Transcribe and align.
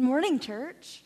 Good 0.00 0.06
morning, 0.06 0.38
church. 0.38 1.02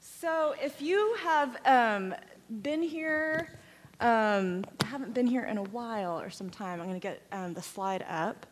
So, 0.00 0.54
if 0.62 0.82
you 0.82 1.16
have 1.20 1.56
um, 1.64 2.14
been 2.60 2.82
here, 2.82 3.48
um, 4.00 4.66
haven't 4.84 5.14
been 5.14 5.26
here 5.26 5.44
in 5.44 5.56
a 5.56 5.62
while 5.62 6.20
or 6.20 6.28
some 6.28 6.50
time, 6.50 6.82
I'm 6.82 6.86
going 6.86 7.00
to 7.00 7.02
get 7.02 7.22
um, 7.32 7.54
the 7.54 7.62
slide 7.62 8.04
up. 8.06 8.44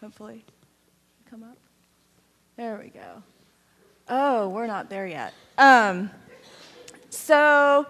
Hopefully, 0.00 0.44
come 1.28 1.42
up. 1.42 1.58
There 2.56 2.80
we 2.80 2.90
go. 2.90 3.24
Oh, 4.08 4.48
we're 4.50 4.68
not 4.68 4.88
there 4.88 5.08
yet. 5.08 5.34
Um, 5.58 6.12
so, 7.10 7.88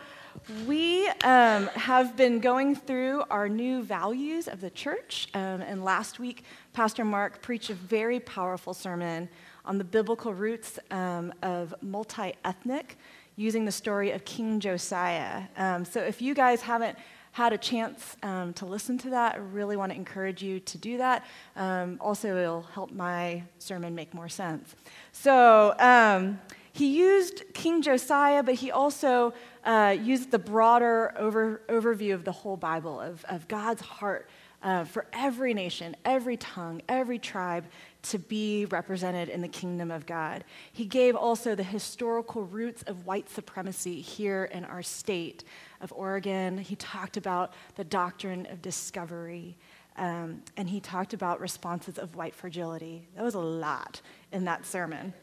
we 0.66 1.08
um, 1.24 1.66
have 1.74 2.16
been 2.16 2.40
going 2.40 2.74
through 2.74 3.24
our 3.30 3.48
new 3.48 3.82
values 3.82 4.48
of 4.48 4.60
the 4.60 4.70
church, 4.70 5.28
um, 5.34 5.60
and 5.60 5.84
last 5.84 6.18
week, 6.18 6.44
Pastor 6.76 7.06
Mark 7.06 7.40
preached 7.40 7.70
a 7.70 7.74
very 7.74 8.20
powerful 8.20 8.74
sermon 8.74 9.30
on 9.64 9.78
the 9.78 9.84
biblical 9.84 10.34
roots 10.34 10.78
um, 10.90 11.32
of 11.42 11.74
multi 11.80 12.34
ethnic 12.44 12.98
using 13.36 13.64
the 13.64 13.72
story 13.72 14.10
of 14.10 14.26
King 14.26 14.60
Josiah. 14.60 15.44
Um, 15.56 15.86
so 15.86 16.02
if 16.02 16.20
you 16.20 16.34
guys 16.34 16.60
haven't 16.60 16.98
had 17.32 17.54
a 17.54 17.56
chance 17.56 18.18
um, 18.22 18.52
to 18.52 18.66
listen 18.66 18.98
to 18.98 19.08
that, 19.08 19.36
I 19.36 19.38
really 19.38 19.78
want 19.78 19.90
to 19.92 19.96
encourage 19.96 20.42
you 20.42 20.60
to 20.60 20.76
do 20.76 20.98
that. 20.98 21.24
Um, 21.56 21.96
also, 21.98 22.36
it'll 22.36 22.60
help 22.60 22.90
my 22.92 23.44
sermon 23.58 23.94
make 23.94 24.12
more 24.12 24.28
sense. 24.28 24.76
So, 25.12 25.74
um, 25.78 26.38
he 26.74 26.98
used 26.98 27.42
King 27.54 27.80
Josiah, 27.80 28.42
but 28.42 28.56
he 28.56 28.70
also 28.70 29.32
uh, 29.64 29.96
used 29.98 30.30
the 30.30 30.38
broader 30.38 31.14
over, 31.16 31.62
overview 31.70 32.12
of 32.12 32.24
the 32.24 32.32
whole 32.32 32.58
Bible, 32.58 33.00
of, 33.00 33.24
of 33.30 33.48
God's 33.48 33.80
heart 33.80 34.28
uh, 34.62 34.84
for 34.84 35.06
every 35.12 35.54
nation, 35.54 35.96
every 36.04 36.36
tongue, 36.36 36.82
every 36.88 37.18
tribe 37.18 37.64
to 38.02 38.18
be 38.18 38.66
represented 38.66 39.28
in 39.28 39.40
the 39.40 39.48
kingdom 39.48 39.90
of 39.90 40.06
God. 40.06 40.44
He 40.72 40.84
gave 40.84 41.16
also 41.16 41.54
the 41.54 41.62
historical 41.62 42.44
roots 42.44 42.82
of 42.82 43.06
white 43.06 43.28
supremacy 43.28 44.00
here 44.00 44.44
in 44.44 44.64
our 44.64 44.82
state 44.82 45.44
of 45.80 45.92
Oregon. 45.92 46.58
He 46.58 46.76
talked 46.76 47.16
about 47.16 47.52
the 47.74 47.84
doctrine 47.84 48.46
of 48.46 48.62
discovery. 48.62 49.56
Um, 49.96 50.42
and 50.56 50.68
he 50.68 50.78
talked 50.80 51.14
about 51.14 51.40
responses 51.40 51.98
of 51.98 52.16
white 52.16 52.34
fragility. 52.34 53.08
That 53.16 53.24
was 53.24 53.34
a 53.34 53.40
lot 53.40 54.00
in 54.30 54.44
that 54.44 54.66
sermon. 54.66 55.14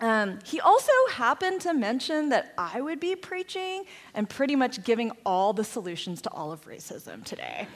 Um, 0.00 0.38
he 0.44 0.60
also 0.60 0.92
happened 1.10 1.60
to 1.62 1.74
mention 1.74 2.28
that 2.28 2.54
I 2.56 2.80
would 2.80 3.00
be 3.00 3.16
preaching 3.16 3.84
and 4.14 4.28
pretty 4.28 4.54
much 4.54 4.84
giving 4.84 5.10
all 5.26 5.52
the 5.52 5.64
solutions 5.64 6.22
to 6.22 6.30
all 6.30 6.52
of 6.52 6.66
racism 6.66 7.24
today. 7.24 7.66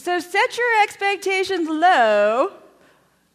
So 0.00 0.18
set 0.18 0.56
your 0.56 0.82
expectations 0.82 1.68
low 1.68 2.54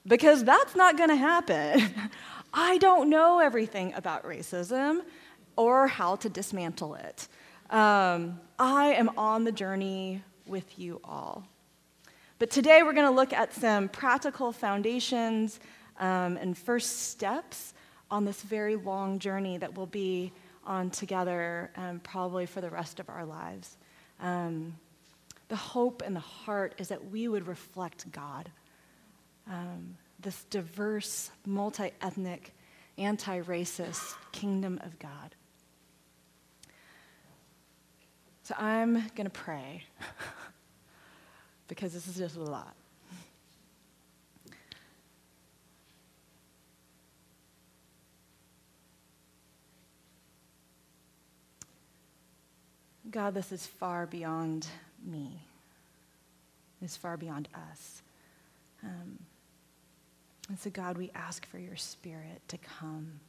because 0.08 0.44
that's 0.44 0.76
not 0.76 0.98
going 0.98 1.12
to 1.12 1.16
happen. 1.16 1.94
I 2.56 2.80
don't 2.80 3.08
know 3.12 3.38
everything 3.38 3.94
about 3.94 4.24
racism 4.24 5.02
or 5.58 5.86
how 5.86 6.16
to 6.16 6.28
dismantle 6.28 6.96
it. 6.96 7.28
Um, 7.70 8.40
I 8.58 8.94
am 8.94 9.12
on 9.16 9.44
the 9.44 9.52
journey 9.52 10.24
with 10.48 10.80
you 10.80 11.02
all. 11.04 11.44
But 12.40 12.50
today 12.50 12.82
we're 12.82 12.94
going 12.94 13.12
to 13.12 13.16
look 13.16 13.32
at 13.32 13.54
some 13.54 13.88
practical 13.88 14.52
foundations 14.52 15.60
um, 16.00 16.36
and 16.36 16.58
first 16.58 17.10
steps 17.12 17.76
on 18.10 18.26
this 18.26 18.42
very 18.42 18.76
long 18.76 19.20
journey 19.20 19.60
that 19.60 19.78
we'll 19.78 19.86
be 19.86 20.34
on 20.66 20.90
together 20.90 21.70
um, 21.76 22.00
probably 22.00 22.48
for 22.48 22.60
the 22.60 22.72
rest 22.72 23.00
of 23.00 23.08
our 23.08 23.24
lives. 23.24 23.78
Um, 24.20 24.74
the 25.48 25.56
hope 25.56 26.02
and 26.06 26.16
the 26.16 26.20
heart 26.20 26.76
is 26.78 26.88
that 26.90 27.12
we 27.12 27.28
would 27.28 27.48
reflect 27.48 28.12
God. 28.12 28.50
Um, 29.48 29.98
this 30.20 30.44
diverse, 30.46 31.30
multi 31.46 31.92
ethnic, 32.02 32.54
anti 32.98 33.42
racist 33.42 34.16
kingdom 34.32 34.80
of 34.84 34.98
God. 34.98 35.36
So 38.44 38.56
I'm 38.58 38.94
going 39.16 39.26
to 39.26 39.30
pray 39.30 39.84
because 41.68 41.94
this 41.94 42.08
is 42.08 42.16
just 42.16 42.36
a 42.36 42.42
lot. 42.42 42.76
God, 53.10 53.34
this 53.34 53.52
is 53.52 53.66
far 53.66 54.06
beyond 54.06 54.68
me 55.06 55.46
is 56.82 56.96
far 56.96 57.18
beyond 57.18 57.48
us. 57.72 58.02
Um, 58.84 59.20
and 60.50 60.60
so, 60.60 60.70
God, 60.70 60.98
we 60.98 61.12
ask 61.16 61.46
for 61.48 61.58
your 61.58 61.76
spirit 61.76 62.42
to 62.50 62.58
come, 62.58 63.20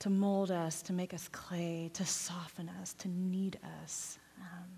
to 0.00 0.10
mold 0.10 0.50
us, 0.50 0.82
to 0.82 0.92
make 0.92 1.14
us 1.14 1.28
clay, 1.28 1.90
to 1.94 2.04
soften 2.04 2.70
us, 2.80 2.92
to 2.94 3.08
knead 3.08 3.58
us, 3.82 4.18
um, 4.40 4.68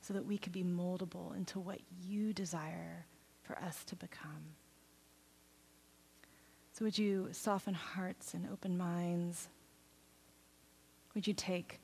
so 0.00 0.12
that 0.14 0.26
we 0.26 0.36
could 0.36 0.52
be 0.52 0.64
moldable 0.64 1.34
into 1.36 1.58
what 1.58 1.80
you 2.04 2.32
desire 2.32 3.06
for 3.42 3.58
us 3.58 3.84
to 3.84 3.96
become. 3.96 4.54
So, 6.72 6.84
would 6.84 6.98
you 6.98 7.28
soften 7.32 7.74
hearts 7.74 8.34
and 8.34 8.46
open 8.52 8.76
minds? 8.76 9.48
Would 11.14 11.26
you 11.26 11.34
take 11.34 11.80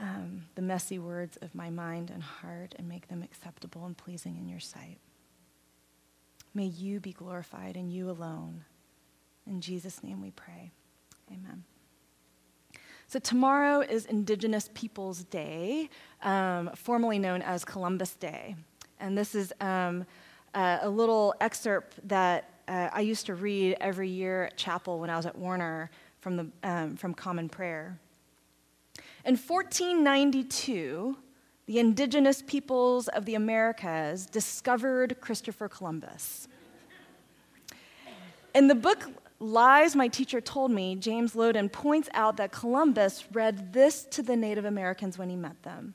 um, 0.00 0.46
the 0.54 0.62
messy 0.62 0.98
words 0.98 1.36
of 1.42 1.54
my 1.54 1.70
mind 1.70 2.10
and 2.10 2.22
heart 2.22 2.74
and 2.78 2.88
make 2.88 3.08
them 3.08 3.22
acceptable 3.22 3.84
and 3.84 3.96
pleasing 3.96 4.36
in 4.36 4.48
your 4.48 4.60
sight. 4.60 4.98
May 6.54 6.66
you 6.66 7.00
be 7.00 7.12
glorified 7.12 7.76
and 7.76 7.92
you 7.92 8.10
alone. 8.10 8.64
In 9.46 9.60
Jesus' 9.60 10.02
name 10.02 10.20
we 10.20 10.30
pray. 10.30 10.70
Amen. 11.30 11.64
So, 13.06 13.18
tomorrow 13.18 13.80
is 13.80 14.06
Indigenous 14.06 14.70
Peoples 14.72 15.24
Day, 15.24 15.90
um, 16.22 16.70
formerly 16.76 17.18
known 17.18 17.42
as 17.42 17.64
Columbus 17.64 18.14
Day. 18.14 18.54
And 19.00 19.18
this 19.18 19.34
is 19.34 19.52
um, 19.60 20.06
uh, 20.54 20.78
a 20.82 20.88
little 20.88 21.34
excerpt 21.40 21.98
that 22.08 22.48
uh, 22.68 22.88
I 22.92 23.00
used 23.00 23.26
to 23.26 23.34
read 23.34 23.76
every 23.80 24.08
year 24.08 24.44
at 24.44 24.56
chapel 24.56 25.00
when 25.00 25.10
I 25.10 25.16
was 25.16 25.26
at 25.26 25.36
Warner 25.36 25.90
from, 26.20 26.36
the, 26.36 26.46
um, 26.62 26.96
from 26.96 27.14
Common 27.14 27.48
Prayer. 27.48 27.98
In 29.24 29.36
1492, 29.36 31.16
the 31.66 31.78
indigenous 31.78 32.42
peoples 32.42 33.08
of 33.08 33.26
the 33.26 33.34
Americas 33.34 34.24
discovered 34.24 35.20
Christopher 35.20 35.68
Columbus. 35.68 36.48
In 38.54 38.66
the 38.66 38.74
book 38.74 39.10
Lies 39.38 39.94
My 39.94 40.08
Teacher 40.08 40.40
Told 40.40 40.70
Me, 40.70 40.96
James 40.96 41.34
Loewen 41.34 41.70
points 41.70 42.08
out 42.14 42.38
that 42.38 42.50
Columbus 42.50 43.24
read 43.32 43.72
this 43.72 44.04
to 44.04 44.22
the 44.22 44.36
Native 44.36 44.64
Americans 44.64 45.18
when 45.18 45.28
he 45.28 45.36
met 45.36 45.62
them. 45.62 45.94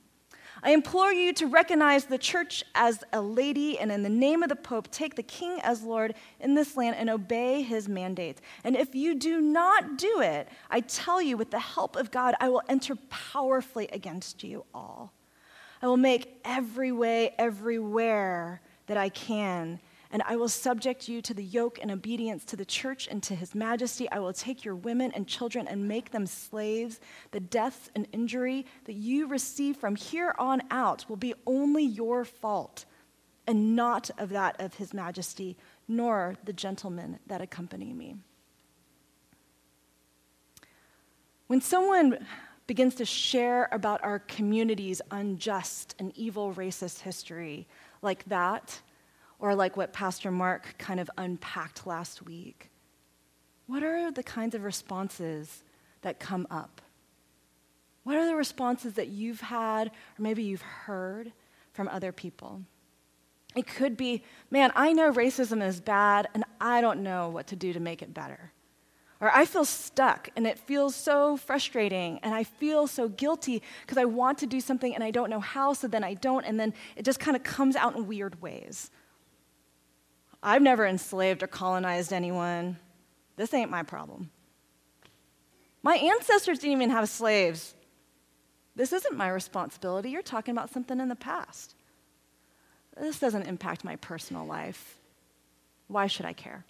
I 0.66 0.70
implore 0.70 1.12
you 1.12 1.32
to 1.34 1.46
recognize 1.46 2.06
the 2.06 2.18
church 2.18 2.64
as 2.74 3.04
a 3.12 3.20
lady, 3.20 3.78
and 3.78 3.92
in 3.92 4.02
the 4.02 4.08
name 4.08 4.42
of 4.42 4.48
the 4.48 4.56
Pope, 4.56 4.90
take 4.90 5.14
the 5.14 5.22
king 5.22 5.60
as 5.62 5.84
Lord 5.84 6.16
in 6.40 6.56
this 6.56 6.76
land 6.76 6.96
and 6.98 7.08
obey 7.08 7.62
his 7.62 7.88
mandates. 7.88 8.42
And 8.64 8.74
if 8.74 8.92
you 8.92 9.14
do 9.14 9.40
not 9.40 9.96
do 9.96 10.20
it, 10.20 10.48
I 10.68 10.80
tell 10.80 11.22
you, 11.22 11.36
with 11.36 11.52
the 11.52 11.60
help 11.60 11.94
of 11.94 12.10
God, 12.10 12.34
I 12.40 12.48
will 12.48 12.62
enter 12.68 12.96
powerfully 13.08 13.88
against 13.92 14.42
you 14.42 14.64
all. 14.74 15.12
I 15.80 15.86
will 15.86 15.96
make 15.96 16.40
every 16.44 16.90
way, 16.90 17.32
everywhere 17.38 18.60
that 18.88 18.96
I 18.96 19.08
can 19.08 19.78
and 20.10 20.22
I 20.26 20.36
will 20.36 20.48
subject 20.48 21.08
you 21.08 21.20
to 21.22 21.34
the 21.34 21.44
yoke 21.44 21.78
and 21.80 21.90
obedience 21.90 22.44
to 22.46 22.56
the 22.56 22.64
church 22.64 23.08
and 23.10 23.22
to 23.24 23.34
his 23.34 23.54
majesty. 23.54 24.10
I 24.10 24.18
will 24.18 24.32
take 24.32 24.64
your 24.64 24.74
women 24.74 25.12
and 25.12 25.26
children 25.26 25.66
and 25.66 25.88
make 25.88 26.10
them 26.10 26.26
slaves. 26.26 27.00
The 27.32 27.40
death 27.40 27.90
and 27.94 28.06
injury 28.12 28.66
that 28.84 28.94
you 28.94 29.26
receive 29.26 29.76
from 29.76 29.96
here 29.96 30.34
on 30.38 30.62
out 30.70 31.04
will 31.08 31.16
be 31.16 31.34
only 31.46 31.84
your 31.84 32.24
fault 32.24 32.84
and 33.46 33.76
not 33.76 34.10
of 34.18 34.30
that 34.30 34.60
of 34.60 34.74
his 34.74 34.92
majesty, 34.92 35.56
nor 35.88 36.34
the 36.44 36.52
gentlemen 36.52 37.18
that 37.26 37.40
accompany 37.40 37.92
me. 37.92 38.16
When 41.46 41.60
someone 41.60 42.26
begins 42.66 42.96
to 42.96 43.04
share 43.04 43.68
about 43.70 44.02
our 44.02 44.18
community's 44.18 45.00
unjust 45.12 45.94
and 45.98 46.12
evil 46.16 46.52
racist 46.54 47.00
history 47.00 47.68
like 48.02 48.24
that, 48.24 48.80
or 49.38 49.54
like 49.54 49.76
what 49.76 49.92
Pastor 49.92 50.30
Mark 50.30 50.76
kind 50.78 51.00
of 51.00 51.10
unpacked 51.18 51.86
last 51.86 52.24
week? 52.24 52.70
What 53.66 53.82
are 53.82 54.10
the 54.10 54.22
kinds 54.22 54.54
of 54.54 54.62
responses 54.62 55.64
that 56.02 56.20
come 56.20 56.46
up? 56.50 56.80
What 58.04 58.16
are 58.16 58.26
the 58.26 58.36
responses 58.36 58.94
that 58.94 59.08
you've 59.08 59.40
had, 59.40 59.88
or 59.88 60.20
maybe 60.22 60.44
you've 60.44 60.62
heard 60.62 61.32
from 61.72 61.88
other 61.88 62.12
people? 62.12 62.62
It 63.56 63.66
could 63.66 63.96
be, 63.96 64.22
man, 64.50 64.70
I 64.76 64.92
know 64.92 65.10
racism 65.10 65.66
is 65.66 65.80
bad, 65.80 66.28
and 66.34 66.44
I 66.60 66.80
don't 66.80 67.02
know 67.02 67.28
what 67.28 67.48
to 67.48 67.56
do 67.56 67.72
to 67.72 67.80
make 67.80 68.02
it 68.02 68.14
better. 68.14 68.52
Or 69.18 69.34
I 69.34 69.46
feel 69.46 69.64
stuck 69.64 70.28
and 70.36 70.46
it 70.46 70.58
feels 70.58 70.94
so 70.94 71.38
frustrating 71.38 72.20
and 72.22 72.34
I 72.34 72.44
feel 72.44 72.86
so 72.86 73.08
guilty 73.08 73.62
because 73.80 73.96
I 73.96 74.04
want 74.04 74.36
to 74.38 74.46
do 74.46 74.60
something 74.60 74.94
and 74.94 75.02
I 75.02 75.10
don't 75.10 75.30
know 75.30 75.40
how, 75.40 75.72
so 75.72 75.88
then 75.88 76.04
I 76.04 76.14
don't, 76.14 76.44
and 76.44 76.60
then 76.60 76.74
it 76.96 77.04
just 77.04 77.18
kind 77.18 77.34
of 77.34 77.42
comes 77.42 77.76
out 77.76 77.96
in 77.96 78.06
weird 78.06 78.42
ways. 78.42 78.90
I've 80.46 80.62
never 80.62 80.86
enslaved 80.86 81.42
or 81.42 81.48
colonized 81.48 82.12
anyone. 82.12 82.78
This 83.34 83.52
ain't 83.52 83.68
my 83.68 83.82
problem. 83.82 84.30
My 85.82 85.96
ancestors 85.96 86.60
didn't 86.60 86.76
even 86.76 86.90
have 86.90 87.08
slaves. 87.08 87.74
This 88.76 88.92
isn't 88.92 89.16
my 89.16 89.28
responsibility. 89.28 90.10
You're 90.10 90.22
talking 90.22 90.52
about 90.52 90.70
something 90.70 91.00
in 91.00 91.08
the 91.08 91.16
past. 91.16 91.74
This 92.96 93.18
doesn't 93.18 93.42
impact 93.42 93.82
my 93.82 93.96
personal 93.96 94.46
life. 94.46 95.00
Why 95.88 96.06
should 96.06 96.26
I 96.26 96.32
care? 96.32 96.64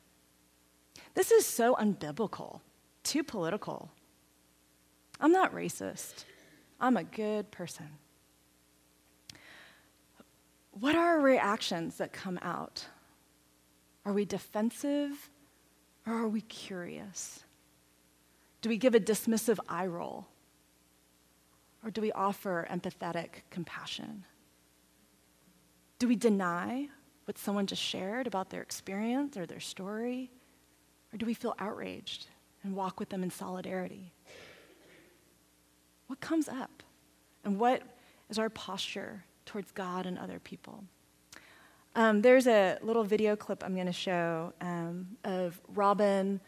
This 1.12 1.31
is 1.31 1.44
so 1.44 1.75
unbiblical, 1.75 2.61
too 3.02 3.23
political. 3.23 3.90
I'm 5.20 5.32
not 5.32 5.55
racist. 5.55 6.25
I'm 6.81 6.96
a 6.96 7.05
good 7.05 7.50
person. 7.50 7.90
What 10.70 10.94
are 10.94 11.20
reactions 11.20 11.99
that 11.99 12.14
come 12.14 12.38
out? 12.40 12.87
Are 14.06 14.12
we 14.12 14.25
defensive 14.25 15.29
or 16.06 16.12
are 16.14 16.29
we 16.29 16.41
curious? 16.41 17.41
Do 18.62 18.69
we 18.69 18.76
give 18.79 18.94
a 18.94 19.00
dismissive 19.00 19.58
eye 19.69 19.87
roll? 19.87 20.29
Or 21.85 21.91
do 21.91 22.00
we 22.00 22.12
offer 22.12 22.67
empathetic 22.70 23.43
compassion? 23.50 24.25
Do 25.99 26.06
we 26.06 26.14
deny 26.14 26.88
what 27.25 27.37
someone 27.37 27.67
just 27.67 27.82
shared 27.82 28.29
about 28.29 28.50
their 28.50 28.62
experience 28.62 29.37
or 29.37 29.44
their 29.44 29.61
story? 29.61 30.31
Or 31.12 31.17
do 31.17 31.26
we 31.26 31.35
feel 31.35 31.56
outraged 31.59 32.29
and 32.62 32.76
walk 32.76 33.00
with 33.00 33.09
them 33.09 33.25
in 33.25 33.31
solidarity? 33.31 34.12
What 36.06 36.20
comes 36.20 36.49
up? 36.49 36.85
And 37.44 37.59
what 37.59 37.82
is 38.31 38.38
our 38.38 38.50
posture 38.50 39.25
towards 39.47 39.73
God 39.73 40.06
and 40.06 40.17
other 40.17 40.38
people? 40.38 40.85
Um, 41.97 42.21
there's 42.21 42.47
a 42.47 42.79
little 42.83 43.05
video 43.05 43.35
clip 43.37 43.65
I'm 43.65 43.75
going 43.75 43.87
to 43.87 43.93
show 43.93 44.53
um, 44.61 45.07
of 45.25 45.59
Robin. 45.75 46.39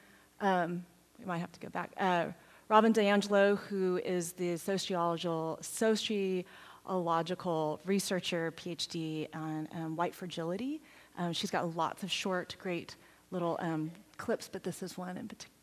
Um, 0.42 0.84
we 1.18 1.24
might 1.24 1.38
have 1.38 1.50
to 1.52 1.60
go 1.60 1.70
back. 1.70 1.90
Uh, 1.96 2.26
Robin 2.68 2.92
DiAngelo, 2.92 3.56
who 3.56 3.98
is 4.04 4.32
the 4.32 4.58
sociological, 4.58 5.58
sociological 5.62 7.80
researcher, 7.86 8.52
PhD 8.58 9.34
on 9.34 9.66
um, 9.74 9.96
white 9.96 10.14
fragility. 10.14 10.82
Um, 11.16 11.32
she's 11.32 11.50
got 11.50 11.74
lots 11.74 12.02
of 12.02 12.12
short, 12.12 12.54
great 12.60 12.96
little 13.30 13.56
um, 13.60 13.90
clips, 14.18 14.50
but 14.52 14.64
this 14.64 14.82
is 14.82 14.98
one 14.98 15.16
in 15.16 15.28
particular 15.28 15.57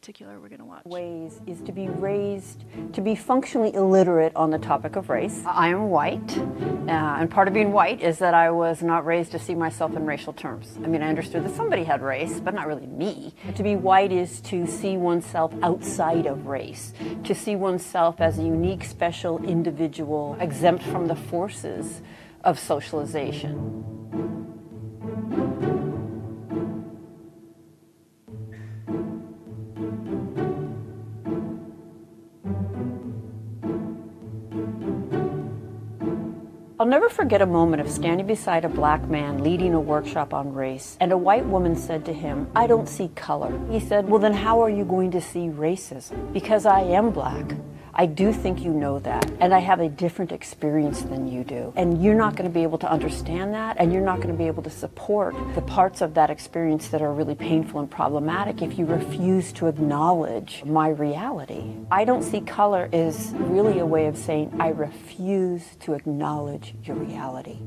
particular 0.00 0.38
we're 0.38 0.48
going 0.48 0.60
to 0.60 0.64
watch? 0.64 0.84
Ways 0.84 1.40
is 1.46 1.60
to 1.62 1.72
be 1.72 1.88
raised 1.88 2.64
to 2.92 3.00
be 3.00 3.14
functionally 3.14 3.74
illiterate 3.74 4.32
on 4.36 4.50
the 4.50 4.58
topic 4.58 4.94
of 4.96 5.08
race. 5.10 5.42
I 5.44 5.68
am 5.68 5.90
white, 5.90 6.38
uh, 6.38 7.16
and 7.18 7.28
part 7.30 7.48
of 7.48 7.54
being 7.54 7.72
white 7.72 8.00
is 8.00 8.18
that 8.18 8.32
I 8.32 8.50
was 8.50 8.80
not 8.80 9.04
raised 9.04 9.32
to 9.32 9.38
see 9.38 9.54
myself 9.54 9.96
in 9.96 10.06
racial 10.06 10.32
terms. 10.32 10.78
I 10.84 10.86
mean, 10.86 11.02
I 11.02 11.08
understood 11.08 11.44
that 11.44 11.54
somebody 11.54 11.82
had 11.84 12.00
race, 12.00 12.38
but 12.38 12.54
not 12.54 12.68
really 12.68 12.86
me. 12.86 13.34
To 13.56 13.62
be 13.62 13.74
white 13.74 14.12
is 14.12 14.40
to 14.42 14.66
see 14.66 14.96
oneself 14.96 15.52
outside 15.62 16.26
of 16.26 16.46
race, 16.46 16.92
to 17.24 17.34
see 17.34 17.56
oneself 17.56 18.20
as 18.20 18.38
a 18.38 18.42
unique, 18.42 18.84
special 18.84 19.44
individual, 19.44 20.36
exempt 20.40 20.84
from 20.84 21.08
the 21.08 21.16
forces 21.16 22.02
of 22.44 22.58
socialization. 22.58 23.98
I'll 36.80 36.86
never 36.86 37.08
forget 37.08 37.42
a 37.42 37.46
moment 37.46 37.80
of 37.80 37.90
standing 37.90 38.28
beside 38.28 38.64
a 38.64 38.68
black 38.68 39.08
man 39.08 39.42
leading 39.42 39.74
a 39.74 39.80
workshop 39.80 40.32
on 40.32 40.54
race, 40.54 40.96
and 41.00 41.10
a 41.10 41.18
white 41.18 41.44
woman 41.44 41.74
said 41.74 42.04
to 42.04 42.12
him, 42.12 42.48
I 42.54 42.68
don't 42.68 42.88
see 42.88 43.08
color. 43.16 43.52
He 43.68 43.80
said, 43.80 44.08
Well, 44.08 44.20
then 44.20 44.32
how 44.32 44.62
are 44.62 44.70
you 44.70 44.84
going 44.84 45.10
to 45.10 45.20
see 45.20 45.48
racism? 45.48 46.32
Because 46.32 46.66
I 46.66 46.82
am 46.82 47.10
black. 47.10 47.56
I 48.00 48.06
do 48.06 48.32
think 48.32 48.62
you 48.62 48.72
know 48.72 49.00
that, 49.00 49.28
and 49.40 49.52
I 49.52 49.58
have 49.58 49.80
a 49.80 49.88
different 49.88 50.30
experience 50.30 51.02
than 51.02 51.26
you 51.26 51.42
do. 51.42 51.72
And 51.74 52.00
you're 52.00 52.14
not 52.14 52.36
going 52.36 52.48
to 52.48 52.54
be 52.54 52.62
able 52.62 52.78
to 52.78 52.88
understand 52.88 53.52
that, 53.54 53.76
and 53.80 53.92
you're 53.92 54.04
not 54.04 54.18
going 54.18 54.28
to 54.28 54.38
be 54.38 54.46
able 54.46 54.62
to 54.62 54.70
support 54.70 55.34
the 55.56 55.62
parts 55.62 56.00
of 56.00 56.14
that 56.14 56.30
experience 56.30 56.86
that 56.90 57.02
are 57.02 57.12
really 57.12 57.34
painful 57.34 57.80
and 57.80 57.90
problematic 57.90 58.62
if 58.62 58.78
you 58.78 58.86
refuse 58.86 59.52
to 59.54 59.66
acknowledge 59.66 60.62
my 60.64 60.90
reality. 60.90 61.74
I 61.90 62.04
don't 62.04 62.22
see 62.22 62.40
color 62.40 62.88
as 62.92 63.32
really 63.34 63.80
a 63.80 63.86
way 63.86 64.06
of 64.06 64.16
saying 64.16 64.54
I 64.60 64.68
refuse 64.68 65.74
to 65.80 65.94
acknowledge 65.94 66.76
your 66.84 66.94
reality. 66.94 67.58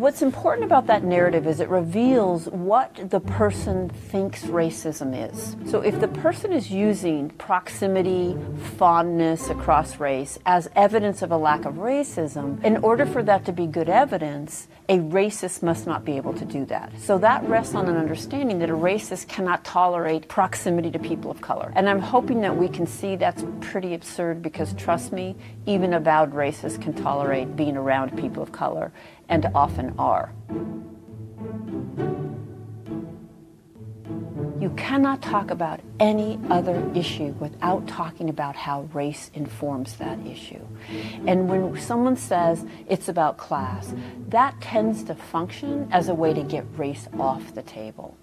What's 0.00 0.22
important 0.22 0.64
about 0.64 0.86
that 0.86 1.04
narrative 1.04 1.46
is 1.46 1.60
it 1.60 1.68
reveals 1.68 2.46
what 2.46 3.10
the 3.10 3.20
person 3.20 3.90
thinks 3.90 4.44
racism 4.44 5.30
is. 5.30 5.56
So 5.70 5.82
if 5.82 6.00
the 6.00 6.08
person 6.08 6.54
is 6.54 6.70
using 6.70 7.28
proximity, 7.30 8.34
fondness 8.78 9.50
across 9.50 10.00
race 10.00 10.38
as 10.46 10.70
evidence 10.74 11.20
of 11.20 11.32
a 11.32 11.36
lack 11.36 11.66
of 11.66 11.74
racism, 11.74 12.64
in 12.64 12.78
order 12.78 13.04
for 13.04 13.22
that 13.24 13.44
to 13.44 13.52
be 13.52 13.66
good 13.66 13.90
evidence, 13.90 14.68
a 14.90 14.98
racist 14.98 15.62
must 15.62 15.86
not 15.86 16.04
be 16.04 16.16
able 16.16 16.32
to 16.32 16.44
do 16.44 16.64
that. 16.64 16.90
So 16.98 17.16
that 17.18 17.44
rests 17.48 17.76
on 17.76 17.88
an 17.88 17.96
understanding 17.96 18.58
that 18.58 18.70
a 18.70 18.74
racist 18.74 19.28
cannot 19.28 19.64
tolerate 19.64 20.26
proximity 20.26 20.90
to 20.90 20.98
people 20.98 21.30
of 21.30 21.40
color. 21.40 21.72
And 21.76 21.88
I'm 21.88 22.00
hoping 22.00 22.40
that 22.40 22.56
we 22.56 22.68
can 22.68 22.88
see 22.88 23.14
that's 23.14 23.44
pretty 23.60 23.94
absurd 23.94 24.42
because 24.42 24.74
trust 24.74 25.12
me, 25.12 25.36
even 25.64 25.94
avowed 25.94 26.32
racists 26.32 26.82
can 26.82 26.92
tolerate 26.92 27.54
being 27.54 27.76
around 27.76 28.18
people 28.18 28.42
of 28.42 28.50
color 28.50 28.90
and 29.28 29.46
often 29.54 29.94
are. 29.96 30.32
You 34.60 34.68
cannot 34.76 35.22
talk 35.22 35.50
about 35.50 35.80
any 35.98 36.38
other 36.50 36.86
issue 36.94 37.34
without 37.40 37.88
talking 37.88 38.28
about 38.28 38.56
how 38.56 38.82
race 38.92 39.30
informs 39.32 39.96
that 39.96 40.18
issue. 40.26 40.60
And 41.26 41.48
when 41.48 41.80
someone 41.80 42.14
says 42.14 42.66
it's 42.86 43.08
about 43.08 43.38
class, 43.38 43.94
that 44.28 44.60
tends 44.60 45.02
to 45.04 45.14
function 45.14 45.88
as 45.90 46.10
a 46.10 46.14
way 46.14 46.34
to 46.34 46.42
get 46.42 46.66
race 46.76 47.08
off 47.18 47.54
the 47.54 47.62
table. 47.62 48.18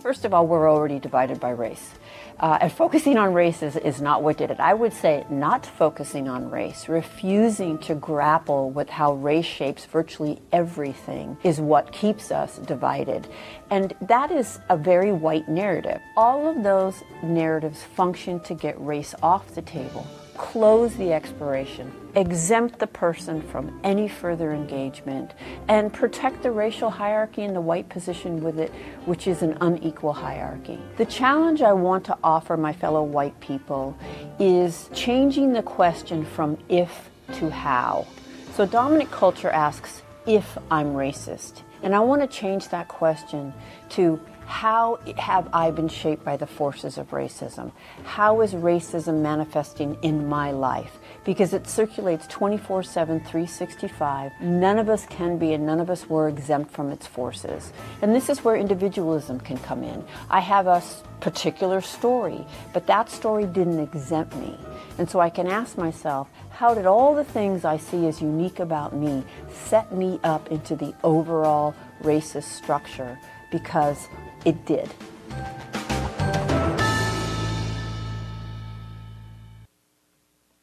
First 0.00 0.24
of 0.24 0.32
all, 0.32 0.46
we're 0.46 0.70
already 0.70 1.00
divided 1.00 1.40
by 1.40 1.50
race. 1.50 1.94
Uh, 2.40 2.58
and 2.60 2.72
focusing 2.72 3.16
on 3.16 3.34
race 3.34 3.62
is, 3.62 3.76
is 3.76 4.00
not 4.00 4.22
what 4.22 4.36
did 4.36 4.50
it. 4.50 4.60
I 4.60 4.74
would 4.74 4.92
say 4.92 5.26
not 5.28 5.66
focusing 5.66 6.28
on 6.28 6.50
race, 6.50 6.88
refusing 6.88 7.78
to 7.78 7.94
grapple 7.94 8.70
with 8.70 8.88
how 8.88 9.14
race 9.14 9.44
shapes 9.44 9.84
virtually 9.86 10.40
everything 10.52 11.36
is 11.42 11.60
what 11.60 11.92
keeps 11.92 12.30
us 12.30 12.58
divided. 12.58 13.26
And 13.70 13.92
that 14.02 14.30
is 14.30 14.60
a 14.68 14.76
very 14.76 15.12
white 15.12 15.48
narrative. 15.48 16.00
All 16.16 16.48
of 16.48 16.62
those 16.62 17.02
narratives 17.22 17.82
function 17.82 18.38
to 18.40 18.54
get 18.54 18.80
race 18.80 19.14
off 19.22 19.54
the 19.54 19.62
table 19.62 20.06
close 20.38 20.94
the 20.94 21.12
exploration, 21.12 21.92
exempt 22.18 22.80
the 22.80 22.86
person 22.86 23.40
from 23.40 23.80
any 23.84 24.08
further 24.08 24.52
engagement, 24.52 25.32
and 25.68 25.92
protect 25.92 26.42
the 26.42 26.50
racial 26.50 26.90
hierarchy 26.90 27.44
and 27.44 27.54
the 27.54 27.60
white 27.60 27.88
position 27.88 28.42
with 28.42 28.58
it, 28.58 28.72
which 29.06 29.26
is 29.26 29.42
an 29.42 29.56
unequal 29.60 30.12
hierarchy. 30.12 30.78
The 30.96 31.06
challenge 31.06 31.62
I 31.62 31.72
want 31.72 32.04
to 32.06 32.18
offer 32.24 32.56
my 32.56 32.72
fellow 32.72 33.02
white 33.02 33.38
people 33.40 33.96
is 34.40 34.90
changing 34.92 35.52
the 35.52 35.62
question 35.62 36.24
from 36.24 36.58
if 36.68 37.08
to 37.34 37.50
how. 37.50 38.06
So 38.54 38.66
dominant 38.66 39.10
culture 39.12 39.50
asks 39.50 40.02
if 40.26 40.58
I'm 40.70 40.94
racist. 40.94 41.62
And 41.82 41.94
I 41.94 42.00
want 42.00 42.22
to 42.22 42.26
change 42.26 42.68
that 42.70 42.88
question 42.88 43.54
to 43.90 44.20
how 44.48 44.98
have 45.18 45.46
I 45.52 45.70
been 45.70 45.88
shaped 45.88 46.24
by 46.24 46.38
the 46.38 46.46
forces 46.46 46.96
of 46.96 47.10
racism? 47.10 47.70
How 48.04 48.40
is 48.40 48.54
racism 48.54 49.20
manifesting 49.20 49.98
in 50.00 50.26
my 50.26 50.52
life? 50.52 50.98
Because 51.22 51.52
it 51.52 51.68
circulates 51.68 52.26
24 52.28 52.82
7, 52.82 53.20
365. 53.20 54.32
None 54.40 54.78
of 54.78 54.88
us 54.88 55.04
can 55.06 55.36
be 55.36 55.52
and 55.52 55.66
none 55.66 55.80
of 55.80 55.90
us 55.90 56.08
were 56.08 56.28
exempt 56.28 56.70
from 56.70 56.90
its 56.90 57.06
forces. 57.06 57.74
And 58.00 58.16
this 58.16 58.30
is 58.30 58.42
where 58.42 58.56
individualism 58.56 59.38
can 59.38 59.58
come 59.58 59.84
in. 59.84 60.02
I 60.30 60.40
have 60.40 60.66
a 60.66 60.82
particular 61.20 61.82
story, 61.82 62.46
but 62.72 62.86
that 62.86 63.10
story 63.10 63.44
didn't 63.44 63.80
exempt 63.80 64.34
me. 64.36 64.56
And 64.96 65.10
so 65.10 65.20
I 65.20 65.28
can 65.28 65.46
ask 65.46 65.76
myself, 65.76 66.26
how 66.48 66.72
did 66.72 66.86
all 66.86 67.14
the 67.14 67.22
things 67.22 67.66
I 67.66 67.76
see 67.76 68.06
as 68.06 68.22
unique 68.22 68.60
about 68.60 68.96
me 68.96 69.24
set 69.52 69.92
me 69.92 70.18
up 70.24 70.50
into 70.50 70.74
the 70.74 70.94
overall 71.04 71.74
racist 72.02 72.44
structure? 72.44 73.18
Because 73.50 74.08
it 74.44 74.64
did. 74.66 74.88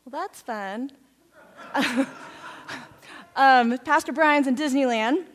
Well, 0.05 0.12
that's 0.12 0.41
fun. 0.41 0.91
um, 3.36 3.77
Pastor 3.79 4.12
Brian's 4.12 4.48
in 4.48 4.55
Disneyland. 4.55 5.25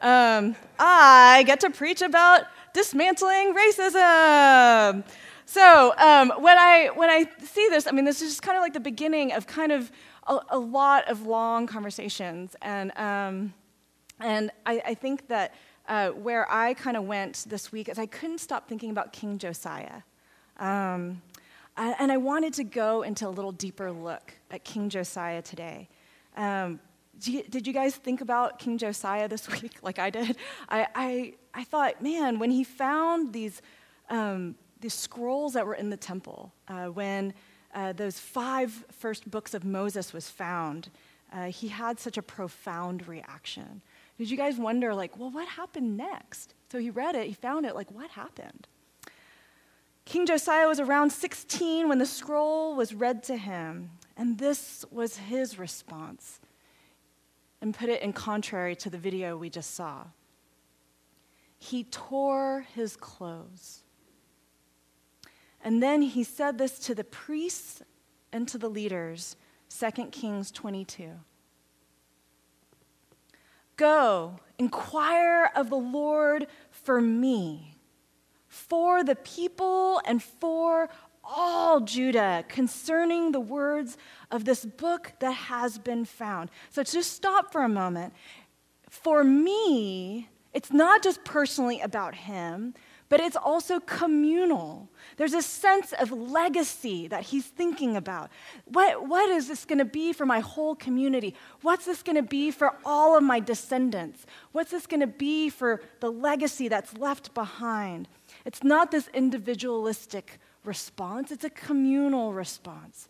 Um, 0.00 0.56
I 0.78 1.44
get 1.46 1.60
to 1.60 1.70
preach 1.70 2.02
about 2.02 2.46
dismantling 2.74 3.54
racism. 3.54 5.04
So 5.46 5.94
um, 5.98 6.32
when 6.40 6.58
I 6.58 6.90
when 6.94 7.10
I 7.10 7.26
see 7.42 7.68
this, 7.68 7.86
I 7.86 7.92
mean, 7.92 8.04
this 8.04 8.22
is 8.22 8.30
just 8.30 8.42
kind 8.42 8.56
of 8.56 8.62
like 8.62 8.72
the 8.72 8.80
beginning 8.80 9.32
of 9.32 9.46
kind 9.46 9.72
of 9.72 9.92
a, 10.26 10.38
a 10.50 10.58
lot 10.58 11.08
of 11.08 11.26
long 11.26 11.66
conversations, 11.66 12.56
and 12.62 12.96
um, 12.96 13.54
and 14.20 14.50
I, 14.64 14.82
I, 14.86 14.94
think 14.94 15.28
that 15.28 15.54
uh, 15.88 16.10
where 16.10 16.50
I 16.50 16.74
kind 16.74 16.96
of 16.96 17.04
went 17.04 17.44
this 17.48 17.72
week 17.72 17.88
is 17.88 17.98
I 17.98 18.06
couldn't 18.06 18.38
stop 18.38 18.68
thinking 18.68 18.90
about 18.90 19.12
King 19.12 19.38
Josiah, 19.38 20.02
um, 20.58 21.22
and 21.76 22.12
I 22.12 22.16
wanted 22.16 22.54
to 22.54 22.64
go 22.64 23.02
into 23.02 23.26
a 23.26 23.30
little 23.30 23.52
deeper 23.52 23.90
look 23.90 24.32
at 24.50 24.64
King 24.64 24.88
Josiah 24.88 25.42
today. 25.42 25.88
Um, 26.36 26.80
did 27.20 27.66
you 27.66 27.72
guys 27.72 27.94
think 27.94 28.20
about 28.20 28.58
King 28.58 28.78
Josiah 28.78 29.28
this 29.28 29.48
week, 29.62 29.78
like 29.82 29.98
I 29.98 30.10
did? 30.10 30.36
I, 30.68 30.86
I, 30.94 31.34
I 31.52 31.64
thought, 31.64 32.02
man, 32.02 32.38
when 32.38 32.50
he 32.50 32.64
found 32.64 33.32
these 33.32 33.62
um, 34.10 34.56
the 34.80 34.90
scrolls 34.90 35.54
that 35.54 35.66
were 35.66 35.74
in 35.74 35.88
the 35.88 35.96
temple 35.96 36.52
uh, 36.68 36.86
when 36.86 37.32
uh, 37.74 37.92
those 37.92 38.18
five 38.18 38.84
first 38.92 39.30
books 39.30 39.54
of 39.54 39.64
Moses 39.64 40.12
was 40.12 40.28
found. 40.28 40.90
Uh, 41.32 41.46
he 41.46 41.68
had 41.68 41.98
such 41.98 42.16
a 42.16 42.22
profound 42.22 43.08
reaction. 43.08 43.82
Did 44.18 44.30
you 44.30 44.36
guys 44.36 44.56
wonder, 44.56 44.94
like, 44.94 45.18
well, 45.18 45.30
what 45.30 45.48
happened 45.48 45.96
next? 45.96 46.54
So 46.70 46.78
he 46.78 46.90
read 46.90 47.14
it, 47.14 47.26
he 47.26 47.34
found 47.34 47.66
it, 47.66 47.74
like, 47.74 47.90
what 47.90 48.10
happened? 48.10 48.66
King 50.04 50.26
Josiah 50.26 50.68
was 50.68 50.80
around 50.80 51.10
16 51.10 51.88
when 51.88 51.98
the 51.98 52.06
scroll 52.06 52.76
was 52.76 52.94
read 52.94 53.22
to 53.24 53.36
him, 53.36 53.90
and 54.16 54.38
this 54.38 54.84
was 54.90 55.16
his 55.16 55.58
response. 55.58 56.40
And 57.60 57.74
put 57.74 57.88
it 57.88 58.02
in 58.02 58.12
contrary 58.12 58.76
to 58.76 58.90
the 58.90 58.98
video 58.98 59.36
we 59.36 59.48
just 59.48 59.74
saw. 59.74 60.04
He 61.58 61.84
tore 61.84 62.66
his 62.74 62.94
clothes 62.94 63.84
and 65.64 65.82
then 65.82 66.02
he 66.02 66.22
said 66.22 66.58
this 66.58 66.78
to 66.80 66.94
the 66.94 67.04
priests 67.04 67.82
and 68.32 68.46
to 68.48 68.58
the 68.58 68.68
leaders, 68.68 69.36
2 69.70 69.90
Kings 70.12 70.50
22. 70.50 71.08
Go, 73.76 74.38
inquire 74.58 75.50
of 75.54 75.70
the 75.70 75.76
Lord 75.76 76.46
for 76.70 77.00
me, 77.00 77.76
for 78.46 79.02
the 79.02 79.16
people 79.16 80.00
and 80.04 80.22
for 80.22 80.88
all 81.24 81.80
Judah 81.80 82.44
concerning 82.48 83.32
the 83.32 83.40
words 83.40 83.96
of 84.30 84.44
this 84.44 84.64
book 84.64 85.12
that 85.20 85.32
has 85.32 85.78
been 85.78 86.04
found. 86.04 86.50
So 86.70 86.82
just 86.82 87.12
stop 87.12 87.50
for 87.50 87.62
a 87.62 87.68
moment. 87.68 88.12
For 88.90 89.24
me, 89.24 90.28
it's 90.52 90.72
not 90.72 91.02
just 91.02 91.24
personally 91.24 91.80
about 91.80 92.14
him, 92.14 92.74
but 93.14 93.20
it's 93.20 93.36
also 93.36 93.78
communal. 93.78 94.88
There's 95.18 95.34
a 95.34 95.40
sense 95.40 95.92
of 95.92 96.10
legacy 96.10 97.06
that 97.06 97.22
he's 97.22 97.46
thinking 97.46 97.96
about. 97.96 98.28
What, 98.64 99.06
what 99.06 99.30
is 99.30 99.46
this 99.46 99.64
going 99.64 99.78
to 99.78 99.84
be 99.84 100.12
for 100.12 100.26
my 100.26 100.40
whole 100.40 100.74
community? 100.74 101.36
What's 101.62 101.84
this 101.84 102.02
going 102.02 102.16
to 102.16 102.24
be 102.24 102.50
for 102.50 102.74
all 102.84 103.16
of 103.16 103.22
my 103.22 103.38
descendants? 103.38 104.26
What's 104.50 104.72
this 104.72 104.88
going 104.88 104.98
to 104.98 105.06
be 105.06 105.48
for 105.48 105.80
the 106.00 106.10
legacy 106.10 106.66
that's 106.66 106.98
left 106.98 107.32
behind? 107.34 108.08
It's 108.44 108.64
not 108.64 108.90
this 108.90 109.06
individualistic 109.14 110.40
response, 110.64 111.30
it's 111.30 111.44
a 111.44 111.50
communal 111.50 112.32
response. 112.32 113.06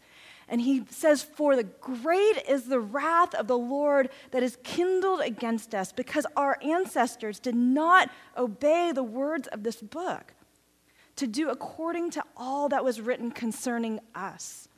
And 0.48 0.60
he 0.60 0.84
says, 0.90 1.22
For 1.22 1.56
the 1.56 1.64
great 1.64 2.42
is 2.48 2.64
the 2.64 2.80
wrath 2.80 3.34
of 3.34 3.46
the 3.46 3.58
Lord 3.58 4.10
that 4.30 4.42
is 4.42 4.58
kindled 4.62 5.20
against 5.20 5.74
us, 5.74 5.92
because 5.92 6.26
our 6.36 6.58
ancestors 6.62 7.38
did 7.38 7.54
not 7.54 8.10
obey 8.36 8.92
the 8.92 9.02
words 9.02 9.48
of 9.48 9.62
this 9.62 9.80
book 9.80 10.34
to 11.16 11.26
do 11.26 11.48
according 11.48 12.10
to 12.10 12.22
all 12.36 12.68
that 12.68 12.84
was 12.84 13.00
written 13.00 13.30
concerning 13.30 14.00
us. 14.14 14.68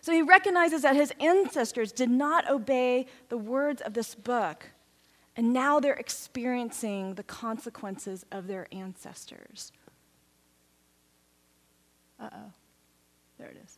So 0.00 0.12
he 0.12 0.22
recognizes 0.22 0.82
that 0.82 0.96
his 0.96 1.12
ancestors 1.20 1.92
did 1.92 2.10
not 2.10 2.48
obey 2.48 3.06
the 3.28 3.38
words 3.38 3.82
of 3.82 3.94
this 3.94 4.14
book, 4.14 4.70
and 5.36 5.52
now 5.52 5.80
they're 5.80 5.94
experiencing 5.94 7.14
the 7.14 7.22
consequences 7.22 8.24
of 8.32 8.46
their 8.46 8.66
ancestors. 8.72 9.72
Uh 12.18 12.30
oh. 12.32 12.52
There 13.38 13.48
it 13.48 13.58
is 13.64 13.77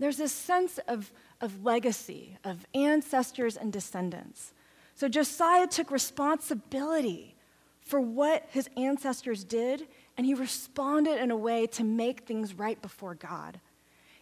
there's 0.00 0.16
this 0.16 0.32
sense 0.32 0.78
of, 0.88 1.12
of 1.40 1.62
legacy, 1.62 2.36
of 2.42 2.66
ancestors 2.74 3.56
and 3.56 3.72
descendants. 3.72 4.52
So 4.94 5.08
Josiah 5.08 5.66
took 5.66 5.90
responsibility 5.90 7.36
for 7.82 8.00
what 8.00 8.46
his 8.50 8.68
ancestors 8.76 9.44
did, 9.44 9.86
and 10.16 10.26
he 10.26 10.34
responded 10.34 11.20
in 11.20 11.30
a 11.30 11.36
way 11.36 11.66
to 11.68 11.84
make 11.84 12.20
things 12.20 12.54
right 12.54 12.80
before 12.80 13.14
God. 13.14 13.60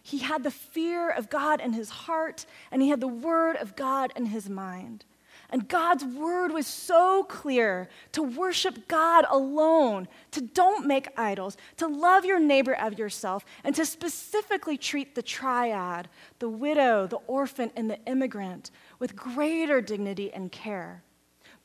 He 0.03 0.19
had 0.19 0.43
the 0.43 0.51
fear 0.51 1.09
of 1.09 1.29
God 1.29 1.61
in 1.61 1.73
his 1.73 1.89
heart, 1.89 2.45
and 2.71 2.81
he 2.81 2.89
had 2.89 2.99
the 2.99 3.07
word 3.07 3.55
of 3.57 3.75
God 3.75 4.11
in 4.15 4.27
his 4.27 4.49
mind. 4.49 5.05
And 5.51 5.67
God's 5.67 6.05
word 6.05 6.51
was 6.51 6.67
so 6.67 7.23
clear 7.23 7.89
to 8.11 8.21
worship 8.21 8.87
God 8.87 9.25
alone, 9.29 10.07
to 10.31 10.41
don't 10.41 10.85
make 10.85 11.07
idols, 11.17 11.57
to 11.77 11.87
love 11.87 12.23
your 12.23 12.39
neighbor 12.39 12.75
as 12.75 12.97
yourself, 12.99 13.43
and 13.63 13.75
to 13.75 13.85
specifically 13.85 14.77
treat 14.77 15.15
the 15.15 15.23
triad, 15.23 16.07
the 16.37 16.49
widow, 16.49 17.07
the 17.07 17.19
orphan, 17.27 17.71
and 17.75 17.89
the 17.89 17.99
immigrant, 18.05 18.69
with 18.99 19.15
greater 19.15 19.81
dignity 19.81 20.31
and 20.31 20.51
care, 20.51 21.03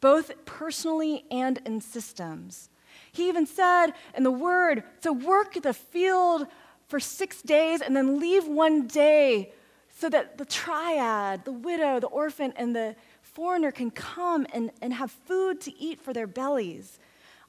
both 0.01 0.33
personally 0.47 1.25
and 1.31 1.61
in 1.67 1.81
systems. 1.81 2.71
He 3.13 3.29
even 3.29 3.47
said 3.47 3.93
in 4.17 4.23
the 4.23 4.31
word 4.31 4.83
to 5.03 5.13
work 5.13 5.55
the 5.63 5.75
field 5.75 6.47
for 6.89 6.99
six 7.01 7.43
days 7.43 7.83
and 7.83 7.95
then 7.95 8.19
leave 8.19 8.49
one 8.49 8.87
day 8.87 9.53
so 9.97 10.09
that 10.09 10.39
the 10.39 10.45
triad, 10.45 11.45
the 11.45 11.53
widow, 11.53 12.01
the 12.01 12.09
orphan, 12.09 12.53
and 12.57 12.75
the 12.75 12.97
foreigner 13.35 13.73
can 13.73 13.91
come 13.91 14.47
and, 14.53 14.71
and 14.81 14.95
have 14.95 15.11
food 15.11 15.61
to 15.63 15.77
eat 15.79 16.01
for 16.01 16.13
their 16.13 16.27
bellies. 16.27 16.99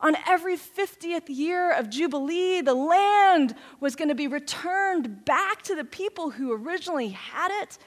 On 0.02 0.16
every 0.28 0.58
50th 0.58 1.24
year 1.28 1.72
of 1.72 1.90
Jubilee, 1.90 2.62
the 2.62 2.74
land 2.74 3.56
was 3.80 3.96
going 3.96 4.10
to 4.10 4.16
be 4.16 4.28
returned 4.28 5.24
back 5.26 5.62
to 5.64 5.76
the 5.76 5.86
people 5.86 6.32
who 6.32 6.52
originally 6.54 7.10
had 7.10 7.50
it. 7.62 7.78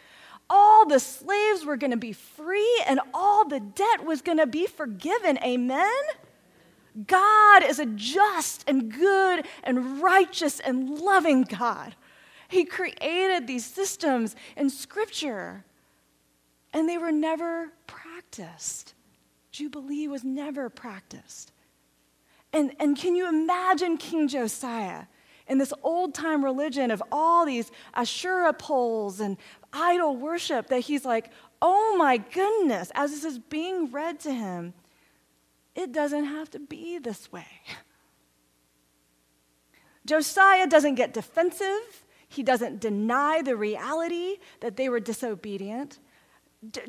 All 0.49 0.87
the 0.87 1.01
slaves 1.01 1.67
were 1.67 1.77
going 1.77 1.91
to 1.91 1.99
be 1.99 2.13
free, 2.13 2.83
and 2.87 3.01
all 3.13 3.47
the 3.47 3.61
debt 3.61 4.05
was 4.05 4.23
going 4.23 4.39
to 4.39 4.47
be 4.47 4.67
forgiven. 4.67 5.39
Amen? 5.45 5.93
God 7.07 7.65
is 7.65 7.79
a 7.79 7.87
just 7.87 8.65
and 8.67 8.91
good 8.93 9.45
and 9.63 10.01
righteous 10.01 10.61
and 10.61 10.99
loving 10.99 11.43
God. 11.43 11.95
He 12.49 12.65
created 12.65 13.47
these 13.47 13.67
systems 13.67 14.35
in 14.57 14.71
Scripture 14.71 15.65
and 16.79 16.89
they 16.89 16.97
were 16.97 17.11
never 17.11 17.73
practiced. 17.89 18.95
Jubilee 19.51 20.07
was 20.07 20.23
never 20.23 20.71
practiced. 20.71 21.51
And, 22.53 22.71
and 22.79 22.97
can 22.97 23.17
you 23.17 23.29
imagine 23.29 23.97
King 23.97 24.29
Josiah 24.29 25.07
in 25.49 25.59
this 25.59 25.73
old 25.83 26.15
time 26.15 26.45
religion 26.45 26.93
of 26.93 27.03
all 27.11 27.45
these 27.45 27.73
Asherah 27.95 28.53
poles 28.53 29.19
and 29.19 29.37
idol 29.73 30.17
worship 30.17 30.69
that 30.69 30.81
he's 30.81 31.05
like, 31.05 31.33
oh 31.61 31.97
my 31.97 32.19
goodness, 32.19 32.93
as 32.95 33.11
this 33.11 33.25
is 33.25 33.41
being 33.41 33.91
read 33.91 34.21
to 34.21 34.33
him, 34.33 34.73
it 35.75 35.91
doesn't 35.91 36.27
have 36.27 36.49
to 36.53 36.61
be 36.61 36.99
this 36.99 37.33
way. 37.33 37.61
Josiah 40.07 40.69
doesn't 40.69 40.95
get 40.95 41.13
defensive. 41.13 42.05
He 42.29 42.45
doesn't 42.45 42.81
deny 42.81 43.43
the 43.43 43.57
reality 43.57 44.37
that 44.61 44.77
they 44.77 44.89
were 44.89 45.01
disobedient. 45.01 45.99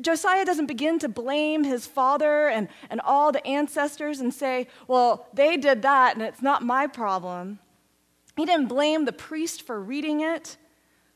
Josiah 0.00 0.44
doesn't 0.44 0.66
begin 0.66 0.98
to 0.98 1.08
blame 1.08 1.62
his 1.62 1.86
father 1.86 2.48
and, 2.48 2.68
and 2.90 3.00
all 3.02 3.30
the 3.30 3.46
ancestors 3.46 4.18
and 4.18 4.34
say, 4.34 4.66
well, 4.88 5.28
they 5.32 5.56
did 5.56 5.82
that 5.82 6.14
and 6.14 6.22
it's 6.22 6.42
not 6.42 6.62
my 6.62 6.88
problem. 6.88 7.60
He 8.36 8.44
didn't 8.44 8.66
blame 8.66 9.04
the 9.04 9.12
priest 9.12 9.62
for 9.62 9.80
reading 9.80 10.20
it, 10.20 10.56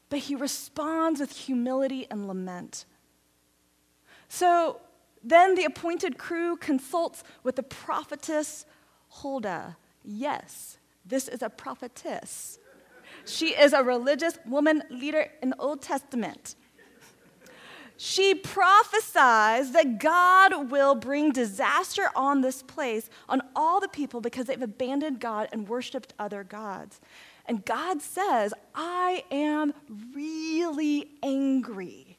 but 0.09 0.21
he 0.21 0.37
responds 0.37 1.19
with 1.19 1.33
humility 1.33 2.07
and 2.11 2.29
lament. 2.29 2.85
So 4.29 4.81
then 5.23 5.57
the 5.57 5.65
appointed 5.65 6.17
crew 6.17 6.57
consults 6.57 7.25
with 7.43 7.57
the 7.57 7.63
prophetess 7.63 8.67
Huldah. 9.09 9.77
Yes, 10.05 10.79
this 11.05 11.27
is 11.29 11.43
a 11.43 11.51
prophetess. 11.51 12.59
She 13.25 13.49
is 13.49 13.73
a 13.73 13.83
religious 13.83 14.39
woman 14.47 14.83
leader 14.91 15.31
in 15.43 15.51
the 15.51 15.57
Old 15.57 15.83
Testament 15.83 16.55
she 17.97 18.35
prophesies 18.35 19.73
that 19.73 19.99
God 19.99 20.71
will 20.71 20.95
bring 20.95 21.31
disaster 21.31 22.11
on 22.17 22.41
this 22.41 22.63
place, 22.63 23.09
on 23.29 23.41
all 23.55 23.81
the 23.81 23.89
people, 23.89 24.21
because 24.21 24.47
they've 24.47 24.61
abandoned 24.61 25.21
God 25.21 25.49
and 25.53 25.69
worshiped 25.69 26.13
other 26.19 26.43
gods. 26.43 27.01
And 27.47 27.65
God 27.65 28.03
says, 28.03 28.53
I 28.75 29.25
am 29.31 29.75
really 30.15 31.11
angry. 31.23 32.19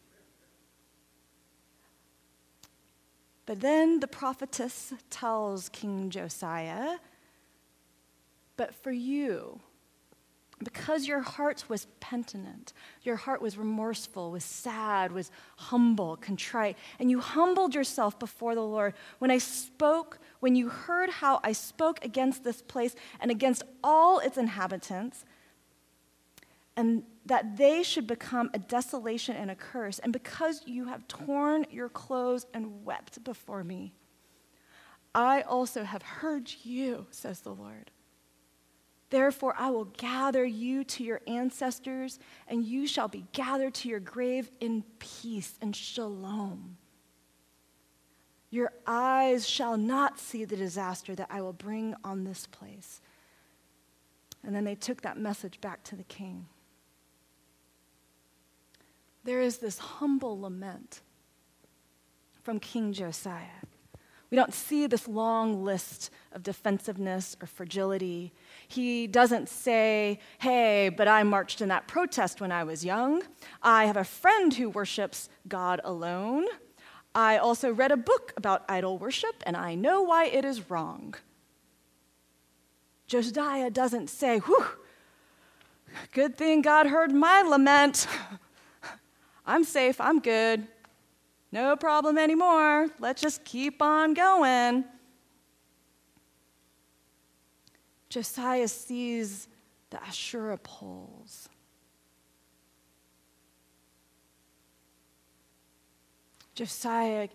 But 3.45 3.59
then 3.59 3.99
the 3.99 4.07
prophetess 4.07 4.93
tells 5.09 5.69
King 5.69 6.09
Josiah 6.09 6.97
But 8.57 8.73
for 8.73 8.91
you, 8.91 9.59
because 10.63 11.07
your 11.07 11.19
heart 11.19 11.65
was 11.67 11.87
penitent, 11.99 12.71
your 13.03 13.17
heart 13.17 13.41
was 13.41 13.57
remorseful, 13.57 14.31
was 14.31 14.43
sad, 14.43 15.11
was 15.11 15.29
humble, 15.57 16.15
contrite, 16.15 16.77
and 16.97 17.11
you 17.11 17.19
humbled 17.19 17.75
yourself 17.75 18.17
before 18.17 18.55
the 18.55 18.61
Lord. 18.61 18.93
When 19.19 19.31
I 19.31 19.37
spoke, 19.37 20.19
when 20.39 20.55
you 20.55 20.69
heard 20.69 21.09
how 21.09 21.41
I 21.43 21.51
spoke 21.51 22.03
against 22.05 22.43
this 22.43 22.61
place 22.61 22.95
and 23.19 23.31
against 23.31 23.63
all 23.83 24.19
its 24.19 24.37
inhabitants, 24.37 25.25
and 26.77 27.03
that 27.25 27.57
they 27.57 27.83
should 27.83 28.07
become 28.07 28.49
a 28.53 28.59
desolation 28.59 29.35
and 29.35 29.51
a 29.51 29.55
curse, 29.55 29.99
and 29.99 30.13
because 30.13 30.61
you 30.65 30.85
have 30.85 31.07
torn 31.07 31.65
your 31.69 31.89
clothes 31.89 32.45
and 32.53 32.85
wept 32.85 33.23
before 33.23 33.63
me, 33.63 33.93
I 35.13 35.41
also 35.41 35.83
have 35.83 36.01
heard 36.01 36.51
you, 36.63 37.07
says 37.11 37.41
the 37.41 37.53
Lord. 37.53 37.91
Therefore, 39.15 39.55
I 39.57 39.69
will 39.69 39.85
gather 39.85 40.43
you 40.43 40.83
to 40.83 41.01
your 41.01 41.21
ancestors, 41.25 42.19
and 42.49 42.65
you 42.65 42.85
shall 42.85 43.07
be 43.07 43.23
gathered 43.31 43.73
to 43.75 43.87
your 43.87 44.01
grave 44.01 44.51
in 44.59 44.83
peace 44.99 45.57
and 45.61 45.73
shalom. 45.73 46.75
Your 48.49 48.73
eyes 48.85 49.47
shall 49.47 49.77
not 49.77 50.19
see 50.19 50.43
the 50.43 50.57
disaster 50.57 51.15
that 51.15 51.29
I 51.29 51.41
will 51.41 51.53
bring 51.53 51.95
on 52.03 52.25
this 52.25 52.45
place. 52.45 52.99
And 54.43 54.53
then 54.53 54.65
they 54.65 54.75
took 54.75 55.01
that 55.03 55.17
message 55.17 55.61
back 55.61 55.81
to 55.85 55.95
the 55.95 56.03
king. 56.03 56.47
There 59.23 59.39
is 59.39 59.59
this 59.59 59.77
humble 59.77 60.41
lament 60.41 60.99
from 62.43 62.59
King 62.59 62.91
Josiah. 62.91 63.63
We 64.31 64.35
don't 64.35 64.53
see 64.53 64.87
this 64.87 65.07
long 65.07 65.63
list 65.63 66.09
of 66.31 66.43
defensiveness 66.43 67.37
or 67.41 67.47
fragility. 67.47 68.33
He 68.67 69.07
doesn't 69.07 69.49
say, 69.49 70.19
Hey, 70.39 70.89
but 70.89 71.07
I 71.07 71.23
marched 71.23 71.61
in 71.61 71.69
that 71.69 71.87
protest 71.87 72.41
when 72.41 72.51
I 72.51 72.63
was 72.63 72.83
young. 72.83 73.21
I 73.61 73.85
have 73.85 73.97
a 73.97 74.03
friend 74.03 74.53
who 74.53 74.69
worships 74.69 75.29
God 75.47 75.79
alone. 75.83 76.45
I 77.13 77.37
also 77.37 77.71
read 77.71 77.91
a 77.91 77.97
book 77.97 78.33
about 78.35 78.65
idol 78.67 78.97
worship, 78.97 79.35
and 79.45 79.55
I 79.55 79.75
know 79.75 80.01
why 80.01 80.25
it 80.25 80.43
is 80.43 80.69
wrong. 80.69 81.15
Josiah 83.07 83.69
doesn't 83.69 84.09
say, 84.09 84.39
Whew, 84.39 84.65
good 86.11 86.37
thing 86.37 86.61
God 86.61 86.87
heard 86.87 87.13
my 87.13 87.41
lament. 87.41 88.07
I'm 89.45 89.63
safe, 89.63 90.01
I'm 90.01 90.19
good. 90.19 90.67
No 91.55 91.77
problem 91.77 92.17
anymore. 92.17 92.89
Let's 92.99 93.21
just 93.21 93.45
keep 93.45 93.81
on 93.81 94.13
going. 94.13 94.83
Josiah 98.09 98.67
sees 98.67 99.47
the 99.89 100.03
Asherah 100.03 100.57
poles. 100.57 101.47
Josiah 106.55 107.29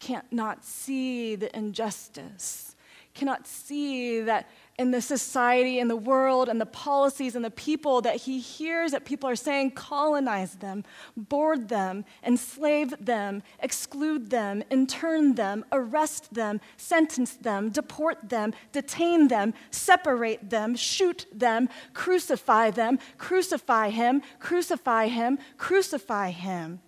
can't 0.00 0.32
not 0.32 0.64
see 0.64 1.36
the 1.36 1.56
injustice, 1.56 2.74
cannot 3.14 3.46
see 3.46 4.20
that 4.22 4.48
in 4.80 4.92
the 4.92 5.02
society 5.02 5.78
and 5.78 5.90
the 5.90 5.94
world 5.94 6.48
and 6.48 6.58
the 6.58 6.64
policies 6.64 7.36
and 7.36 7.44
the 7.44 7.50
people 7.50 8.00
that 8.00 8.16
he 8.16 8.40
hears 8.40 8.92
that 8.92 9.04
people 9.04 9.28
are 9.28 9.36
saying 9.36 9.70
colonize 9.72 10.54
them, 10.54 10.82
board 11.18 11.68
them, 11.68 12.02
enslave 12.24 12.94
them, 12.98 13.42
exclude 13.62 14.30
them, 14.30 14.62
intern 14.70 15.34
them, 15.34 15.66
arrest 15.70 16.32
them, 16.32 16.62
sentence 16.78 17.34
them, 17.34 17.68
deport 17.68 18.30
them, 18.30 18.54
detain 18.72 19.28
them, 19.28 19.52
separate 19.70 20.48
them, 20.48 20.74
shoot 20.74 21.26
them, 21.30 21.68
crucify 21.92 22.70
them, 22.70 22.98
crucify 23.18 23.90
him, 23.90 24.22
crucify 24.38 25.08
him, 25.08 25.38
crucify 25.58 26.30
him. 26.30 26.80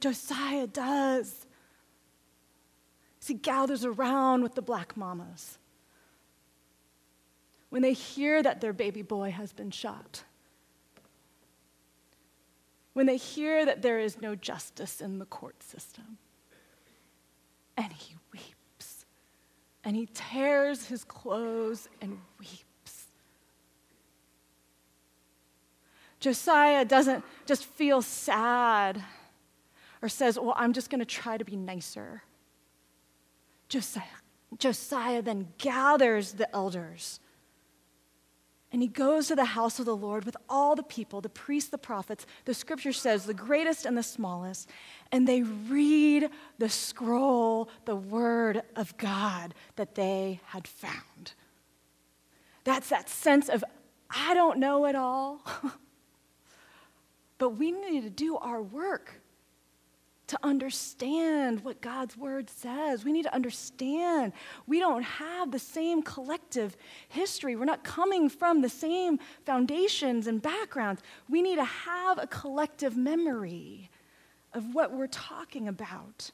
Josiah 0.00 0.66
does 0.66 1.46
he 3.30 3.34
gathers 3.34 3.84
around 3.84 4.42
with 4.42 4.56
the 4.56 4.62
black 4.62 4.96
mamas. 4.96 5.56
When 7.68 7.80
they 7.80 7.92
hear 7.92 8.42
that 8.42 8.60
their 8.60 8.72
baby 8.72 9.02
boy 9.02 9.30
has 9.30 9.52
been 9.52 9.70
shot, 9.70 10.24
when 12.92 13.06
they 13.06 13.16
hear 13.16 13.64
that 13.64 13.82
there 13.82 14.00
is 14.00 14.20
no 14.20 14.34
justice 14.34 15.00
in 15.00 15.20
the 15.20 15.26
court 15.26 15.62
system, 15.62 16.18
and 17.76 17.92
he 17.92 18.16
weeps, 18.32 19.06
and 19.84 19.94
he 19.94 20.08
tears 20.12 20.86
his 20.86 21.04
clothes 21.04 21.88
and 22.00 22.18
weeps. 22.40 23.06
Josiah 26.18 26.84
doesn't 26.84 27.24
just 27.46 27.64
feel 27.64 28.02
sad 28.02 29.04
or 30.02 30.08
says, 30.08 30.38
Well, 30.38 30.54
I'm 30.56 30.72
just 30.72 30.90
going 30.90 31.00
to 31.00 31.04
try 31.04 31.36
to 31.36 31.44
be 31.44 31.56
nicer. 31.56 32.22
Josiah, 33.68 34.02
Josiah 34.58 35.22
then 35.22 35.48
gathers 35.58 36.32
the 36.32 36.52
elders. 36.54 37.20
And 38.72 38.82
he 38.82 38.88
goes 38.88 39.26
to 39.28 39.34
the 39.34 39.44
house 39.44 39.80
of 39.80 39.84
the 39.84 39.96
Lord 39.96 40.24
with 40.24 40.36
all 40.48 40.76
the 40.76 40.84
people, 40.84 41.20
the 41.20 41.28
priests, 41.28 41.70
the 41.70 41.78
prophets, 41.78 42.24
the 42.44 42.54
scripture 42.54 42.92
says, 42.92 43.24
the 43.24 43.34
greatest 43.34 43.84
and 43.84 43.98
the 43.98 44.02
smallest, 44.02 44.68
and 45.10 45.26
they 45.26 45.42
read 45.42 46.30
the 46.58 46.68
scroll, 46.68 47.68
the 47.84 47.96
word 47.96 48.62
of 48.76 48.96
God 48.96 49.54
that 49.74 49.96
they 49.96 50.40
had 50.46 50.68
found. 50.68 51.32
That's 52.62 52.90
that 52.90 53.08
sense 53.08 53.48
of, 53.48 53.64
I 54.08 54.34
don't 54.34 54.58
know 54.58 54.86
it 54.86 54.94
all, 54.94 55.44
but 57.38 57.50
we 57.50 57.72
need 57.72 58.02
to 58.02 58.10
do 58.10 58.36
our 58.36 58.62
work 58.62 59.19
to 60.30 60.38
understand 60.44 61.64
what 61.64 61.80
God's 61.80 62.16
word 62.16 62.48
says. 62.48 63.04
We 63.04 63.12
need 63.12 63.24
to 63.24 63.34
understand 63.34 64.32
we 64.64 64.78
don't 64.78 65.02
have 65.02 65.50
the 65.50 65.58
same 65.58 66.02
collective 66.02 66.76
history. 67.08 67.56
We're 67.56 67.64
not 67.64 67.82
coming 67.82 68.28
from 68.28 68.62
the 68.62 68.68
same 68.68 69.18
foundations 69.44 70.28
and 70.28 70.40
backgrounds. 70.40 71.02
We 71.28 71.42
need 71.42 71.56
to 71.56 71.64
have 71.64 72.18
a 72.22 72.28
collective 72.28 72.96
memory 72.96 73.90
of 74.52 74.72
what 74.72 74.92
we're 74.92 75.08
talking 75.08 75.66
about. 75.66 76.30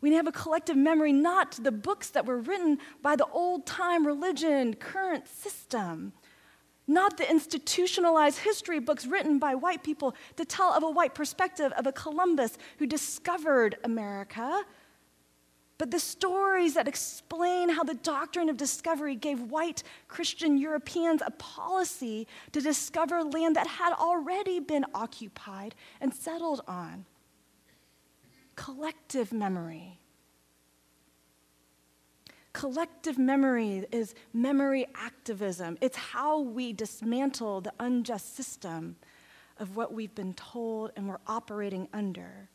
We 0.00 0.10
need 0.10 0.14
to 0.14 0.18
have 0.18 0.28
a 0.28 0.32
collective 0.32 0.76
memory, 0.76 1.12
not 1.12 1.58
the 1.60 1.72
books 1.72 2.10
that 2.10 2.24
were 2.24 2.38
written 2.38 2.78
by 3.02 3.16
the 3.16 3.26
old 3.26 3.66
time 3.66 4.06
religion, 4.06 4.74
current 4.74 5.26
system 5.26 6.12
not 6.86 7.16
the 7.16 7.30
institutionalized 7.30 8.38
history 8.38 8.80
books 8.80 9.06
written 9.06 9.38
by 9.38 9.54
white 9.54 9.82
people 9.82 10.14
to 10.36 10.44
tell 10.44 10.72
of 10.72 10.82
a 10.82 10.90
white 10.90 11.14
perspective 11.14 11.72
of 11.72 11.86
a 11.86 11.92
Columbus 11.92 12.58
who 12.78 12.86
discovered 12.86 13.76
America, 13.84 14.64
but 15.78 15.90
the 15.90 16.00
stories 16.00 16.74
that 16.74 16.86
explain 16.86 17.68
how 17.68 17.82
the 17.82 17.94
doctrine 17.94 18.48
of 18.48 18.56
discovery 18.56 19.16
gave 19.16 19.40
white 19.40 19.82
Christian 20.08 20.56
Europeans 20.58 21.22
a 21.24 21.30
policy 21.32 22.26
to 22.52 22.60
discover 22.60 23.22
land 23.24 23.56
that 23.56 23.66
had 23.66 23.92
already 23.94 24.60
been 24.60 24.84
occupied 24.94 25.74
and 26.00 26.14
settled 26.14 26.62
on. 26.68 27.04
Collective 28.54 29.32
memory. 29.32 30.01
Collective 32.52 33.18
memory 33.18 33.86
is 33.90 34.14
memory 34.32 34.86
activism. 34.94 35.78
It's 35.80 35.96
how 35.96 36.40
we 36.40 36.72
dismantle 36.72 37.62
the 37.62 37.72
unjust 37.80 38.36
system 38.36 38.96
of 39.58 39.76
what 39.76 39.94
we've 39.94 40.14
been 40.14 40.34
told 40.34 40.92
and 40.96 41.08
we're 41.08 41.20
operating 41.26 41.88
under. 41.92 42.50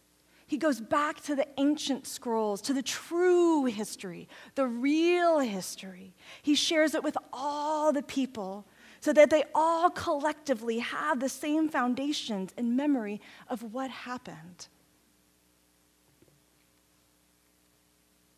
He 0.46 0.58
goes 0.58 0.80
back 0.80 1.22
to 1.24 1.36
the 1.36 1.48
ancient 1.58 2.08
scrolls, 2.08 2.62
to 2.62 2.74
the 2.74 2.82
true 2.82 3.66
history, 3.66 4.30
the 4.56 4.66
real 4.66 5.40
history. 5.40 6.14
He 6.42 6.56
shares 6.56 6.96
it 6.96 7.04
with 7.04 7.18
all 7.34 7.92
the 7.92 8.04
people 8.04 8.66
so 9.02 9.12
that 9.14 9.30
they 9.30 9.44
all 9.54 9.90
collectively 9.90 10.80
have 10.80 11.20
the 11.20 11.30
same 11.30 11.70
foundations 11.70 12.54
and 12.58 12.78
memory 12.78 13.20
of 13.50 13.74
what 13.74 13.92
happened. 13.92 14.68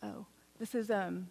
Oh, 0.02 0.26
this 0.58 0.74
is 0.74 0.90
um, 0.90 1.28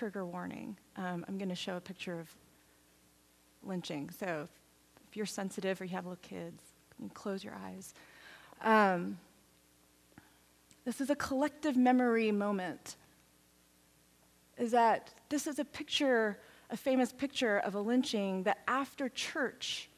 trigger 0.00 0.24
warning. 0.24 0.78
Um, 0.96 1.26
I'm 1.28 1.36
going 1.36 1.50
to 1.50 1.54
show 1.54 1.76
a 1.76 1.80
picture 1.80 2.18
of 2.18 2.34
lynching. 3.62 4.08
So 4.08 4.48
if 5.06 5.14
you're 5.14 5.26
sensitive 5.26 5.78
or 5.78 5.84
you 5.84 5.90
have 5.90 6.06
little 6.06 6.16
kids, 6.22 6.62
you 6.98 7.10
close 7.12 7.44
your 7.44 7.52
eyes. 7.66 7.92
Um, 8.62 9.18
this 10.86 11.02
is 11.02 11.10
a 11.10 11.14
collective 11.16 11.76
memory 11.76 12.32
moment. 12.32 12.96
Is 14.56 14.70
that 14.70 15.12
this 15.28 15.46
is 15.46 15.58
a 15.58 15.66
picture, 15.66 16.38
a 16.70 16.78
famous 16.78 17.12
picture 17.12 17.58
of 17.58 17.74
a 17.74 17.80
lynching 17.80 18.44
that 18.44 18.60
after 18.66 19.10
church, 19.10 19.90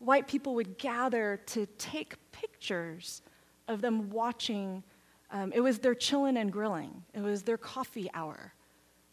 white 0.00 0.26
people 0.26 0.56
would 0.56 0.78
gather 0.78 1.40
to 1.46 1.66
take 1.78 2.16
pictures 2.32 3.22
of 3.68 3.82
them 3.82 4.10
watching. 4.10 4.82
Um, 5.30 5.52
it 5.54 5.60
was 5.60 5.78
their 5.78 5.94
chilling 5.94 6.36
and 6.36 6.52
grilling, 6.52 7.04
it 7.14 7.20
was 7.20 7.44
their 7.44 7.56
coffee 7.56 8.10
hour 8.14 8.52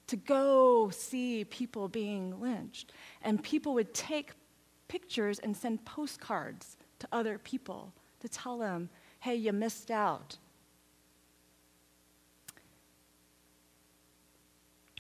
to 0.10 0.16
go 0.16 0.90
see 0.90 1.46
people 1.46 1.88
being 1.88 2.42
lynched. 2.42 2.92
And 3.22 3.44
people 3.44 3.76
would 3.76 3.94
take 3.94 4.32
pictures 4.88 5.38
and 5.40 5.56
send 5.56 5.86
postcards 5.86 6.78
to 6.98 7.08
other 7.12 7.38
people 7.38 7.94
to 8.20 8.28
tell 8.28 8.58
them, 8.58 8.90
hey, 9.20 9.36
you 9.36 9.54
missed 9.54 9.92
out. 9.92 10.38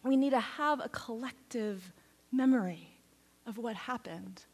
We 0.04 0.16
need 0.16 0.30
to 0.30 0.40
have 0.40 0.80
a 0.80 0.90
collective 0.90 1.92
memory 2.32 2.90
of 3.48 3.58
what 3.58 3.76
happened. 3.76 4.46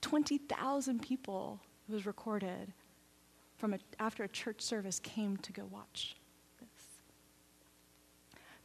20,000 0.00 1.00
people, 1.00 1.60
was 1.88 2.04
recorded, 2.04 2.72
from 3.56 3.74
a, 3.74 3.78
after 3.98 4.24
a 4.24 4.28
church 4.28 4.60
service 4.60 4.98
came 5.00 5.36
to 5.38 5.52
go 5.52 5.64
watch. 5.70 6.17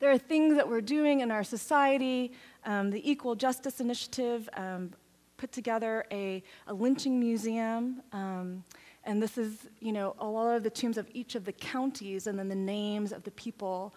There 0.03 0.11
are 0.11 0.17
things 0.17 0.55
that 0.55 0.67
we're 0.67 0.81
doing 0.81 1.21
in 1.21 1.31
our 1.31 1.45
society. 1.45 2.33
Um, 2.65 2.89
the 2.89 3.09
Equal 3.09 3.35
Justice 3.35 3.79
Initiative 3.79 4.49
um, 4.57 4.91
put 5.37 5.53
together 5.53 6.03
a, 6.11 6.43
a 6.67 6.73
lynching 6.73 7.21
museum. 7.21 8.01
Um, 8.11 8.65
and 9.05 9.23
this 9.23 9.37
is, 9.37 9.69
you 9.79 9.93
know, 9.93 10.13
a 10.19 10.27
lot 10.27 10.57
of 10.57 10.63
the 10.63 10.69
tombs 10.69 10.97
of 10.97 11.07
each 11.13 11.35
of 11.35 11.45
the 11.45 11.53
counties 11.53 12.27
and 12.27 12.37
then 12.37 12.49
the 12.49 12.53
names 12.53 13.13
of 13.13 13.23
the 13.23 13.31
people 13.31 13.93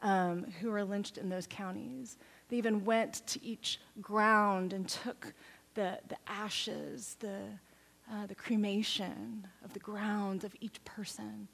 um, 0.00 0.46
who 0.62 0.70
were 0.70 0.82
lynched 0.82 1.18
in 1.18 1.28
those 1.28 1.46
counties. 1.46 2.16
They 2.48 2.56
even 2.56 2.82
went 2.86 3.26
to 3.26 3.44
each 3.44 3.80
ground 4.00 4.72
and 4.72 4.88
took 4.88 5.34
the, 5.74 5.98
the 6.08 6.16
ashes, 6.26 7.16
the, 7.20 7.36
uh, 8.10 8.24
the 8.24 8.34
cremation 8.34 9.46
of 9.62 9.74
the 9.74 9.80
grounds 9.80 10.42
of 10.42 10.56
each 10.62 10.82
person, 10.86 11.48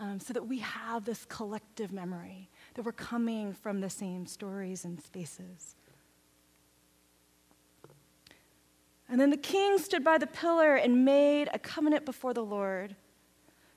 um, 0.00 0.18
so 0.18 0.32
that 0.32 0.48
we 0.48 0.58
have 0.58 1.04
this 1.04 1.24
collective 1.26 1.92
memory, 1.92 2.48
that 2.74 2.84
we're 2.84 2.92
coming 2.92 3.52
from 3.52 3.80
the 3.80 3.90
same 3.90 4.26
stories 4.26 4.84
and 4.84 5.00
spaces. 5.02 5.76
And 9.08 9.20
then 9.20 9.30
the 9.30 9.36
king 9.36 9.78
stood 9.78 10.02
by 10.02 10.16
the 10.18 10.26
pillar 10.26 10.74
and 10.74 11.04
made 11.04 11.50
a 11.52 11.58
covenant 11.58 12.04
before 12.06 12.32
the 12.32 12.44
Lord 12.44 12.96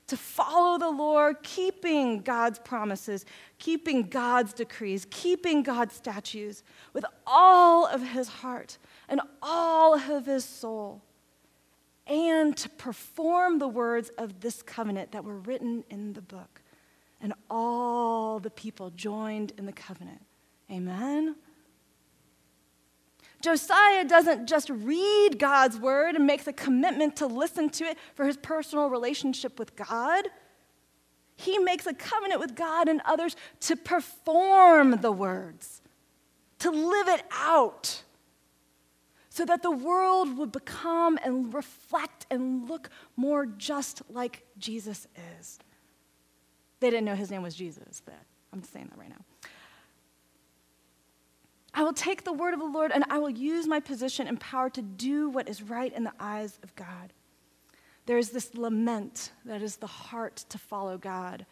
to 0.06 0.16
follow 0.16 0.78
the 0.78 0.90
Lord, 0.90 1.42
keeping 1.42 2.20
God's 2.20 2.58
promises, 2.60 3.24
keeping 3.58 4.04
God's 4.04 4.52
decrees, 4.52 5.06
keeping 5.10 5.62
God's 5.62 5.94
statutes 5.94 6.62
with 6.92 7.04
all 7.26 7.86
of 7.86 8.02
his 8.02 8.28
heart 8.28 8.78
and 9.08 9.20
all 9.42 9.94
of 9.94 10.26
his 10.26 10.44
soul, 10.44 11.02
and 12.06 12.56
to 12.56 12.68
perform 12.68 13.58
the 13.58 13.68
words 13.68 14.10
of 14.16 14.40
this 14.40 14.62
covenant 14.62 15.10
that 15.12 15.24
were 15.24 15.38
written 15.38 15.84
in 15.90 16.12
the 16.12 16.22
book. 16.22 16.62
And 17.26 17.34
all 17.50 18.38
the 18.38 18.50
people 18.50 18.90
joined 18.90 19.52
in 19.58 19.66
the 19.66 19.72
covenant. 19.72 20.24
Amen. 20.70 21.34
Josiah 23.42 24.04
doesn't 24.04 24.46
just 24.46 24.70
read 24.70 25.40
God's 25.40 25.76
word 25.76 26.14
and 26.14 26.24
makes 26.24 26.46
a 26.46 26.52
commitment 26.52 27.16
to 27.16 27.26
listen 27.26 27.68
to 27.70 27.84
it 27.84 27.98
for 28.14 28.26
his 28.26 28.36
personal 28.36 28.90
relationship 28.90 29.58
with 29.58 29.74
God. 29.74 30.28
He 31.34 31.58
makes 31.58 31.84
a 31.88 31.94
covenant 31.94 32.38
with 32.38 32.54
God 32.54 32.86
and 32.86 33.00
others 33.04 33.34
to 33.62 33.74
perform 33.74 35.00
the 35.00 35.10
words, 35.10 35.82
to 36.60 36.70
live 36.70 37.08
it 37.08 37.24
out, 37.32 38.04
so 39.30 39.44
that 39.44 39.64
the 39.64 39.72
world 39.72 40.38
would 40.38 40.52
become 40.52 41.18
and 41.24 41.52
reflect 41.52 42.24
and 42.30 42.68
look 42.68 42.88
more 43.16 43.46
just 43.46 44.02
like 44.08 44.44
Jesus 44.58 45.08
is. 45.40 45.58
They 46.86 46.90
didn't 46.90 47.06
know 47.06 47.16
his 47.16 47.32
name 47.32 47.42
was 47.42 47.56
Jesus, 47.56 48.00
but 48.04 48.14
I'm 48.52 48.62
saying 48.62 48.86
that 48.90 48.96
right 48.96 49.08
now. 49.08 49.48
I 51.74 51.82
will 51.82 51.92
take 51.92 52.22
the 52.22 52.32
word 52.32 52.54
of 52.54 52.60
the 52.60 52.66
Lord 52.66 52.92
and 52.94 53.02
I 53.10 53.18
will 53.18 53.28
use 53.28 53.66
my 53.66 53.80
position 53.80 54.28
and 54.28 54.38
power 54.38 54.70
to 54.70 54.82
do 54.82 55.28
what 55.28 55.48
is 55.48 55.62
right 55.62 55.92
in 55.92 56.04
the 56.04 56.12
eyes 56.20 56.60
of 56.62 56.76
God. 56.76 57.12
There 58.06 58.18
is 58.18 58.30
this 58.30 58.54
lament 58.54 59.32
that 59.44 59.62
is 59.62 59.78
the 59.78 59.88
heart 59.88 60.44
to 60.48 60.58
follow 60.58 60.96
God. 60.96 61.44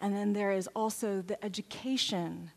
And 0.00 0.16
then 0.16 0.32
there 0.32 0.50
is 0.50 0.66
also 0.74 1.22
the 1.22 1.42
education, 1.44 2.50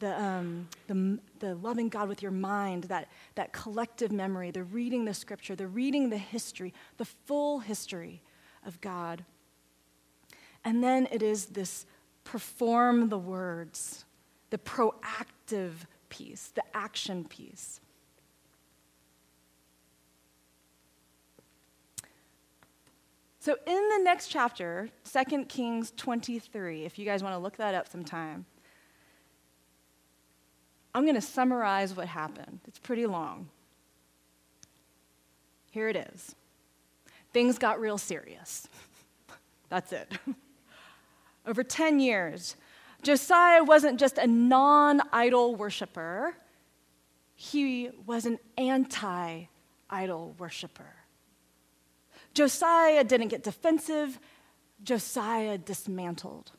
the, 0.00 0.22
um, 0.22 0.68
the, 0.86 1.18
the 1.38 1.54
loving 1.54 1.88
God 1.88 2.10
with 2.10 2.20
your 2.20 2.30
mind, 2.30 2.84
that, 2.84 3.08
that 3.36 3.54
collective 3.54 4.12
memory, 4.12 4.50
the 4.50 4.64
reading 4.64 5.06
the 5.06 5.14
scripture, 5.14 5.56
the 5.56 5.66
reading 5.66 6.10
the 6.10 6.18
history, 6.18 6.74
the 6.98 7.06
full 7.06 7.60
history 7.60 8.20
of 8.66 8.78
God. 8.82 9.24
And 10.64 10.82
then 10.84 11.08
it 11.10 11.22
is 11.22 11.46
this 11.46 11.86
perform 12.24 13.08
the 13.08 13.18
words, 13.18 14.04
the 14.50 14.58
proactive 14.58 15.72
piece, 16.08 16.48
the 16.54 16.62
action 16.74 17.24
piece. 17.24 17.80
So, 23.38 23.56
in 23.66 23.88
the 23.88 24.04
next 24.04 24.28
chapter, 24.28 24.90
2 25.10 25.46
Kings 25.46 25.94
23, 25.96 26.84
if 26.84 26.98
you 26.98 27.06
guys 27.06 27.22
want 27.22 27.34
to 27.34 27.38
look 27.38 27.56
that 27.56 27.74
up 27.74 27.88
sometime, 27.88 28.44
I'm 30.94 31.04
going 31.04 31.14
to 31.14 31.22
summarize 31.22 31.96
what 31.96 32.06
happened. 32.06 32.60
It's 32.66 32.78
pretty 32.78 33.06
long. 33.06 33.48
Here 35.70 35.88
it 35.88 35.96
is. 35.96 36.34
Things 37.32 37.58
got 37.58 37.80
real 37.80 37.96
serious. 37.96 38.68
That's 39.70 39.92
it. 39.92 40.12
Over 41.46 41.62
10 41.62 42.00
years, 42.00 42.56
Josiah 43.02 43.64
wasn't 43.64 43.98
just 43.98 44.18
a 44.18 44.26
non 44.26 45.00
idol 45.12 45.54
worshiper, 45.54 46.34
he 47.34 47.90
was 48.04 48.26
an 48.26 48.38
anti 48.58 49.44
idol 49.88 50.34
worshiper. 50.38 50.94
Josiah 52.34 53.02
didn't 53.02 53.28
get 53.28 53.42
defensive, 53.42 54.20
Josiah 54.82 55.58
dismantled. 55.58 56.52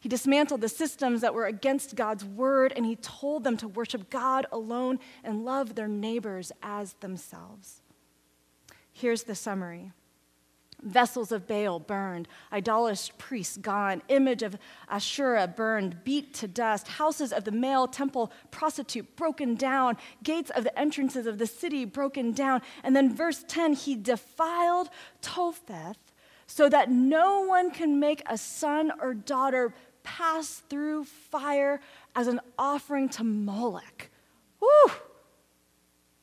He 0.00 0.08
dismantled 0.08 0.62
the 0.62 0.68
systems 0.68 1.20
that 1.20 1.34
were 1.34 1.44
against 1.44 1.94
God's 1.94 2.24
word, 2.24 2.72
and 2.74 2.86
he 2.86 2.96
told 2.96 3.44
them 3.44 3.58
to 3.58 3.68
worship 3.68 4.08
God 4.08 4.46
alone 4.50 4.98
and 5.22 5.44
love 5.44 5.74
their 5.74 5.88
neighbors 5.88 6.52
as 6.62 6.94
themselves. 6.94 7.82
Here's 8.92 9.24
the 9.24 9.34
summary 9.34 9.92
Vessels 10.82 11.32
of 11.32 11.46
Baal 11.46 11.78
burned, 11.78 12.28
idolatrous 12.52 13.10
priests 13.18 13.56
gone, 13.56 14.02
image 14.08 14.42
of 14.42 14.56
Asherah 14.88 15.46
burned, 15.46 16.04
beat 16.04 16.34
to 16.34 16.48
dust, 16.48 16.88
houses 16.88 17.32
of 17.32 17.44
the 17.44 17.50
male 17.50 17.86
temple 17.86 18.32
prostitute 18.50 19.16
broken 19.16 19.54
down, 19.54 19.96
gates 20.22 20.50
of 20.50 20.64
the 20.64 20.78
entrances 20.78 21.26
of 21.26 21.38
the 21.38 21.46
city 21.46 21.84
broken 21.84 22.32
down. 22.32 22.62
And 22.82 22.94
then, 22.96 23.14
verse 23.14 23.44
10 23.46 23.74
he 23.74 23.94
defiled 23.94 24.90
Topheth 25.20 25.98
so 26.46 26.68
that 26.68 26.90
no 26.90 27.42
one 27.42 27.70
can 27.70 28.00
make 28.00 28.22
a 28.26 28.36
son 28.36 28.92
or 29.00 29.14
daughter 29.14 29.72
pass 30.02 30.62
through 30.68 31.04
fire 31.04 31.80
as 32.16 32.26
an 32.26 32.40
offering 32.58 33.08
to 33.10 33.24
Moloch. 33.24 34.10
Woo! 34.60 34.92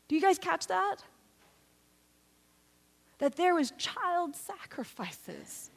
Do 0.07 0.15
you 0.15 0.21
guys 0.21 0.37
catch 0.37 0.67
that? 0.67 1.03
That 3.19 3.35
there 3.35 3.55
was 3.55 3.71
child 3.77 4.35
sacrifices 4.35 5.71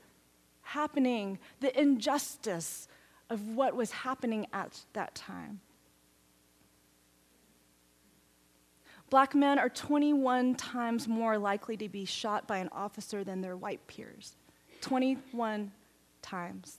happening, 0.62 1.38
the 1.60 1.78
injustice 1.78 2.86
of 3.28 3.48
what 3.48 3.74
was 3.74 3.90
happening 3.90 4.46
at 4.52 4.80
that 4.92 5.14
time. 5.14 5.60
Black 9.08 9.34
men 9.34 9.58
are 9.58 9.68
21 9.68 10.54
times 10.54 11.08
more 11.08 11.36
likely 11.36 11.76
to 11.76 11.88
be 11.88 12.04
shot 12.04 12.46
by 12.46 12.58
an 12.58 12.68
officer 12.70 13.24
than 13.24 13.40
their 13.40 13.56
white 13.56 13.84
peers. 13.88 14.36
21 14.82 15.72
times. 16.22 16.78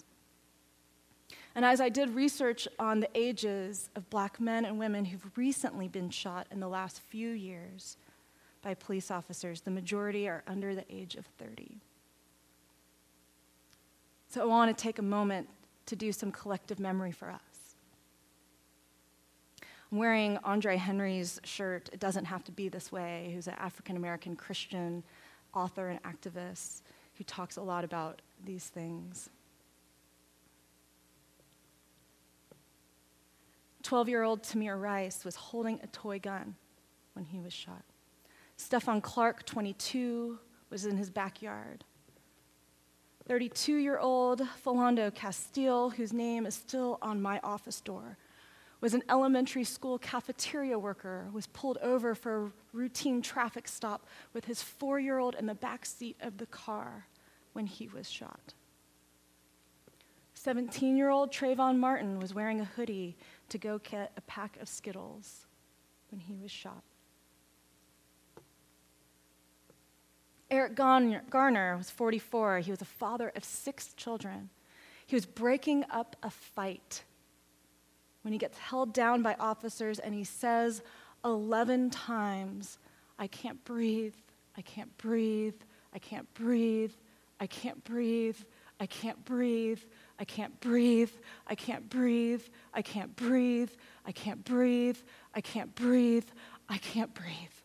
And 1.54 1.66
as 1.66 1.82
I 1.82 1.90
did 1.90 2.12
research 2.12 2.68
on 2.80 3.02
the 3.02 3.10
ages 3.14 3.90
of 3.96 4.10
black 4.10 4.40
men 4.40 4.64
and 4.64 4.80
women 4.80 5.04
who've 5.04 5.38
recently 5.38 5.90
been 5.90 6.10
shot 6.10 6.48
in 6.52 6.62
the 6.62 6.70
last 6.70 7.02
few 7.02 7.32
years, 7.32 7.98
by 8.62 8.74
police 8.74 9.12
officers. 9.12 9.62
The 9.62 9.72
majority 9.72 10.28
are 10.28 10.44
under 10.48 10.76
the 10.76 10.86
age 10.90 11.16
of 11.16 11.26
30. 11.40 11.78
So 14.30 14.42
I 14.42 14.46
want 14.46 14.76
to 14.76 14.82
take 14.82 15.00
a 15.00 15.04
moment 15.04 15.50
to 15.88 15.96
do 15.96 16.12
some 16.12 16.32
collective 16.32 16.80
memory 16.80 17.12
for 17.12 17.30
us. 17.30 17.42
I'm 19.92 19.98
wearing 19.98 20.38
Andre 20.44 20.78
Henry's 20.78 21.42
shirt. 21.44 21.90
It 21.92 22.00
doesn't 22.00 22.26
have 22.26 22.44
to 22.46 22.52
be 22.52 22.70
this 22.70 22.92
way, 22.92 23.32
who's 23.34 23.48
an 23.48 23.56
African 23.58 23.98
American 23.98 24.36
Christian 24.36 25.04
author 25.54 25.90
and 25.90 26.02
activist 26.04 26.82
who 27.18 27.26
talks 27.26 27.58
a 27.58 27.62
lot 27.62 27.84
about 27.84 28.22
these 28.46 28.66
things. 28.66 29.30
12 33.84 34.08
year 34.08 34.24
old 34.24 34.44
Tamir 34.44 34.80
Rice 34.80 35.26
was 35.26 35.36
holding 35.36 35.80
a 35.84 35.88
toy 35.88 36.20
gun 36.20 36.56
when 37.14 37.26
he 37.26 37.40
was 37.40 37.52
shot. 37.52 37.84
Stephon 38.62 39.02
Clark, 39.02 39.44
22, 39.46 40.38
was 40.70 40.86
in 40.86 40.96
his 40.96 41.10
backyard. 41.10 41.84
32 43.28 43.76
year 43.76 43.98
old 43.98 44.42
Philando 44.64 45.14
Castile, 45.14 45.90
whose 45.90 46.14
name 46.14 46.46
is 46.46 46.54
still 46.54 47.00
on 47.02 47.22
my 47.22 47.40
office 47.44 47.82
door, 47.82 48.18
was 48.80 48.94
an 48.94 49.04
elementary 49.10 49.64
school 49.64 49.98
cafeteria 49.98 50.78
worker, 50.78 51.28
was 51.34 51.48
pulled 51.48 51.80
over 51.80 52.14
for 52.14 52.46
a 52.46 52.52
routine 52.72 53.22
traffic 53.22 53.68
stop 53.68 54.06
with 54.32 54.46
his 54.46 54.62
four 54.62 55.00
year 55.00 55.18
old 55.18 55.34
in 55.36 55.48
the 55.48 55.56
back 55.56 55.84
seat 55.84 56.16
of 56.22 56.38
the 56.38 56.46
car 56.46 57.08
when 57.54 57.66
he 57.66 57.88
was 57.88 58.10
shot. 58.10 58.54
17 60.36 60.96
year 60.96 61.10
old 61.10 61.32
Trayvon 61.32 61.78
Martin 61.78 62.20
was 62.20 62.34
wearing 62.34 62.62
a 62.62 62.66
hoodie 62.66 63.18
to 63.50 63.58
go 63.58 63.80
get 63.80 64.12
a 64.18 64.22
pack 64.22 64.58
of 64.62 64.70
Skittles 64.70 65.48
when 66.12 66.20
he 66.20 66.36
was 66.36 66.52
shot. 66.52 66.84
Eric 70.52 70.76
Garner 70.76 71.78
was 71.78 71.90
44. 71.90 72.60
He 72.60 72.72
was 72.72 72.82
a 72.82 72.86
father 72.86 73.32
of 73.36 73.44
six 73.46 73.94
children. 73.94 74.50
He 75.08 75.16
was 75.16 75.26
breaking 75.26 75.86
up 75.90 76.18
a 76.22 76.30
fight 76.30 77.04
when 78.22 78.34
he 78.34 78.38
gets 78.38 78.58
held 78.58 78.94
down 78.94 79.22
by 79.22 79.36
officers 79.40 79.98
and 79.98 80.14
he 80.14 80.26
says 80.26 80.84
11 81.24 81.90
times, 81.90 82.78
I 83.18 83.28
can't 83.28 83.64
breathe, 83.64 84.14
I 84.58 84.62
can't 84.62 84.96
breathe, 84.98 85.56
I 85.94 86.00
can't 86.00 86.32
breathe, 86.34 86.92
I 87.40 87.48
can't 87.48 87.82
breathe, 87.86 88.38
I 88.80 88.86
can't 88.88 89.24
breathe, 89.24 89.80
I 90.20 90.26
can't 90.26 90.60
breathe, 90.60 91.12
I 91.48 91.56
can't 91.56 91.90
breathe, 91.90 92.42
I 92.74 92.82
can't 92.82 93.16
breathe, 93.16 93.72
I 94.06 94.12
can't 94.12 94.44
breathe, 94.44 94.98
I 95.34 95.42
can't 95.42 95.74
breathe, 95.76 96.26
I 96.68 96.78
can't 96.78 97.14
breathe. 97.14 97.61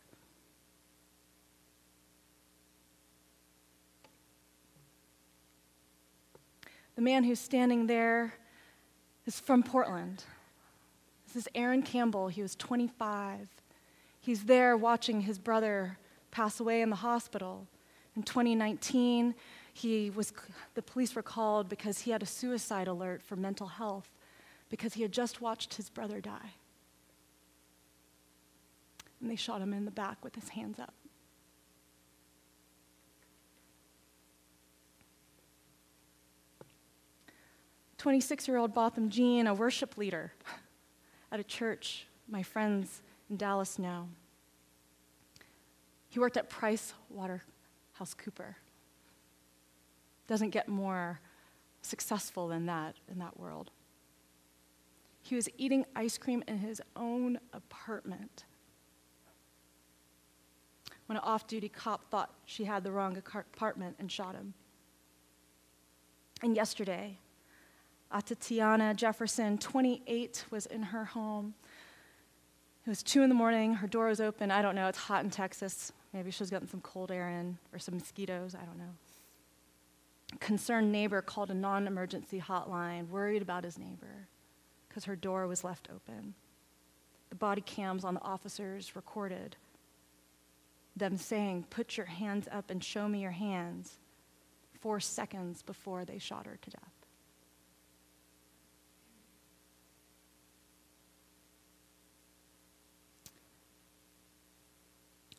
The 6.97 7.03
man 7.03 7.25
who's 7.25 7.39
standing 7.39 7.87
there 7.87 8.33
is 9.27 9.39
from 9.39 9.63
Portland. 9.63 10.25
This 11.27 11.37
is 11.37 11.49
Aaron 11.55 11.83
Campbell. 11.83 12.29
He 12.29 12.41
was 12.41 12.57
25. 12.57 13.49
He's 14.19 14.45
there 14.45 14.77
watching 14.79 15.21
his 15.21 15.39
brother 15.39 15.99
pass 16.31 16.59
away 16.59 16.81
in 16.81 16.89
the 16.89 16.97
hospital. 16.97 17.67
In 18.17 18.23
2019, 18.23 19.35
he 19.75 20.09
was, 20.09 20.33
the 20.75 20.81
police 20.81 21.15
were 21.15 21.23
called 21.23 21.69
because 21.69 22.01
he 22.01 22.11
had 22.11 22.23
a 22.23 22.27
suicide 22.27 22.89
alert 22.89 23.23
for 23.23 23.37
mental 23.37 23.67
health 23.67 24.09
because 24.71 24.95
he 24.95 25.03
had 25.03 25.13
just 25.13 25.43
watched 25.43 25.75
his 25.75 25.91
brother 25.91 26.23
die. 26.23 26.55
And 29.21 29.31
they 29.31 29.37
shot 29.37 29.61
him 29.61 29.75
in 29.75 29.85
the 29.85 29.91
back 29.91 30.25
with 30.25 30.35
his 30.35 30.49
hands 30.49 30.79
up. 30.79 30.95
26 37.99 38.49
year 38.49 38.57
old 38.57 38.75
Botham 38.75 39.11
Jean, 39.11 39.47
a 39.47 39.55
worship 39.55 39.97
leader 39.97 40.33
at 41.33 41.41
a 41.41 41.45
church 41.45 42.07
my 42.29 42.43
friends 42.43 43.03
in 43.31 43.37
Dallas 43.37 43.79
know. 43.79 44.09
He 46.09 46.19
worked 46.19 46.37
at 46.37 46.49
Price 46.49 46.95
Waterhouse 47.11 48.15
Cooper. 48.17 48.57
Doesn't 50.27 50.51
get 50.51 50.69
more 50.69 51.21
successful 51.83 52.49
than 52.49 52.67
that 52.67 52.97
in 53.11 53.19
that 53.19 53.39
world. 53.39 53.71
He 55.23 55.35
was 55.35 55.49
eating 55.57 55.85
ice 55.95 56.19
cream 56.19 56.43
in 56.49 56.59
his 56.59 56.81
own 56.97 57.39
apartment 57.53 58.45
when 61.07 61.17
an 61.17 61.23
off 61.23 61.47
duty 61.47 61.69
cop 61.69 62.11
thought 62.11 62.33
she 62.45 62.65
had 62.65 62.83
the 62.83 62.91
wrong 62.91 63.17
apartment 63.17 63.97
and 63.99 64.11
shot 64.11 64.35
him. 64.35 64.55
And 66.43 66.57
yesterday, 66.57 67.19
Atatiana 68.12 68.95
Jefferson, 68.95 69.59
28, 69.59 70.47
was 70.51 70.66
in 70.66 70.83
her 70.85 71.05
home. 71.05 71.55
It 72.87 72.90
was 72.90 73.03
2 73.03 73.23
in 73.23 73.29
the 73.29 73.35
morning. 73.35 73.75
Her 73.75 73.88
door 73.88 74.07
was 74.07 74.21
open. 74.21 74.51
I 74.51 74.62
don't 74.62 74.77
know. 74.77 74.87
It's 74.88 74.99
hot 74.99 75.25
in 75.25 75.31
Texas. 75.31 75.92
Maybe 76.12 76.31
she 76.31 76.42
was 76.42 76.51
getting 76.51 76.69
some 76.69 76.81
cold 76.81 77.11
air 77.11 77.29
in 77.29 77.59
or 77.73 77.79
some 77.79 77.95
mosquitoes. 77.95 78.55
I 78.55 78.64
don't 78.64 78.79
know. 78.79 78.95
Concerned 80.38 80.92
neighbor 80.92 81.21
called 81.21 81.51
a 81.51 81.55
non 81.55 81.87
emergency 81.87 82.40
hotline, 82.40 83.09
worried 83.09 83.42
about 83.42 83.64
his 83.64 83.79
neighbor 83.79 84.29
because 84.88 85.05
her 85.05 85.16
door 85.16 85.47
was 85.47 85.64
left 85.64 85.88
open. 85.95 86.35
The 87.31 87.37
body 87.37 87.61
cams 87.61 88.05
on 88.05 88.14
the 88.14 88.23
officers 88.23 88.97
recorded 88.97 89.57
them 90.97 91.16
saying, 91.16 91.66
Put 91.71 91.97
your 91.97 92.07
hands 92.07 92.49
up 92.51 92.71
and 92.71 92.83
show 92.83 93.09
me 93.09 93.21
your 93.21 93.33
hands, 93.33 93.99
four 94.81 95.01
seconds 95.01 95.62
before 95.62 96.05
they 96.05 96.19
shot 96.19 96.47
her 96.47 96.59
to 96.62 96.71
death. 96.71 96.96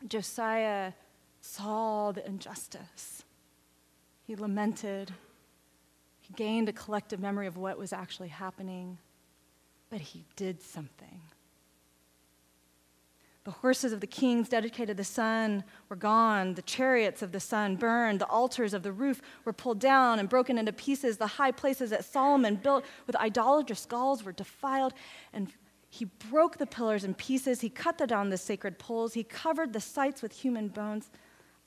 Josiah 0.08 0.94
saw 1.42 2.12
the 2.12 2.26
injustice. 2.26 3.24
He 4.26 4.36
lamented. 4.36 5.14
He 6.20 6.34
gained 6.34 6.70
a 6.70 6.74
collective 6.74 7.20
memory 7.20 7.48
of 7.48 7.58
what 7.58 7.78
was 7.78 7.94
actually 7.94 8.28
happening, 8.28 8.98
but 9.90 10.02
he 10.02 10.26
did 10.36 10.62
something. 10.62 11.22
The 13.48 13.52
horses 13.52 13.94
of 13.94 14.02
the 14.02 14.08
kings 14.08 14.50
dedicated 14.50 14.90
to 14.90 14.94
the 14.96 15.06
sun 15.06 15.64
were 15.88 15.96
gone. 15.96 16.56
The 16.56 16.62
chariots 16.64 17.22
of 17.22 17.32
the 17.32 17.40
sun 17.40 17.78
burned. 17.78 18.20
The 18.20 18.28
altars 18.28 18.74
of 18.74 18.84
the 18.84 18.92
roof 18.92 19.22
were 19.46 19.54
pulled 19.54 19.80
down 19.80 20.20
and 20.20 20.28
broken 20.28 20.58
into 20.58 20.74
pieces. 20.74 21.16
The 21.16 21.28
high 21.28 21.52
places 21.52 21.92
that 21.92 22.04
Solomon 22.04 22.56
built 22.58 22.84
with 23.06 23.16
idolatrous 23.16 23.80
skulls 23.80 24.26
were 24.26 24.34
defiled 24.34 24.94
and 25.32 25.54
he 25.98 26.06
broke 26.06 26.58
the 26.58 26.68
pillars 26.68 27.04
in 27.04 27.16
pieces. 27.16 27.62
He 27.62 27.70
cut 27.70 27.98
down 27.98 28.30
the 28.30 28.38
sacred 28.38 28.78
poles. 28.78 29.16
He 29.16 29.24
covered 29.24 29.74
the 29.74 29.82
sites 29.82 30.22
with 30.22 30.32
human 30.32 30.68
bones. 30.68 31.10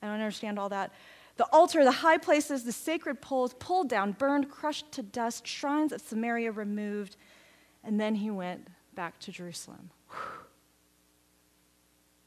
I 0.01 0.07
don't 0.07 0.15
understand 0.15 0.57
all 0.57 0.69
that. 0.69 0.93
The 1.35 1.45
altar, 1.51 1.83
the 1.83 1.91
high 1.91 2.17
places, 2.17 2.63
the 2.63 2.71
sacred 2.71 3.19
poles 3.19 3.53
pulled 3.55 3.89
down, 3.89 4.13
burned, 4.13 4.49
crushed 4.49 4.89
to 4.93 5.03
dust, 5.03 5.45
shrines 5.45 5.91
of 5.91 5.99
Samaria 5.99 6.53
removed. 6.53 7.17
And 7.83 7.99
then 7.99 8.15
he 8.15 8.31
went 8.31 8.69
back 8.95 9.19
to 9.19 9.33
Jerusalem. 9.33 9.89
Whew. 10.09 10.17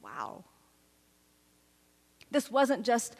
Wow. 0.03 0.43
This 2.29 2.51
wasn't 2.51 2.85
just 2.85 3.15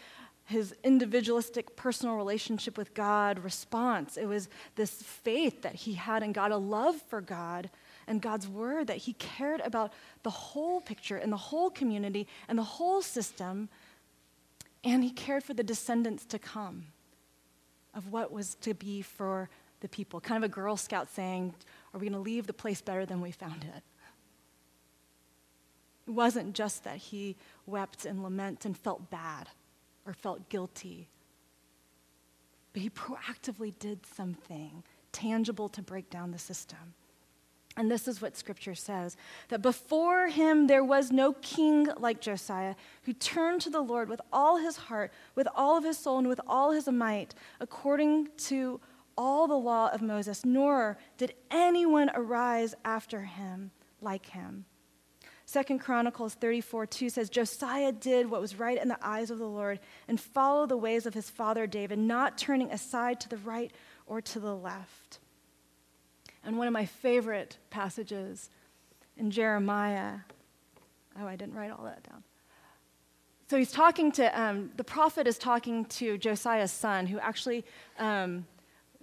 his 0.46 0.76
individualistic 0.84 1.76
personal 1.76 2.18
relationship 2.18 2.78
with 2.78 2.94
God 2.94 3.40
response, 3.40 4.16
it 4.16 4.28
was 4.28 4.48
this 4.76 5.02
faith 5.02 5.64
that 5.64 5.74
he 5.74 5.94
had 5.94 6.22
in 6.22 6.34
God, 6.34 6.52
a 6.52 6.58
love 6.58 7.02
for 7.10 7.20
God 7.20 7.72
and 8.08 8.22
God's 8.22 8.48
word, 8.48 8.88
that 8.88 8.98
He 8.98 9.14
cared 9.14 9.62
about 9.62 9.94
the 10.24 10.30
whole 10.30 10.82
picture 10.82 11.18
and 11.18 11.32
the 11.32 11.38
whole 11.38 11.70
community 11.70 12.28
and 12.48 12.58
the 12.58 12.64
whole 12.64 13.02
system, 13.02 13.70
and 14.84 15.04
He 15.04 15.12
cared 15.12 15.44
for 15.44 15.54
the 15.54 15.64
descendants 15.64 16.26
to 16.26 16.40
come 16.40 16.88
of 17.94 18.12
what 18.12 18.32
was 18.32 18.56
to 18.56 18.74
be 18.74 19.02
for 19.02 19.50
the 19.80 19.88
people. 19.88 20.20
Kind 20.20 20.44
of 20.44 20.50
a 20.50 20.54
Girl 20.54 20.78
Scout 20.78 21.10
saying, 21.10 21.54
Are 21.94 22.00
we 22.00 22.08
going 22.08 22.14
to 22.14 22.20
leave 22.20 22.48
the 22.48 22.54
place 22.54 22.82
better 22.82 23.06
than 23.06 23.22
we 23.22 23.32
found 23.32 23.64
it? 23.64 23.84
It 26.08 26.12
wasn't 26.12 26.54
just 26.54 26.84
that 26.84 26.98
he 26.98 27.36
wept 27.66 28.06
and 28.06 28.22
lamented 28.22 28.66
and 28.66 28.78
felt 28.78 29.10
bad 29.10 29.50
or 30.06 30.14
felt 30.14 30.50
guilty, 30.50 31.08
but 32.74 32.82
he 32.82 32.90
proactively 32.90 33.74
did 33.80 34.06
something 34.06 34.84
tangible 35.12 35.70
to 35.70 35.82
break 35.82 36.10
down 36.10 36.32
the 36.32 36.38
system. 36.38 36.94
And 37.78 37.92
this 37.92 38.08
is 38.08 38.22
what 38.22 38.38
scripture 38.38 38.76
says 38.76 39.18
that 39.50 39.62
before 39.62 40.28
him 40.28 40.68
there 40.68 40.84
was 40.84 41.12
no 41.12 41.34
king 41.34 41.88
like 41.98 42.22
Josiah 42.22 42.76
who 43.04 43.14
turned 43.14 43.62
to 43.62 43.70
the 43.70 43.82
Lord 43.82 44.08
with 44.08 44.22
all 44.32 44.58
his 44.58 44.78
heart, 44.78 45.12
with 45.36 45.48
all 45.56 45.78
of 45.78 45.84
his 45.84 45.98
soul, 45.98 46.20
and 46.20 46.28
with 46.28 46.40
all 46.48 46.72
his 46.72 46.88
might, 46.88 47.36
according 47.60 48.30
to 48.38 48.80
all 49.18 49.48
the 49.48 49.58
law 49.58 49.90
of 49.90 50.02
Moses, 50.02 50.46
nor 50.46 50.98
did 51.18 51.34
anyone 51.52 52.12
arise 52.16 52.76
after 52.86 53.22
him 53.22 53.72
like 54.02 54.28
him. 54.28 54.66
Second 55.46 55.80
Chronicles 55.80 56.34
34 56.34 56.88
2 56.88 57.10
says, 57.10 57.30
Josiah 57.30 57.92
did 57.92 58.30
what 58.30 58.42
was 58.42 58.58
right 58.58 58.82
in 58.82 58.88
the 58.88 58.98
eyes 59.02 59.30
of 59.30 59.38
the 59.38 59.48
Lord 59.48 59.80
and 60.08 60.20
followed 60.20 60.70
the 60.70 60.78
ways 60.78 61.06
of 61.06 61.14
his 61.14 61.30
father 61.30 61.68
David, 61.68 62.00
not 62.00 62.38
turning 62.38 62.72
aside 62.72 63.20
to 63.22 63.30
the 63.30 63.38
right 63.38 63.72
or 64.08 64.22
to 64.22 64.40
the 64.40 64.56
left. 64.56 65.20
And 66.46 66.58
one 66.58 66.68
of 66.68 66.74
my 66.74 66.86
favorite 66.86 67.58
passages 67.70 68.50
in 69.18 69.32
Jeremiah, 69.32 70.20
oh, 71.20 71.26
I 71.26 71.36
didn't 71.36 71.56
write 71.56 71.72
all 71.72 71.84
that 71.86 72.04
down. 72.04 72.24
So 73.48 73.58
he's 73.58 73.72
talking 73.72 74.12
to, 74.14 74.42
um, 74.42 74.72
the 74.76 74.84
prophet 74.84 75.28
is 75.28 75.38
talking 75.38 75.86
to 75.86 76.18
Josiah's 76.18 76.72
son, 76.72 77.06
who 77.06 77.20
actually 77.20 77.64
um, 78.00 78.46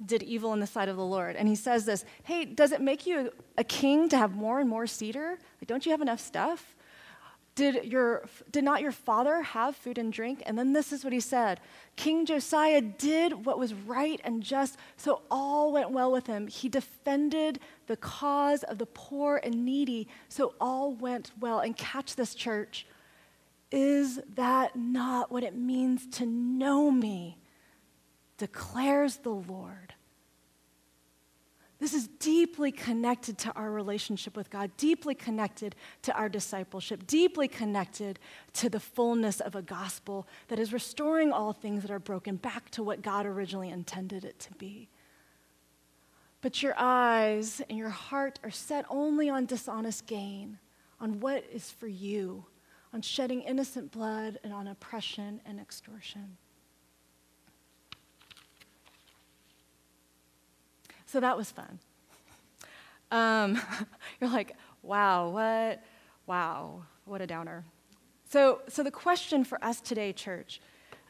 did 0.05 0.23
evil 0.23 0.53
in 0.53 0.61
the 0.61 0.67
sight 0.67 0.89
of 0.89 0.97
the 0.97 1.05
Lord. 1.05 1.37
And 1.37 1.49
he 1.49 1.55
says 1.55 1.85
this 1.85 2.05
Hey, 2.25 2.45
does 2.45 2.73
it 2.73 2.81
make 2.81 3.07
you 3.07 3.31
a 3.57 3.65
king 3.65 4.09
to 4.09 4.17
have 4.17 4.35
more 4.35 4.61
and 4.61 4.69
more 4.69 4.87
cedar? 4.87 5.39
Like, 5.61 5.69
don't 5.69 5.85
you 5.87 5.93
have 5.93 6.01
enough 6.01 6.21
stuff? 6.21 6.75
Did, 7.55 7.85
your, 7.85 8.25
did 8.51 8.65
not 8.65 8.81
your 8.81 8.93
father 8.93 9.43
have 9.43 9.77
food 9.77 9.99
and 9.99 10.11
drink? 10.11 10.43
And 10.47 10.57
then 10.57 10.73
this 10.73 10.91
is 10.91 11.05
what 11.05 11.13
he 11.13 11.21
said 11.21 11.61
King 11.97 12.25
Josiah 12.25 12.81
did 12.81 13.45
what 13.45 13.59
was 13.59 13.75
right 13.75 14.21
and 14.25 14.43
just, 14.43 14.79
so 14.97 15.21
all 15.31 15.73
went 15.73 15.91
well 15.91 16.11
with 16.11 16.27
him. 16.27 16.47
He 16.47 16.71
defended 16.71 17.61
the 17.87 17.97
cause 17.97 18.63
of 18.63 18.79
the 18.79 18.87
poor 18.87 19.39
and 19.45 19.67
needy, 19.67 20.09
so 20.29 20.55
all 20.61 20.95
went 20.95 21.33
well. 21.39 21.61
And 21.61 21.77
catch 21.77 22.17
this, 22.17 22.35
church. 22.35 22.87
Is 23.71 24.21
that 24.35 24.77
not 24.77 25.31
what 25.31 25.43
it 25.43 25.55
means 25.55 26.07
to 26.19 26.27
know 26.27 26.91
me? 26.91 27.39
Declares 28.39 29.19
the 29.19 29.31
Lord. 29.31 29.95
This 31.83 31.95
is 31.95 32.07
deeply 32.21 32.71
connected 32.71 33.39
to 33.39 33.53
our 33.57 33.69
relationship 33.69 34.37
with 34.37 34.51
God, 34.51 34.71
deeply 34.77 35.17
connected 35.17 35.75
to 36.03 36.15
our 36.15 36.29
discipleship, 36.29 37.09
deeply 37.09 37.49
connected 37.49 38.21
to 38.53 38.71
the 38.71 38.79
fullness 38.79 39.41
of 39.41 39.57
a 39.57 39.63
gospel 39.63 40.29
that 40.47 40.61
is 40.61 40.73
restoring 40.73 41.33
all 41.33 41.53
things 41.53 41.83
that 41.83 41.91
are 41.91 41.99
broken 41.99 42.37
back 42.37 42.71
to 42.71 42.85
what 42.85 43.03
God 43.03 43.27
originally 43.27 43.69
intended 43.69 44.25
it 44.25 44.39
to 44.39 44.55
be. 44.55 44.91
But 46.41 46.63
your 46.63 46.75
eyes 46.77 47.61
and 47.69 47.77
your 47.77 47.89
heart 47.89 48.39
are 48.45 48.51
set 48.53 48.87
only 48.89 49.29
on 49.29 49.47
dishonest 49.47 50.07
gain, 50.07 50.61
on 51.01 51.19
what 51.19 51.45
is 51.53 51.73
for 51.73 51.89
you, 51.89 52.45
on 52.95 53.03
shedding 53.03 53.43
innocent 53.43 53.91
blood, 53.91 54.39
and 54.45 54.53
on 54.53 54.69
oppression 54.69 55.41
and 55.45 55.59
extortion. 55.59 56.37
So 61.13 61.21
that 61.21 61.37
was 61.37 61.51
fun. 61.51 61.79
Um, 63.11 63.61
you're 64.21 64.31
like, 64.31 64.57
wow, 64.83 65.29
what? 65.29 65.85
Wow, 66.27 66.85
what 67.05 67.21
a 67.21 67.27
downer. 67.27 67.65
So, 68.31 68.63
so 68.69 68.83
the 68.83 68.91
question 68.91 69.45
for 69.45 69.63
us 69.63 69.83
today, 69.83 70.15
church, 70.15 70.63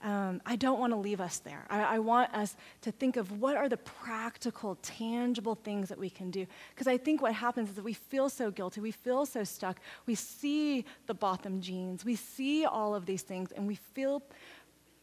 um, 0.03 0.43
I 0.45 0.57
don't 0.57 0.81
want 0.81 0.93
to 0.93 0.97
leave 0.97 1.21
us 1.21 1.38
there. 1.38 1.67
I, 1.71 1.83
I, 1.83 1.99
want 2.01 2.35
us 2.35 2.57
to 2.81 2.91
think 2.91 3.17
of 3.17 3.41
what 3.41 3.57
are 3.57 3.69
the 3.69 3.77
practical, 3.77 4.77
tangible 4.83 5.55
things 5.55 5.88
that 5.88 5.99
we 5.99 6.11
can 6.11 6.33
do. 6.33 6.45
Because 6.75 6.88
I 6.88 6.99
think 6.99 7.23
what 7.23 7.35
happens 7.35 7.69
is 7.69 7.77
that 7.77 7.85
we 7.85 7.93
feel 7.93 8.29
so 8.29 8.51
guilty, 8.51 8.81
we 8.81 8.91
feel 8.91 9.25
so 9.25 9.45
stuck, 9.45 9.79
we 10.07 10.17
see 10.17 10.85
the 11.07 11.15
Botham 11.15 11.61
Jeans, 11.61 12.05
we 12.05 12.17
see 12.17 12.65
all 12.65 12.97
of 12.97 13.07
these 13.07 13.23
things, 13.23 13.53
and 13.53 13.69
we 13.69 13.77
feel 13.77 14.21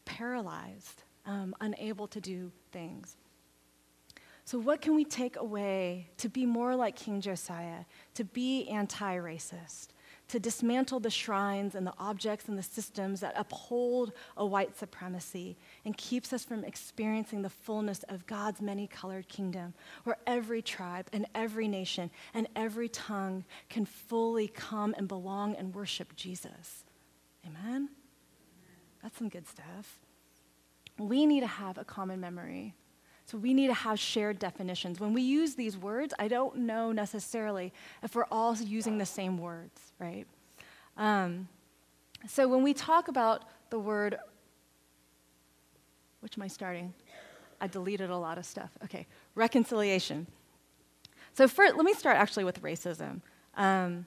paralyzed, 0.04 1.04
um, 1.24 1.54
unable 1.62 2.06
to 2.08 2.20
do 2.20 2.52
things. 2.70 3.16
So, 4.50 4.58
what 4.58 4.80
can 4.80 4.96
we 4.96 5.04
take 5.04 5.36
away 5.36 6.08
to 6.16 6.28
be 6.28 6.44
more 6.44 6.74
like 6.74 6.96
King 6.96 7.20
Josiah, 7.20 7.84
to 8.14 8.24
be 8.24 8.66
anti 8.68 9.14
racist, 9.14 9.90
to 10.26 10.40
dismantle 10.40 10.98
the 10.98 11.08
shrines 11.08 11.76
and 11.76 11.86
the 11.86 11.94
objects 12.00 12.48
and 12.48 12.58
the 12.58 12.62
systems 12.64 13.20
that 13.20 13.34
uphold 13.36 14.12
a 14.36 14.44
white 14.44 14.76
supremacy 14.76 15.56
and 15.84 15.96
keeps 15.96 16.32
us 16.32 16.44
from 16.44 16.64
experiencing 16.64 17.42
the 17.42 17.48
fullness 17.48 18.02
of 18.08 18.26
God's 18.26 18.60
many 18.60 18.88
colored 18.88 19.28
kingdom, 19.28 19.72
where 20.02 20.18
every 20.26 20.62
tribe 20.62 21.06
and 21.12 21.26
every 21.32 21.68
nation 21.68 22.10
and 22.34 22.48
every 22.56 22.88
tongue 22.88 23.44
can 23.68 23.84
fully 23.84 24.48
come 24.48 24.96
and 24.98 25.06
belong 25.06 25.54
and 25.54 25.72
worship 25.72 26.16
Jesus? 26.16 26.82
Amen? 27.46 27.88
That's 29.00 29.16
some 29.16 29.28
good 29.28 29.46
stuff. 29.46 30.00
We 30.98 31.24
need 31.24 31.42
to 31.42 31.46
have 31.46 31.78
a 31.78 31.84
common 31.84 32.18
memory 32.18 32.74
so 33.30 33.38
we 33.38 33.54
need 33.54 33.68
to 33.68 33.74
have 33.74 34.00
shared 34.00 34.40
definitions. 34.40 34.98
When 34.98 35.12
we 35.12 35.22
use 35.22 35.54
these 35.54 35.78
words, 35.78 36.12
I 36.18 36.26
don't 36.26 36.56
know 36.56 36.90
necessarily 36.90 37.72
if 38.02 38.16
we're 38.16 38.26
all 38.28 38.56
using 38.56 38.98
the 38.98 39.06
same 39.06 39.38
words, 39.38 39.92
right? 40.00 40.26
Um, 40.96 41.46
so 42.26 42.48
when 42.48 42.64
we 42.64 42.74
talk 42.74 43.06
about 43.06 43.44
the 43.70 43.78
word, 43.78 44.16
which 46.18 46.36
am 46.36 46.42
I 46.42 46.48
starting? 46.48 46.92
I 47.60 47.68
deleted 47.68 48.10
a 48.10 48.16
lot 48.16 48.36
of 48.36 48.44
stuff. 48.44 48.76
Okay, 48.84 49.06
reconciliation. 49.36 50.26
So 51.34 51.46
first, 51.46 51.76
let 51.76 51.84
me 51.84 51.94
start 51.94 52.16
actually 52.16 52.44
with 52.44 52.60
racism. 52.62 53.20
Um, 53.56 54.06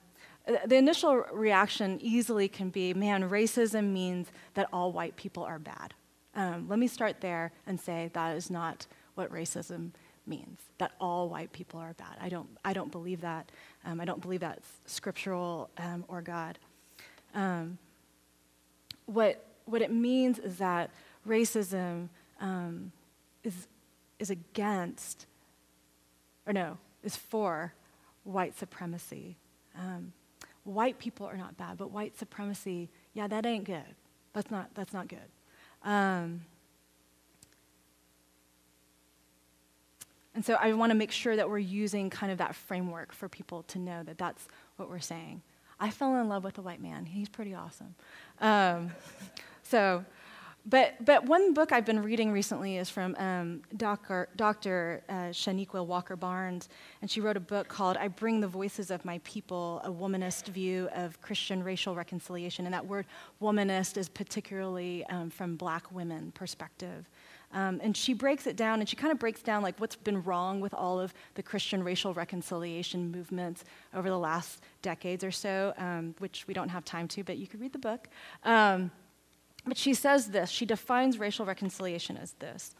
the 0.66 0.76
initial 0.76 1.24
reaction 1.32 1.98
easily 2.02 2.48
can 2.48 2.68
be, 2.68 2.92
man, 2.92 3.30
racism 3.30 3.90
means 3.90 4.28
that 4.52 4.68
all 4.70 4.92
white 4.92 5.16
people 5.16 5.44
are 5.44 5.58
bad. 5.58 5.94
Um, 6.34 6.68
let 6.68 6.78
me 6.78 6.88
start 6.88 7.22
there 7.22 7.52
and 7.66 7.80
say 7.80 8.10
that 8.12 8.36
is 8.36 8.50
not 8.50 8.86
what 9.14 9.32
racism 9.32 9.90
means 10.26 10.60
that 10.78 10.92
all 11.00 11.28
white 11.28 11.52
people 11.52 11.80
are 11.80 11.92
bad. 11.94 12.16
I 12.20 12.28
don't, 12.28 12.48
I 12.64 12.72
don't 12.72 12.90
believe 12.90 13.20
that. 13.20 13.50
Um, 13.84 14.00
I 14.00 14.04
don't 14.04 14.20
believe 14.20 14.40
that's 14.40 14.66
scriptural 14.86 15.70
um, 15.78 16.04
or 16.08 16.22
God. 16.22 16.58
Um, 17.34 17.78
what, 19.06 19.44
what 19.66 19.82
it 19.82 19.92
means 19.92 20.38
is 20.38 20.58
that 20.58 20.90
racism 21.26 22.08
um, 22.40 22.92
is, 23.42 23.66
is 24.18 24.30
against, 24.30 25.26
or 26.46 26.52
no, 26.52 26.78
is 27.02 27.16
for 27.16 27.74
white 28.24 28.56
supremacy. 28.58 29.36
Um, 29.78 30.12
white 30.64 30.98
people 30.98 31.26
are 31.26 31.36
not 31.36 31.56
bad, 31.56 31.76
but 31.76 31.90
white 31.90 32.18
supremacy, 32.18 32.88
yeah, 33.12 33.26
that 33.26 33.44
ain't 33.44 33.64
good. 33.64 33.94
That's 34.32 34.50
not, 34.50 34.70
that's 34.74 34.92
not 34.92 35.08
good. 35.08 35.18
And 40.34 40.44
so 40.44 40.54
I 40.54 40.72
want 40.72 40.90
to 40.90 40.94
make 40.94 41.12
sure 41.12 41.36
that 41.36 41.48
we're 41.48 41.58
using 41.58 42.10
kind 42.10 42.32
of 42.32 42.38
that 42.38 42.54
framework 42.54 43.12
for 43.12 43.28
people 43.28 43.62
to 43.64 43.78
know 43.78 44.02
that 44.02 44.18
that's 44.18 44.48
what 44.76 44.88
we're 44.88 44.98
saying. 44.98 45.42
I 45.78 45.90
fell 45.90 46.16
in 46.16 46.28
love 46.28 46.44
with 46.44 46.58
a 46.58 46.62
white 46.62 46.80
man. 46.80 47.06
He's 47.06 47.28
pretty 47.28 47.54
awesome. 47.54 47.94
Um, 48.40 48.90
so, 49.62 50.04
but, 50.66 51.04
but 51.04 51.26
one 51.26 51.52
book 51.52 51.72
I've 51.72 51.84
been 51.84 52.02
reading 52.02 52.32
recently 52.32 52.78
is 52.78 52.88
from 52.88 53.14
um, 53.16 53.62
Dr. 53.76 54.28
Dr. 54.34 55.02
Uh, 55.08 55.12
Chanequa 55.30 55.84
Walker 55.84 56.16
Barnes, 56.16 56.70
and 57.02 57.10
she 57.10 57.20
wrote 57.20 57.36
a 57.36 57.40
book 57.40 57.68
called 57.68 57.98
I 57.98 58.08
Bring 58.08 58.40
the 58.40 58.48
Voices 58.48 58.90
of 58.90 59.04
My 59.04 59.20
People, 59.24 59.82
a 59.84 59.90
womanist 59.90 60.46
view 60.46 60.88
of 60.94 61.20
Christian 61.20 61.62
racial 61.62 61.94
reconciliation. 61.94 62.64
And 62.64 62.72
that 62.72 62.86
word 62.86 63.04
womanist 63.42 63.98
is 63.98 64.08
particularly 64.08 65.04
um, 65.06 65.28
from 65.28 65.56
black 65.56 65.92
women 65.92 66.32
perspective. 66.32 67.10
Um, 67.54 67.80
and 67.82 67.96
she 67.96 68.12
breaks 68.12 68.46
it 68.46 68.56
down, 68.56 68.80
and 68.80 68.88
she 68.88 68.96
kind 68.96 69.12
of 69.12 69.18
breaks 69.18 69.40
down 69.40 69.62
like 69.62 69.78
what's 69.78 69.94
been 69.94 70.22
wrong 70.24 70.60
with 70.60 70.74
all 70.74 71.00
of 71.00 71.14
the 71.34 71.42
Christian 71.42 71.84
racial 71.84 72.12
reconciliation 72.12 73.12
movements 73.12 73.64
over 73.94 74.10
the 74.10 74.18
last 74.18 74.60
decades 74.82 75.22
or 75.22 75.30
so, 75.30 75.72
um, 75.78 76.16
which 76.18 76.46
we 76.48 76.52
don't 76.52 76.68
have 76.68 76.84
time 76.84 77.06
to, 77.08 77.22
but 77.22 77.38
you 77.38 77.46
could 77.46 77.60
read 77.60 77.72
the 77.72 77.78
book. 77.78 78.08
Um, 78.42 78.90
but 79.64 79.78
she 79.78 79.94
says 79.94 80.28
this. 80.28 80.50
She 80.50 80.66
defines 80.66 81.18
racial 81.18 81.46
reconciliation 81.46 82.16
as 82.16 82.32
this. 82.32 82.74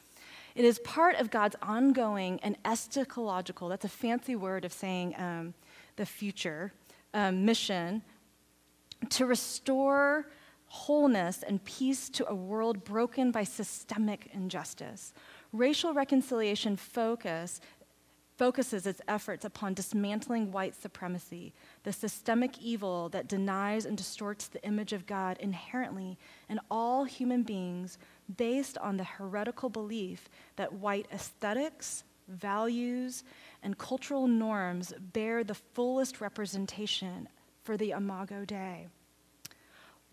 It 0.54 0.64
is 0.64 0.80
part 0.80 1.16
of 1.16 1.30
God's 1.30 1.56
ongoing 1.62 2.40
and 2.42 2.60
eschatological, 2.64 3.68
that's 3.68 3.84
a 3.84 3.88
fancy 3.88 4.36
word 4.36 4.64
of 4.64 4.72
saying 4.72 5.14
um, 5.18 5.54
the 5.96 6.06
future, 6.06 6.72
um, 7.12 7.44
mission 7.44 8.02
to 9.10 9.26
restore 9.26 10.26
wholeness 10.74 11.44
and 11.44 11.64
peace 11.64 12.08
to 12.10 12.28
a 12.28 12.34
world 12.34 12.82
broken 12.82 13.30
by 13.30 13.44
systemic 13.44 14.28
injustice. 14.32 15.12
Racial 15.52 15.94
reconciliation 15.94 16.76
focus 16.76 17.60
focuses 18.36 18.84
its 18.84 19.00
efforts 19.06 19.44
upon 19.44 19.72
dismantling 19.72 20.50
white 20.50 20.74
supremacy, 20.74 21.54
the 21.84 21.92
systemic 21.92 22.60
evil 22.60 23.08
that 23.10 23.28
denies 23.28 23.84
and 23.84 23.96
distorts 23.96 24.48
the 24.48 24.64
image 24.64 24.92
of 24.92 25.06
God 25.06 25.36
inherently 25.38 26.18
in 26.48 26.58
all 26.68 27.04
human 27.04 27.44
beings 27.44 27.96
based 28.36 28.76
on 28.78 28.96
the 28.96 29.04
heretical 29.04 29.68
belief 29.68 30.28
that 30.56 30.72
white 30.72 31.06
aesthetics, 31.12 32.02
values, 32.26 33.22
and 33.62 33.78
cultural 33.78 34.26
norms 34.26 34.92
bear 35.12 35.44
the 35.44 35.54
fullest 35.54 36.20
representation 36.20 37.28
for 37.62 37.76
the 37.76 37.92
Imago 37.92 38.44
Dei. 38.44 38.88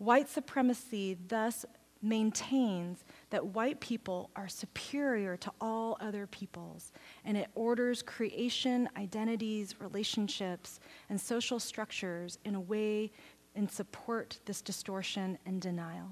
White 0.02 0.28
supremacy 0.28 1.16
thus 1.28 1.64
maintains 2.02 3.04
that 3.30 3.46
white 3.46 3.78
people 3.78 4.30
are 4.34 4.48
superior 4.48 5.36
to 5.36 5.52
all 5.60 5.96
other 6.00 6.26
peoples, 6.26 6.90
and 7.24 7.36
it 7.36 7.46
orders 7.54 8.02
creation, 8.02 8.88
identities, 8.96 9.76
relationships, 9.78 10.80
and 11.08 11.20
social 11.20 11.60
structures 11.60 12.40
in 12.44 12.56
a 12.56 12.60
way 12.60 13.12
and 13.54 13.70
support 13.70 14.40
this 14.44 14.60
distortion 14.60 15.38
and 15.46 15.62
denial. 15.62 16.10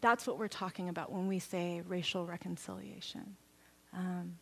That's 0.00 0.26
what 0.26 0.38
we're 0.38 0.48
talking 0.48 0.88
about 0.88 1.12
when 1.12 1.26
we 1.26 1.40
say 1.40 1.82
racial 1.86 2.24
reconciliation. 2.24 3.36
Um, 3.92 4.38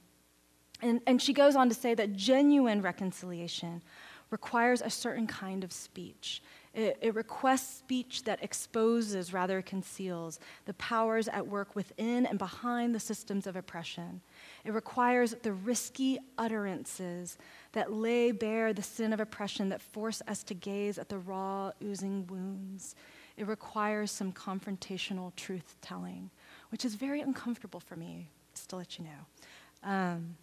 and, 0.80 1.00
and 1.08 1.20
she 1.20 1.32
goes 1.32 1.56
on 1.56 1.68
to 1.68 1.74
say 1.74 1.94
that 1.96 2.12
genuine 2.12 2.80
reconciliation 2.80 3.82
requires 4.30 4.80
a 4.80 4.90
certain 4.90 5.26
kind 5.26 5.64
of 5.64 5.72
speech. 5.72 6.42
It, 6.74 6.96
it, 7.02 7.14
requests 7.14 7.78
speech 7.78 8.24
that 8.24 8.42
exposes 8.42 9.34
rather 9.34 9.60
conceals 9.60 10.40
the 10.64 10.72
powers 10.74 11.28
at 11.28 11.46
work 11.46 11.76
within 11.76 12.24
and 12.24 12.38
behind 12.38 12.94
the 12.94 13.00
systems 13.00 13.46
of 13.46 13.56
oppression. 13.56 14.22
It 14.64 14.72
requires 14.72 15.34
the 15.42 15.52
risky 15.52 16.18
utterances 16.38 17.36
that 17.72 17.92
lay 17.92 18.32
bare 18.32 18.72
the 18.72 18.82
sin 18.82 19.12
of 19.12 19.20
oppression 19.20 19.68
that 19.68 19.82
force 19.82 20.22
us 20.26 20.42
to 20.44 20.54
gaze 20.54 20.96
at 20.96 21.10
the 21.10 21.18
raw, 21.18 21.72
oozing 21.84 22.26
wounds. 22.26 22.94
It 23.36 23.46
requires 23.46 24.10
some 24.10 24.32
confrontational 24.32 25.34
truth 25.36 25.76
telling, 25.82 26.30
which 26.70 26.86
is 26.86 26.94
very 26.94 27.20
uncomfortable 27.20 27.80
for 27.80 27.96
me, 27.96 28.30
just 28.54 28.70
to 28.70 28.76
let 28.76 28.98
you 28.98 29.04
know. 29.04 29.90
Um, 29.90 30.36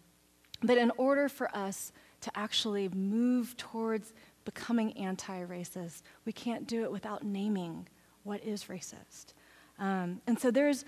but 0.62 0.78
in 0.78 0.92
order 0.98 1.28
for 1.28 1.56
us 1.56 1.92
to 2.22 2.32
actually 2.38 2.90
move 2.90 3.56
towards 3.58 4.14
becoming 4.46 4.94
anti 4.98 5.44
racist. 5.46 6.02
We 6.26 6.32
can't 6.32 6.68
do 6.68 6.84
it 6.84 6.92
without 6.92 7.24
naming 7.24 7.88
what 8.24 8.44
is 8.44 8.66
racist. 8.66 9.34
Um, 9.80 10.22
and 10.28 10.38
so 10.38 10.52
there's, 10.52 10.86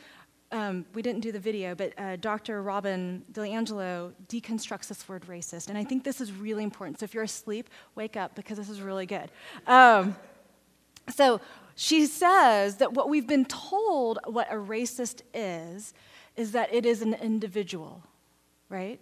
um, 0.52 0.86
we 0.94 1.02
didn't 1.02 1.22
do 1.22 1.32
the 1.32 1.40
video, 1.40 1.76
but 1.76 1.94
uh, 1.98 2.18
Dr. 2.18 2.62
Robin 2.62 3.24
DiAngelo 3.32 4.14
deconstructs 4.28 4.88
this 4.88 5.08
word 5.08 5.26
racist. 5.28 5.70
And 5.70 5.78
I 5.78 5.84
think 5.84 6.04
this 6.04 6.20
is 6.20 6.34
really 6.34 6.64
important. 6.64 7.00
So 7.00 7.06
if 7.06 7.14
you're 7.14 7.24
asleep, 7.24 7.70
wake 7.96 8.18
up 8.18 8.36
because 8.36 8.58
this 8.58 8.70
is 8.70 8.82
really 8.82 9.06
good. 9.06 9.32
Um, 9.66 10.16
so 11.10 11.42
she 11.76 12.06
says 12.06 12.78
that 12.78 12.94
what 12.94 13.10
we've 13.10 13.28
been 13.28 13.46
told 13.46 14.20
what 14.26 14.52
a 14.52 14.56
racist 14.56 15.22
is, 15.34 15.94
is 16.36 16.52
that 16.52 16.74
it 16.74 16.86
is 16.86 17.02
an 17.02 17.14
individual, 17.16 18.04
right? 18.70 19.00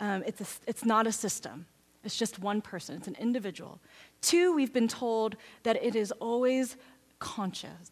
Um, 0.00 0.22
it's, 0.26 0.40
a, 0.40 0.46
it's 0.68 0.84
not 0.84 1.06
a 1.06 1.12
system. 1.12 1.66
It's 2.04 2.16
just 2.16 2.38
one 2.38 2.60
person, 2.60 2.96
it's 2.96 3.08
an 3.08 3.16
individual. 3.18 3.80
Two, 4.20 4.54
we've 4.54 4.72
been 4.72 4.88
told 4.88 5.36
that 5.64 5.82
it 5.82 5.96
is 5.96 6.12
always 6.12 6.76
conscious. 7.18 7.90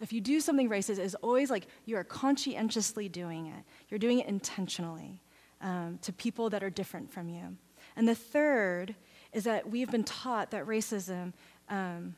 If 0.00 0.12
you 0.12 0.20
do 0.20 0.40
something 0.40 0.68
racist, 0.68 0.98
it's 0.98 1.14
always 1.16 1.50
like 1.50 1.66
you 1.86 1.96
are 1.96 2.04
conscientiously 2.04 3.08
doing 3.08 3.46
it. 3.46 3.64
You're 3.88 3.98
doing 3.98 4.18
it 4.18 4.26
intentionally 4.26 5.22
um, 5.62 5.98
to 6.02 6.12
people 6.12 6.50
that 6.50 6.62
are 6.62 6.70
different 6.70 7.10
from 7.10 7.28
you. 7.28 7.56
And 7.96 8.06
the 8.06 8.14
third 8.14 8.94
is 9.32 9.44
that 9.44 9.68
we've 9.70 9.90
been 9.90 10.04
taught 10.04 10.50
that 10.50 10.66
racism 10.66 11.32
um, 11.68 12.14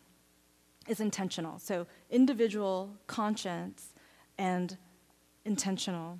is 0.88 1.00
intentional. 1.00 1.58
So, 1.58 1.86
individual, 2.10 2.90
conscience, 3.06 3.92
and 4.38 4.76
intentional. 5.44 6.18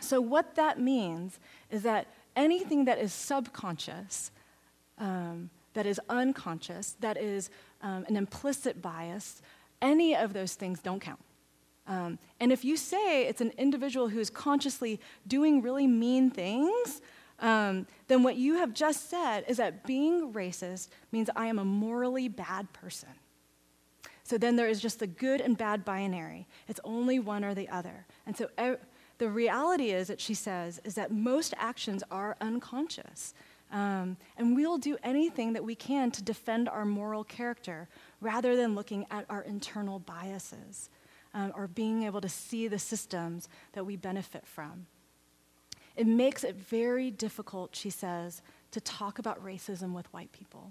So, 0.00 0.20
what 0.20 0.54
that 0.54 0.80
means 0.80 1.38
is 1.70 1.82
that 1.82 2.06
anything 2.36 2.84
that 2.86 2.98
is 2.98 3.12
subconscious, 3.12 4.30
um, 4.98 5.50
that 5.74 5.86
is 5.86 6.00
unconscious, 6.08 6.96
that 7.00 7.16
is 7.16 7.50
um, 7.82 8.04
an 8.08 8.16
implicit 8.16 8.80
bias, 8.80 9.42
any 9.82 10.16
of 10.16 10.32
those 10.32 10.54
things 10.54 10.80
don't 10.80 11.00
count. 11.00 11.20
Um, 11.86 12.18
and 12.40 12.50
if 12.50 12.64
you 12.64 12.76
say 12.76 13.26
it's 13.26 13.40
an 13.40 13.52
individual 13.58 14.08
who 14.08 14.18
is 14.18 14.30
consciously 14.30 15.00
doing 15.26 15.60
really 15.60 15.86
mean 15.86 16.30
things, 16.30 17.02
um, 17.40 17.86
then 18.08 18.22
what 18.22 18.36
you 18.36 18.54
have 18.54 18.72
just 18.72 19.10
said 19.10 19.44
is 19.48 19.58
that 19.58 19.84
being 19.84 20.32
racist 20.32 20.88
means 21.12 21.28
I 21.36 21.46
am 21.46 21.58
a 21.58 21.64
morally 21.64 22.28
bad 22.28 22.72
person. 22.72 23.10
So 24.22 24.38
then 24.38 24.56
there 24.56 24.68
is 24.68 24.80
just 24.80 25.00
the 25.00 25.06
good 25.06 25.42
and 25.42 25.58
bad 25.58 25.84
binary. 25.84 26.46
It's 26.68 26.80
only 26.84 27.18
one 27.18 27.44
or 27.44 27.54
the 27.54 27.68
other. 27.68 28.06
And 28.26 28.34
so 28.34 28.48
the 29.24 29.30
reality 29.30 29.90
is 29.90 30.08
that 30.08 30.20
she 30.20 30.34
says 30.34 30.82
is 30.84 30.96
that 30.96 31.10
most 31.10 31.54
actions 31.56 32.02
are 32.10 32.36
unconscious. 32.42 33.32
Um, 33.72 34.18
and 34.36 34.54
we'll 34.54 34.76
do 34.76 34.98
anything 35.02 35.54
that 35.54 35.64
we 35.64 35.74
can 35.74 36.10
to 36.10 36.22
defend 36.22 36.68
our 36.68 36.84
moral 36.84 37.24
character 37.24 37.88
rather 38.20 38.54
than 38.54 38.74
looking 38.74 39.06
at 39.10 39.24
our 39.30 39.40
internal 39.40 39.98
biases 39.98 40.90
um, 41.32 41.54
or 41.56 41.68
being 41.68 42.02
able 42.02 42.20
to 42.20 42.28
see 42.28 42.68
the 42.68 42.78
systems 42.78 43.48
that 43.72 43.86
we 43.86 43.96
benefit 43.96 44.46
from. 44.46 44.84
It 45.96 46.06
makes 46.06 46.44
it 46.44 46.56
very 46.56 47.10
difficult, 47.10 47.74
she 47.74 47.88
says, 47.88 48.42
to 48.72 48.80
talk 48.82 49.18
about 49.18 49.42
racism 49.42 49.94
with 49.94 50.12
white 50.12 50.32
people. 50.32 50.70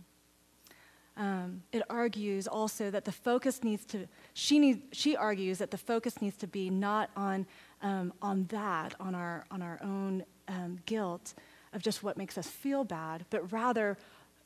Um, 1.16 1.62
it 1.72 1.84
argues 1.90 2.48
also 2.48 2.90
that 2.90 3.06
the 3.06 3.12
focus 3.12 3.64
needs 3.64 3.86
to, 3.86 4.08
she, 4.34 4.58
need, 4.58 4.82
she 4.92 5.16
argues 5.16 5.60
that 5.60 5.72
the 5.72 5.78
focus 5.78 6.22
needs 6.22 6.38
to 6.38 6.48
be 6.48 6.70
not 6.70 7.10
on 7.16 7.46
um, 7.84 8.14
on 8.22 8.46
that, 8.46 8.96
on 9.00 9.14
our, 9.14 9.46
on 9.52 9.62
our 9.62 9.80
own 9.84 10.24
um, 10.48 10.80
guilt 10.86 11.34
of 11.74 11.82
just 11.82 12.04
what 12.04 12.18
makes 12.18 12.38
us 12.38 12.48
feel 12.48 12.84
bad, 12.84 13.26
but 13.30 13.52
rather 13.52 13.98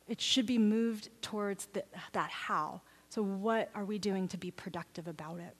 it 0.07 0.19
should 0.19 0.45
be 0.45 0.57
moved 0.57 1.09
towards 1.21 1.67
the, 1.67 1.83
that 2.13 2.29
how. 2.29 2.81
So, 3.09 3.21
what 3.21 3.69
are 3.73 3.85
we 3.85 3.97
doing 3.99 4.27
to 4.29 4.37
be 4.37 4.51
productive 4.51 5.07
about 5.07 5.39
it? 5.39 5.55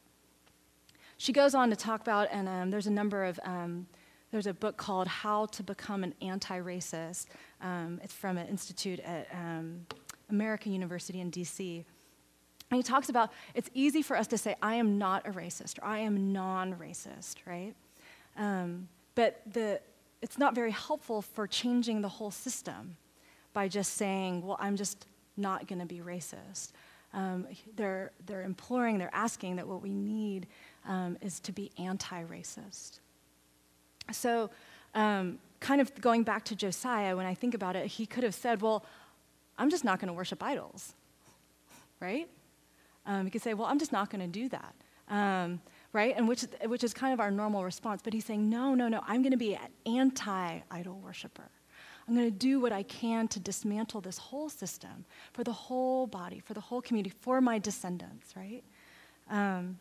She 1.18 1.34
goes 1.34 1.56
on 1.56 1.70
to 1.70 1.76
talk 1.76 2.02
about, 2.02 2.28
and 2.32 2.48
um, 2.48 2.70
there's 2.70 2.88
a 2.88 2.92
number 2.92 3.24
of, 3.24 3.40
um, 3.44 3.88
there's 4.32 4.48
a 4.48 4.54
book 4.54 4.78
called 4.78 5.08
How 5.08 5.46
to 5.48 5.64
Become 5.64 6.04
an 6.04 6.14
Anti 6.22 6.60
Racist. 6.60 7.28
Um, 7.62 8.00
it's 8.04 8.14
from 8.14 8.38
an 8.38 8.48
institute 8.48 9.00
at 9.00 9.28
um, 9.34 9.86
American 10.30 10.74
University 10.74 11.22
in 11.22 11.32
DC. 11.32 11.86
And 12.70 12.78
he 12.78 12.84
talks 12.84 13.10
about 13.10 13.32
it's 13.54 13.70
easy 13.74 14.02
for 14.02 14.18
us 14.18 14.28
to 14.28 14.38
say, 14.38 14.56
I 14.62 14.76
am 14.76 14.98
not 14.98 15.28
a 15.28 15.32
racist 15.32 15.80
or 15.80 15.86
I 15.86 16.00
am 16.00 16.34
non 16.34 16.76
racist, 16.76 17.36
right? 17.46 17.74
Um, 18.38 18.90
but 19.16 19.42
the, 19.52 19.80
it's 20.22 20.38
not 20.38 20.54
very 20.54 20.72
helpful 20.72 21.22
for 21.22 21.48
changing 21.48 22.02
the 22.02 22.10
whole 22.10 22.32
system 22.32 22.98
by 23.54 23.68
just 23.68 23.94
saying, 23.94 24.46
well, 24.46 24.58
I'm 24.60 24.76
just 24.76 25.08
not 25.38 25.68
going 25.68 25.80
to 25.80 25.86
be 25.86 26.00
racist. 26.00 26.72
Um, 27.14 27.48
they're, 27.76 28.12
they're 28.26 28.44
imploring, 28.44 28.98
they're 28.98 29.10
asking 29.14 29.56
that 29.56 29.68
what 29.68 29.82
we 29.82 29.92
need 29.92 30.46
um, 30.88 31.18
is 31.22 31.40
to 31.42 31.52
be 31.52 31.72
anti 31.78 32.24
racist. 32.26 33.00
So, 34.12 34.50
um, 34.94 35.40
kind 35.60 35.82
of 35.82 35.94
going 36.02 36.24
back 36.24 36.44
to 36.46 36.56
Josiah, 36.56 37.16
when 37.16 37.26
I 37.26 37.34
think 37.34 37.54
about 37.54 37.76
it, 37.76 37.88
he 37.88 38.06
could 38.06 38.24
have 38.24 38.36
said, 38.36 38.62
well, 38.62 38.86
I'm 39.58 39.70
just 39.70 39.84
not 39.84 40.00
going 40.00 40.08
to 40.08 40.14
worship 40.14 40.44
idols, 40.44 40.94
right? 42.00 42.28
Um, 43.08 43.26
he 43.26 43.32
could 43.32 43.42
say, 43.42 43.54
Well, 43.54 43.68
I'm 43.68 43.80
just 43.80 43.92
not 43.92 44.12
going 44.12 44.22
to 44.22 44.28
do 44.28 44.50
that. 44.50 44.76
Um, 45.10 45.62
right? 45.94 46.14
And 46.16 46.28
which, 46.28 46.44
which 46.66 46.84
is 46.84 46.94
kind 46.94 47.14
of 47.14 47.20
our 47.20 47.32
normal 47.32 47.64
response. 47.64 48.02
But 48.04 48.14
he's 48.14 48.26
saying, 48.26 48.48
No, 48.48 48.76
no, 48.76 48.88
no, 48.88 49.02
I'm 49.08 49.24
going 49.24 49.32
to 49.32 49.38
be 49.38 49.56
an 49.56 49.70
anti 49.86 50.60
idol 50.70 51.00
worshiper. 51.00 51.50
I'm 52.08 52.16
going 52.16 52.28
to 52.28 52.38
do 52.38 52.60
what 52.60 52.72
I 52.72 52.84
can 52.84 53.28
to 53.30 53.40
dismantle 53.40 54.02
this 54.02 54.18
whole 54.18 54.50
system 54.50 55.06
for 55.34 55.44
the 55.44 55.52
whole 55.52 56.08
body, 56.08 56.40
for 56.40 56.54
the 56.54 56.62
whole 56.62 56.82
community, 56.82 57.14
for 57.20 57.42
my 57.42 57.60
descendants, 57.60 58.34
right? 58.36 58.64
Um, 59.30 59.78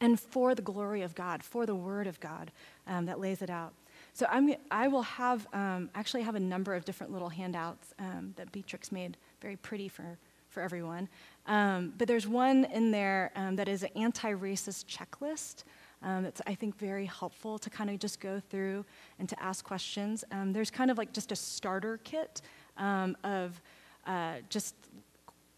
and 0.00 0.18
for 0.20 0.54
the 0.54 0.62
glory 0.62 1.02
of 1.02 1.14
God, 1.14 1.42
for 1.42 1.66
the 1.66 1.74
Word 1.74 2.06
of 2.06 2.20
God 2.20 2.52
um, 2.86 3.06
that 3.06 3.18
lays 3.18 3.42
it 3.42 3.50
out. 3.50 3.72
So 4.12 4.26
I'm, 4.30 4.54
I 4.70 4.86
will 4.86 5.02
have 5.02 5.46
um, 5.52 5.90
actually 5.94 6.22
have 6.22 6.36
a 6.36 6.40
number 6.40 6.74
of 6.74 6.84
different 6.84 7.12
little 7.12 7.30
handouts 7.30 7.94
um, 7.98 8.32
that 8.36 8.52
Beatrix 8.52 8.92
made 8.92 9.16
very 9.40 9.56
pretty 9.56 9.88
for 9.88 10.18
for 10.54 10.62
everyone. 10.62 11.08
Um, 11.46 11.92
but 11.98 12.08
there's 12.08 12.26
one 12.26 12.64
in 12.66 12.90
there 12.90 13.30
um, 13.36 13.56
that 13.56 13.68
is 13.68 13.82
an 13.82 13.90
anti 13.96 14.32
racist 14.32 14.86
checklist. 14.86 15.64
Um, 16.02 16.24
that's, 16.24 16.42
I 16.46 16.54
think, 16.54 16.78
very 16.78 17.06
helpful 17.06 17.58
to 17.58 17.70
kind 17.70 17.88
of 17.88 17.98
just 17.98 18.20
go 18.20 18.40
through 18.50 18.84
and 19.18 19.28
to 19.28 19.42
ask 19.42 19.64
questions. 19.64 20.22
Um, 20.30 20.52
there's 20.52 20.70
kind 20.70 20.90
of 20.90 20.98
like 20.98 21.12
just 21.12 21.32
a 21.32 21.36
starter 21.36 21.98
kit 22.04 22.42
um, 22.76 23.16
of 23.24 23.60
uh, 24.06 24.36
just 24.50 24.74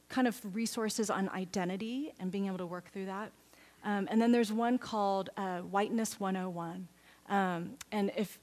kind 0.08 0.28
of 0.28 0.40
resources 0.54 1.10
on 1.10 1.28
identity 1.30 2.12
and 2.20 2.30
being 2.30 2.46
able 2.46 2.58
to 2.58 2.66
work 2.66 2.92
through 2.92 3.06
that. 3.06 3.32
Um, 3.84 4.06
and 4.10 4.22
then 4.22 4.30
there's 4.30 4.52
one 4.52 4.78
called 4.78 5.30
uh, 5.36 5.58
Whiteness 5.58 6.20
101. 6.20 6.86
and 7.28 8.12
if 8.16 8.38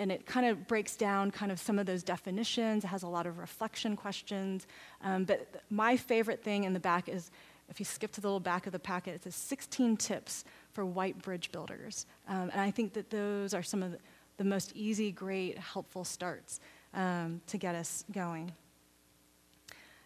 and 0.00 0.10
it 0.10 0.24
kind 0.24 0.46
of 0.46 0.66
breaks 0.66 0.96
down 0.96 1.30
kind 1.30 1.52
of 1.52 1.60
some 1.60 1.78
of 1.78 1.84
those 1.84 2.02
definitions. 2.02 2.84
It 2.84 2.86
has 2.86 3.02
a 3.02 3.06
lot 3.06 3.26
of 3.26 3.36
reflection 3.36 3.96
questions. 3.96 4.66
Um, 5.04 5.24
but 5.24 5.52
th- 5.52 5.62
my 5.68 5.98
favorite 5.98 6.42
thing 6.42 6.64
in 6.64 6.72
the 6.72 6.80
back 6.80 7.06
is 7.06 7.30
if 7.68 7.78
you 7.78 7.84
skip 7.84 8.10
to 8.12 8.20
the 8.22 8.26
little 8.26 8.40
back 8.40 8.66
of 8.66 8.72
the 8.72 8.78
packet, 8.78 9.14
it 9.14 9.24
says 9.24 9.34
16 9.34 9.98
tips 9.98 10.46
for 10.72 10.86
white 10.86 11.20
bridge 11.20 11.52
builders. 11.52 12.06
Um, 12.26 12.50
and 12.50 12.62
I 12.62 12.70
think 12.70 12.94
that 12.94 13.10
those 13.10 13.52
are 13.52 13.62
some 13.62 13.82
of 13.82 13.94
the, 14.38 14.44
most 14.44 14.74
easy, 14.74 15.12
great, 15.12 15.58
helpful 15.58 16.02
starts 16.02 16.60
um, 16.94 17.42
to 17.48 17.58
get 17.58 17.74
us 17.74 18.06
going. 18.10 18.52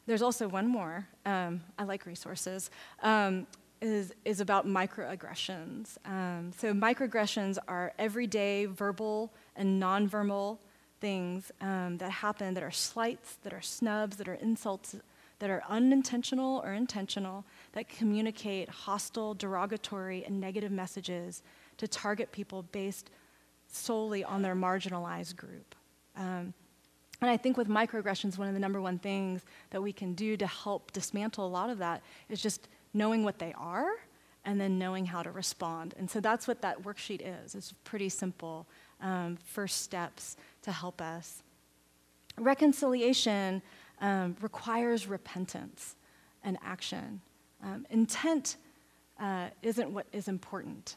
There's 0.07 0.23
also 0.23 0.49
one 0.49 0.67
more. 0.67 1.07
Um, 1.25 1.63
I 1.79 1.85
like 1.85 2.05
resources. 2.05 2.69
Is, 3.85 4.15
is 4.25 4.41
about 4.41 4.67
microaggressions. 4.67 5.99
Um, 6.07 6.53
so, 6.57 6.73
microaggressions 6.73 7.59
are 7.69 7.93
everyday 7.99 8.65
verbal 8.65 9.31
and 9.57 9.83
nonverbal 9.83 10.57
things 11.01 11.53
um, 11.61 11.99
that 11.99 12.11
happen 12.11 12.55
that 12.55 12.63
are 12.63 12.71
slights, 12.71 13.37
that 13.43 13.53
are 13.53 13.61
snubs, 13.61 14.17
that 14.17 14.27
are 14.27 14.39
insults, 14.41 14.97
that 15.39 15.51
are 15.51 15.63
unintentional 15.69 16.63
or 16.65 16.73
intentional, 16.73 17.45
that 17.73 17.87
communicate 17.91 18.71
hostile, 18.71 19.35
derogatory, 19.35 20.25
and 20.25 20.41
negative 20.41 20.73
messages 20.73 21.43
to 21.77 21.87
target 21.87 22.33
people 22.33 22.63
based 22.73 23.11
solely 23.71 24.25
on 24.25 24.41
their 24.41 24.57
marginalized 24.57 25.37
group. 25.37 25.75
Um, 26.17 26.55
And 27.21 27.31
I 27.31 27.37
think 27.37 27.57
with 27.57 27.69
microaggressions, 27.69 28.39
one 28.39 28.49
of 28.49 28.55
the 28.55 28.61
number 28.61 28.81
one 28.81 28.99
things 28.99 29.45
that 29.71 29.83
we 29.83 29.93
can 29.93 30.15
do 30.15 30.37
to 30.37 30.47
help 30.47 30.93
dismantle 30.93 31.47
a 31.47 31.53
lot 31.59 31.71
of 31.71 31.79
that 31.79 32.03
is 32.29 32.41
just 32.41 32.69
knowing 32.95 33.25
what 33.25 33.39
they 33.39 33.53
are 33.59 33.91
and 34.45 34.61
then 34.61 34.79
knowing 34.79 35.07
how 35.07 35.23
to 35.23 35.31
respond. 35.31 35.95
And 35.99 36.11
so 36.11 36.21
that's 36.21 36.47
what 36.47 36.63
that 36.63 36.83
worksheet 36.83 37.21
is. 37.25 37.55
It's 37.55 37.73
pretty 37.85 38.09
simple 38.09 38.67
um, 39.01 39.37
first 39.45 39.83
steps 39.83 40.37
to 40.63 40.73
help 40.73 41.01
us. 41.01 41.43
Reconciliation 42.39 43.63
um, 44.01 44.37
requires 44.41 45.07
repentance 45.07 45.97
and 46.43 46.59
action. 46.63 47.21
Um, 47.63 47.87
intent 47.91 48.57
uh, 49.19 49.49
isn't 49.63 49.91
what 49.91 50.07
is 50.13 50.29
important 50.29 50.97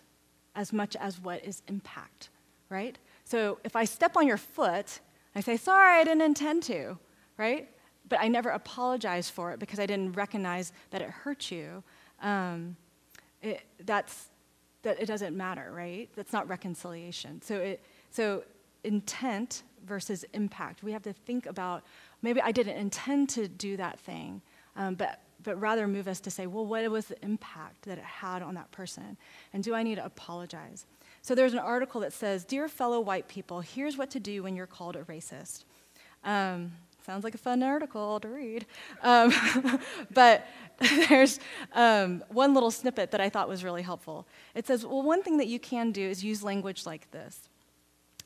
as 0.55 0.73
much 0.73 0.95
as 0.95 1.19
what 1.19 1.43
is 1.45 1.61
impact, 1.67 2.29
right? 2.69 2.97
So 3.23 3.59
if 3.63 3.75
I 3.75 3.85
step 3.85 4.17
on 4.17 4.27
your 4.27 4.37
foot, 4.37 4.99
I 5.35 5.41
say, 5.41 5.55
sorry, 5.55 6.01
I 6.01 6.03
didn't 6.03 6.23
intend 6.23 6.63
to, 6.63 6.97
right? 7.37 7.69
But 8.09 8.19
I 8.21 8.27
never 8.27 8.49
apologized 8.49 9.33
for 9.33 9.51
it 9.51 9.59
because 9.59 9.79
I 9.79 9.85
didn't 9.85 10.13
recognize 10.13 10.71
that 10.91 11.01
it 11.01 11.09
hurt 11.09 11.51
you. 11.51 11.83
Um, 12.21 12.75
it, 13.41 13.63
that's, 13.85 14.29
that 14.83 14.99
it 15.01 15.05
doesn't 15.05 15.35
matter, 15.35 15.71
right? 15.73 16.09
That's 16.15 16.33
not 16.33 16.47
reconciliation. 16.47 17.41
So, 17.41 17.57
it, 17.57 17.83
so 18.09 18.43
intent 18.83 19.63
versus 19.85 20.25
impact. 20.33 20.83
We 20.83 20.91
have 20.91 21.03
to 21.03 21.13
think 21.13 21.45
about 21.45 21.83
maybe 22.21 22.41
I 22.41 22.51
didn't 22.51 22.77
intend 22.77 23.29
to 23.29 23.47
do 23.47 23.77
that 23.77 23.99
thing, 23.99 24.41
um, 24.75 24.95
but, 24.95 25.21
but 25.43 25.59
rather 25.59 25.87
move 25.87 26.07
us 26.07 26.19
to 26.21 26.31
say, 26.31 26.47
well, 26.47 26.65
what 26.65 26.89
was 26.89 27.07
the 27.07 27.23
impact 27.23 27.83
that 27.83 27.97
it 27.97 28.03
had 28.03 28.41
on 28.41 28.55
that 28.55 28.71
person? 28.71 29.17
And 29.53 29.63
do 29.63 29.73
I 29.73 29.83
need 29.83 29.95
to 29.95 30.05
apologize? 30.05 30.85
So 31.21 31.35
there's 31.35 31.53
an 31.53 31.59
article 31.59 32.01
that 32.01 32.13
says, 32.13 32.45
Dear 32.45 32.67
fellow 32.67 32.99
white 32.99 33.27
people, 33.27 33.61
here's 33.61 33.97
what 33.97 34.09
to 34.11 34.19
do 34.19 34.43
when 34.43 34.55
you're 34.55 34.67
called 34.67 34.95
a 34.95 35.03
racist. 35.03 35.65
Um, 36.23 36.71
sounds 37.07 37.23
like 37.23 37.33
a 37.33 37.37
fun 37.37 37.63
article 37.63 38.19
to 38.19 38.27
read. 38.27 38.65
Um, 39.01 39.31
but 40.11 40.45
there's 41.09 41.39
um, 41.71 42.21
one 42.27 42.53
little 42.53 42.69
snippet 42.69 43.11
that 43.11 43.21
I 43.21 43.29
thought 43.29 43.47
was 43.47 43.63
really 43.63 43.81
helpful. 43.81 44.27
It 44.53 44.67
says, 44.67 44.85
Well, 44.85 45.01
one 45.01 45.23
thing 45.23 45.37
that 45.37 45.47
you 45.47 45.57
can 45.57 45.91
do 45.91 46.01
is 46.01 46.23
use 46.23 46.43
language 46.43 46.85
like 46.85 47.09
this. 47.11 47.49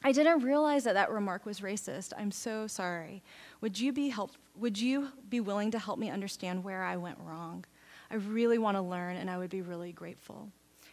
I 0.03 0.11
didn't 0.11 0.39
realize 0.39 0.83
that 0.85 0.95
that 0.95 1.11
remark 1.11 1.45
was 1.45 1.59
racist. 1.59 2.11
I'm 2.17 2.31
so 2.31 2.65
sorry. 2.65 3.21
Would 3.61 3.79
you 3.79 3.93
be 3.93 4.09
help, 4.09 4.31
would 4.55 4.81
you 4.81 5.09
be 5.29 5.39
willing 5.39 5.69
to 5.71 5.79
help 5.79 5.99
me 5.99 6.09
understand 6.09 6.63
where 6.63 6.81
I 6.81 6.97
went 6.97 7.19
wrong? 7.19 7.65
I 8.09 8.15
really 8.15 8.57
want 8.57 8.77
to 8.77 8.81
learn 8.81 9.15
and 9.15 9.29
I 9.29 9.37
would 9.37 9.51
be 9.51 9.61
really 9.61 9.91
grateful. 9.91 10.49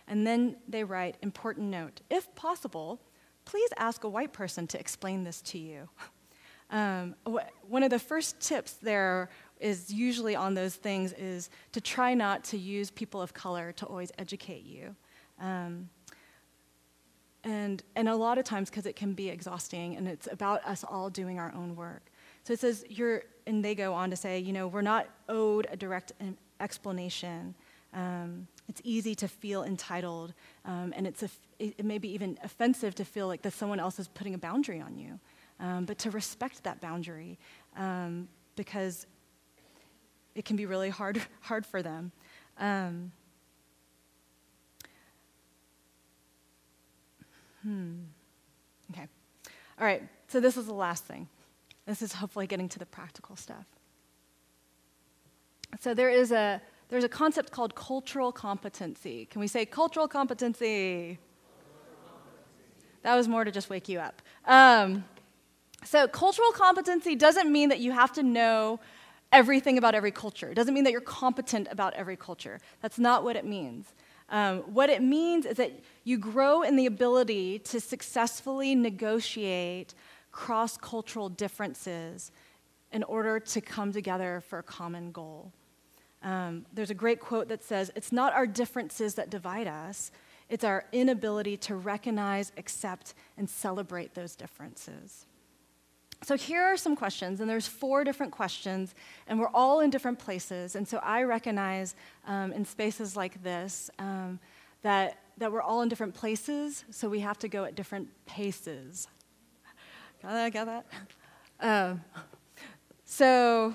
And 0.07 0.27
then 0.27 0.57
they 0.69 0.85
write, 0.85 1.17
important 1.23 1.69
note, 1.69 2.03
if 2.11 2.35
possible, 2.35 3.01
please 3.47 3.71
ask 3.79 4.05
a 4.05 4.09
white 4.11 4.35
person 4.35 4.67
to 4.69 4.79
explain 4.79 5.25
this 5.25 5.41
to 5.43 5.59
you. 5.59 5.89
Um, 6.71 7.15
one 7.67 7.83
of 7.83 7.91
the 7.91 7.99
first 7.99 8.41
tips 8.41 8.73
there 8.75 9.31
is 9.61 9.93
usually 9.93 10.37
on 10.37 10.55
those 10.55 10.75
things 10.75 11.13
is 11.15 11.51
to 11.73 11.81
try 11.81 12.15
not 12.15 12.45
to 12.45 12.59
use 12.59 12.91
people 12.91 13.21
of 13.21 13.33
color 13.33 13.73
to 13.73 13.87
always 13.87 14.13
educate 14.19 14.65
you. 14.65 14.95
Um, 15.41 15.89
and, 17.45 17.83
and 17.97 18.09
a 18.09 18.15
lot 18.15 18.39
of 18.39 18.45
times, 18.45 18.69
because 18.69 18.87
it 18.87 18.97
can 18.97 19.15
be 19.15 19.29
exhausting 19.31 19.97
and 19.97 20.07
it's 20.07 20.29
about 20.31 20.65
us 20.65 20.85
all 20.85 21.09
doing 21.09 21.39
our 21.39 21.53
own 21.55 21.75
work. 21.75 22.11
So 22.45 22.53
it 22.53 22.61
says, 22.61 22.85
you're, 22.89 23.23
and 23.47 23.65
they 23.65 23.75
go 23.75 23.95
on 23.95 24.11
to 24.11 24.17
say, 24.17 24.39
you 24.39 24.53
know, 24.53 24.69
we're 24.69 24.83
not 24.83 25.09
owed 25.29 25.67
a 25.71 25.77
direct 25.77 26.13
explanation. 26.61 27.55
Um, 27.95 28.47
it's 28.69 28.83
easy 28.85 29.15
to 29.15 29.29
feel 29.29 29.63
entitled, 29.65 30.35
um, 30.67 30.93
and 30.95 31.07
it's 31.07 31.23
a, 31.23 31.31
it 31.59 31.85
may 31.85 31.97
be 31.97 32.13
even 32.13 32.39
offensive 32.45 32.95
to 32.97 33.05
feel 33.05 33.27
like 33.27 33.41
that 33.43 33.55
someone 33.55 33.81
else 33.81 33.99
is 33.99 34.09
putting 34.09 34.35
a 34.35 34.39
boundary 34.39 34.81
on 34.81 34.99
you. 34.99 35.19
Um, 35.61 35.85
but 35.85 35.99
to 35.99 36.11
respect 36.11 36.63
that 36.65 36.81
boundary 36.81 37.39
um, 37.77 38.29
because 38.55 39.07
it 40.35 40.45
can 40.45 40.57
be 40.57 40.67
really 40.67 40.91
hard, 40.91 41.21
hard 41.41 41.67
for 41.67 41.83
them. 41.83 42.13
Um, 42.59 43.13
Hmm. 47.69 47.97
Okay. 48.93 49.07
All 49.79 49.87
right. 49.87 50.03
So 50.29 50.41
this 50.41 50.57
is 50.57 50.67
the 50.67 50.75
last 50.75 51.05
thing. 51.05 51.29
This 51.87 52.03
is 52.03 52.13
hopefully 52.15 52.47
getting 52.47 52.69
to 52.71 52.79
the 52.79 52.87
practical 52.87 53.37
stuff. 53.37 53.67
So 55.81 55.95
there 55.95 56.11
is 56.11 56.33
a 56.33 56.63
there's 56.89 57.05
a 57.05 57.09
concept 57.09 57.51
called 57.51 57.75
cultural 57.75 58.33
competency. 58.33 59.27
Can 59.27 59.41
we 59.41 59.47
say 59.47 59.67
cultural 59.67 60.09
competency? 60.09 61.19
That 63.03 63.15
was 63.15 63.29
more 63.29 63.45
to 63.45 63.51
just 63.51 63.69
wake 63.69 63.89
you 63.89 64.01
up. 64.01 64.23
Um, 64.47 65.05
so 65.85 66.09
cultural 66.09 66.51
competency 66.53 67.15
doesn't 67.15 67.51
mean 67.51 67.69
that 67.69 67.79
you 67.81 67.93
have 67.93 68.13
to 68.13 68.23
know 68.23 68.81
everything 69.33 69.79
about 69.79 69.95
every 69.95 70.11
culture. 70.11 70.51
It 70.51 70.55
doesn't 70.55 70.75
mean 70.75 70.85
that 70.85 70.93
you're 70.93 71.01
competent 71.01 71.69
about 71.71 71.95
every 71.95 72.17
culture. 72.17 72.61
That's 72.81 72.99
not 72.99 73.25
what 73.25 73.37
it 73.37 73.45
means. 73.45 73.87
Um, 74.31 74.59
what 74.61 74.91
it 74.91 75.03
means 75.03 75.47
is 75.47 75.57
that 75.57 75.73
you 76.05 76.19
grow 76.19 76.63
in 76.63 76.77
the 76.77 76.87
ability 76.87 77.61
to 77.61 77.81
successfully 77.81 78.75
negotiate 78.75 79.95
cross 80.33 80.77
cultural 80.77 81.29
differences 81.29 82.31
in 82.93 83.03
order 83.05 83.41
to 83.41 83.61
come 83.61 83.93
together 83.93 84.43
for 84.47 84.59
a 84.59 84.63
common 84.63 85.13
goal. 85.13 85.53
Um, 86.23 86.67
there's 86.73 86.91
a 86.91 86.95
great 86.95 87.21
quote 87.21 87.49
that 87.49 87.63
says, 87.63 87.91
It's 87.95 88.13
not 88.13 88.33
our 88.35 88.47
differences 88.47 89.15
that 89.15 89.31
divide 89.31 89.67
us, 89.67 90.11
it's 90.49 90.65
our 90.65 90.85
inability 90.93 91.57
to 91.59 91.77
recognize, 91.77 92.53
accept, 92.57 93.15
and 93.37 93.49
celebrate 93.49 94.15
those 94.15 94.35
differences. 94.35 95.27
So 96.23 96.37
here 96.37 96.63
are 96.63 96.77
some 96.77 96.97
questions, 96.97 97.41
and 97.41 97.49
there's 97.49 97.69
four 97.69 98.03
different 98.03 98.33
questions, 98.33 98.95
and 99.29 99.39
we're 99.39 99.51
all 99.55 99.81
in 99.81 99.91
different 99.91 100.19
places. 100.19 100.75
And 100.75 100.87
so 100.87 100.99
I 100.99 101.23
recognize 101.23 101.95
um, 102.27 102.53
in 102.53 102.65
spaces 102.65 103.17
like 103.17 103.43
this 103.43 103.89
um, 103.99 104.41
that, 104.83 105.19
that 105.39 105.53
we're 105.53 105.63
all 105.63 105.83
in 105.83 105.89
different 105.89 106.15
places, 106.15 106.85
so 106.91 107.09
we 107.09 107.21
have 107.21 107.39
to 107.39 107.49
go 107.49 107.65
at 107.65 107.77
different 107.77 108.09
paces. 108.27 109.07
Got 110.23 110.33
that? 110.33 110.53
Got 110.53 110.67
that? 110.67 110.87
Um, 111.61 112.05
so, 113.05 113.75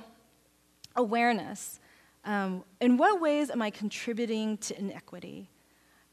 awareness. 0.95 1.79
Um, 2.25 2.63
in 2.79 2.97
what 2.97 3.21
ways 3.21 3.49
am 3.49 3.61
I 3.61 3.69
contributing 3.69 4.57
to 4.59 4.77
inequity? 4.77 5.49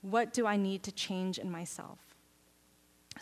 What 0.03 0.33
do 0.33 0.47
I 0.47 0.57
need 0.57 0.83
to 0.85 0.93
change 0.93 1.39
in 1.39 1.51
myself? 1.51 1.99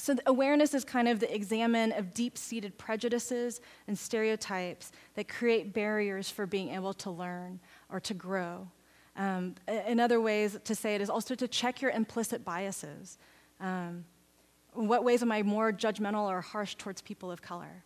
So, 0.00 0.14
awareness 0.26 0.74
is 0.74 0.84
kind 0.84 1.08
of 1.08 1.18
the 1.18 1.34
examine 1.34 1.90
of 1.92 2.14
deep 2.14 2.38
seated 2.38 2.78
prejudices 2.78 3.60
and 3.88 3.98
stereotypes 3.98 4.92
that 5.14 5.28
create 5.28 5.74
barriers 5.74 6.30
for 6.30 6.46
being 6.46 6.70
able 6.70 6.94
to 6.94 7.10
learn 7.10 7.58
or 7.90 7.98
to 8.00 8.14
grow. 8.14 8.68
Um, 9.16 9.56
in 9.66 9.98
other 9.98 10.20
ways 10.20 10.56
to 10.62 10.74
say 10.76 10.94
it 10.94 11.00
is 11.00 11.10
also 11.10 11.34
to 11.34 11.48
check 11.48 11.82
your 11.82 11.90
implicit 11.90 12.44
biases. 12.44 13.18
Um, 13.60 14.04
in 14.76 14.86
what 14.86 15.02
ways 15.02 15.22
am 15.22 15.32
I 15.32 15.42
more 15.42 15.72
judgmental 15.72 16.28
or 16.28 16.40
harsh 16.40 16.76
towards 16.76 17.02
people 17.02 17.32
of 17.32 17.42
color? 17.42 17.82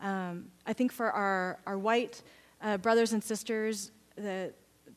Um, 0.00 0.46
I 0.66 0.72
think 0.72 0.90
for 0.90 1.12
our, 1.12 1.60
our 1.64 1.78
white 1.78 2.22
uh, 2.60 2.76
brothers 2.78 3.12
and 3.12 3.22
sisters, 3.22 3.92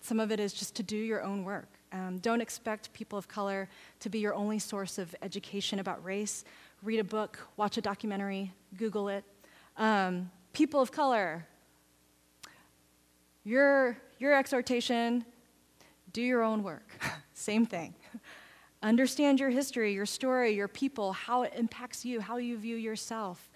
some 0.02 0.20
of 0.20 0.32
it 0.32 0.40
is 0.40 0.52
just 0.52 0.76
to 0.78 0.84
do 0.84 0.98
your 0.98 1.22
own 1.22 1.44
work. 1.44 1.75
Um, 1.92 2.18
don't 2.20 2.42
expect 2.42 2.92
people 2.94 3.18
of 3.18 3.28
color 3.28 3.70
to 4.00 4.10
be 4.10 4.20
your 4.20 4.34
only 4.34 4.60
source 4.60 4.98
of 4.98 5.16
education 5.22 5.80
about 5.80 6.04
race. 6.04 6.44
Read 6.84 7.00
a 7.00 7.04
book, 7.04 7.40
watch 7.58 7.78
a 7.78 7.82
documentary, 7.82 8.54
Google 8.78 9.10
it. 9.10 9.24
Um, 9.78 10.30
people 10.54 10.82
of 10.82 10.92
color, 10.92 11.48
your, 13.44 13.98
your 14.20 14.34
exhortation, 14.34 15.26
do 16.12 16.22
your 16.22 16.44
own 16.44 16.64
work. 16.64 16.90
Same 17.34 17.66
thing. 17.66 17.94
Understand 18.84 19.40
your 19.40 19.50
history, 19.50 19.94
your 19.94 20.06
story, 20.06 20.54
your 20.54 20.68
people, 20.68 21.14
how 21.14 21.44
it 21.44 21.54
impacts 21.56 22.06
you, 22.06 22.22
how 22.22 22.38
you 22.38 22.58
view 22.58 22.76
yourself. 22.76 23.52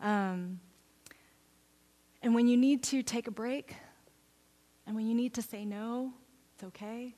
Um, 0.00 0.60
and 2.22 2.34
when 2.34 2.48
you 2.48 2.56
need 2.56 2.82
to 2.84 3.02
take 3.02 3.28
a 3.28 3.30
break, 3.30 3.74
and 4.86 4.96
when 4.96 5.06
you 5.06 5.14
need 5.14 5.34
to 5.34 5.42
say 5.42 5.64
no, 5.64 6.12
it's 6.54 6.64
okay 6.64 7.14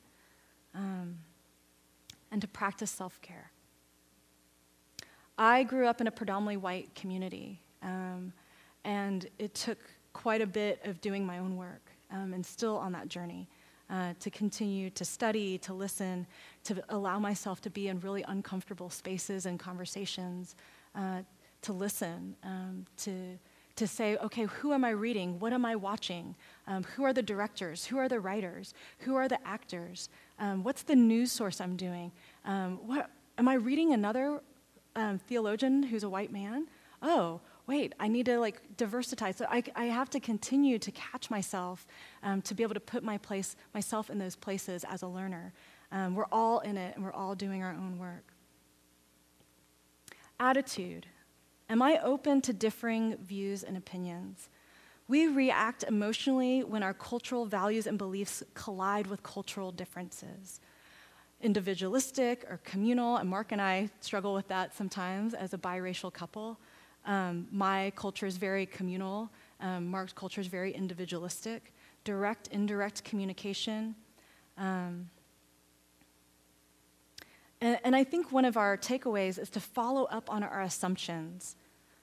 um, 0.77 1.19
and 2.31 2.41
to 2.41 2.49
practice 2.49 2.91
self 2.91 3.21
care. 3.23 3.51
I 5.39 5.65
grew 5.65 5.87
up 5.87 6.01
in 6.01 6.07
a 6.07 6.11
predominantly 6.11 6.57
white 6.57 6.95
community, 6.95 7.61
um, 7.83 8.33
and 8.85 9.29
it 9.39 9.55
took 9.55 9.79
quite 10.13 10.41
a 10.41 10.47
bit 10.47 10.81
of 10.85 11.01
doing 11.01 11.27
my 11.27 11.39
own 11.39 11.57
work, 11.57 11.91
um, 12.11 12.33
and 12.33 12.45
still 12.45 12.77
on 12.77 12.93
that 12.93 13.09
journey. 13.09 13.49
Uh, 13.89 14.13
to 14.19 14.31
continue 14.31 14.91
to 14.91 15.05
study, 15.05 15.59
to 15.59 15.73
listen, 15.73 16.27
to 16.65 16.83
allow 16.89 17.21
myself 17.21 17.61
to 17.61 17.71
be 17.71 17.87
in 17.87 18.01
really 18.01 18.25
uncomfortable 18.27 18.91
spaces 18.91 19.47
and 19.47 19.61
conversations, 19.61 20.57
uh, 20.97 21.23
to 21.63 21.73
listen, 21.73 22.35
um, 22.43 22.85
to 22.97 23.39
to 23.77 23.87
say, 23.87 24.17
okay, 24.17 24.45
who 24.45 24.73
am 24.73 24.85
I 24.85 24.91
reading? 24.91 25.39
What 25.39 25.53
am 25.53 25.65
I 25.65 25.77
watching? 25.77 26.35
Um, 26.67 26.85
who 26.85 27.05
are 27.05 27.13
the 27.13 27.23
directors? 27.23 27.87
Who 27.87 27.99
are 27.99 28.09
the 28.09 28.21
writers? 28.21 28.75
Who 29.01 29.15
are 29.17 29.29
the 29.29 29.39
actors? 29.47 30.09
Um, 30.39 30.65
what's 30.65 30.83
the 30.83 30.97
news 30.97 31.31
source 31.31 31.61
I'm 31.61 31.77
doing? 31.77 32.11
Um, 32.45 32.79
what, 32.87 33.11
am 33.39 33.49
I 33.49 33.55
reading 33.55 33.93
another 33.93 34.41
um, 34.95 35.19
theologian 35.19 35.83
who's 35.83 36.03
a 36.03 36.09
white 36.09 36.33
man? 36.33 36.67
Oh, 37.03 37.41
wait, 37.67 37.95
I 38.01 38.09
need 38.09 38.27
to 38.27 38.39
like 38.39 38.61
diversify. 38.77 39.33
So 39.33 39.47
I, 39.51 39.63
I 39.75 39.85
have 39.87 40.09
to 40.11 40.21
continue 40.21 40.79
to 40.79 40.91
catch 40.91 41.31
myself 41.31 41.87
um, 42.23 42.41
to 42.43 42.55
be 42.55 42.63
able 42.63 42.75
to 42.75 42.81
put 42.81 43.05
my 43.05 43.19
place, 43.19 43.57
myself 43.75 44.09
in 44.09 44.19
those 44.19 44.37
places 44.37 44.85
as 44.89 45.03
a 45.03 45.07
learner. 45.07 45.53
Um, 45.93 46.15
we're 46.15 46.27
all 46.33 46.61
in 46.61 46.77
it 46.77 46.97
and 46.97 47.05
we're 47.05 47.13
all 47.13 47.35
doing 47.35 47.63
our 47.63 47.73
own 47.73 47.99
work. 47.99 48.33
Attitude. 50.41 51.07
Am 51.69 51.83
I 51.83 51.99
open 52.03 52.41
to 52.43 52.53
differing 52.53 53.17
views 53.17 53.65
and 53.65 53.77
opinions? 53.77 54.49
We 55.09 55.27
react 55.27 55.83
emotionally 55.83 56.63
when 56.63 56.83
our 56.83 56.95
cultural 56.95 57.45
values 57.45 57.87
and 57.87 57.99
beliefs 57.99 58.43
collide 58.55 59.09
with 59.09 59.23
cultural 59.23 59.73
differences. 59.73 60.61
Individualistic 61.41 62.45
or 62.49 62.61
communal, 62.65 63.17
and 63.17 63.29
Mark 63.29 63.51
and 63.51 63.61
I 63.61 63.91
struggle 64.01 64.33
with 64.33 64.47
that 64.49 64.75
sometimes 64.75 65.35
as 65.35 65.55
a 65.55 65.59
biracial 65.59 66.13
couple. 66.13 66.59
Um, 67.05 67.47
my 67.51 67.93
culture 67.97 68.27
is 68.27 68.37
very 68.37 68.67
communal, 68.67 69.31
um, 69.61 69.87
Mark's 69.87 70.13
culture 70.13 70.41
is 70.41 70.49
very 70.49 70.73
individualistic, 70.73 71.73
direct, 72.05 72.49
indirect 72.49 73.05
communication. 73.05 73.95
Um, 74.59 75.09
and, 77.61 77.79
and, 77.85 77.97
I 77.97 78.05
think 78.05 78.33
one 78.33 78.45
of 78.45 78.57
our 78.57 78.77
takeaways 78.77 79.39
is 79.39 79.49
to 79.51 79.61
follow 79.61 80.05
up 80.05 80.31
on 80.31 80.43
our 80.43 80.63
assumptions. 80.63 81.57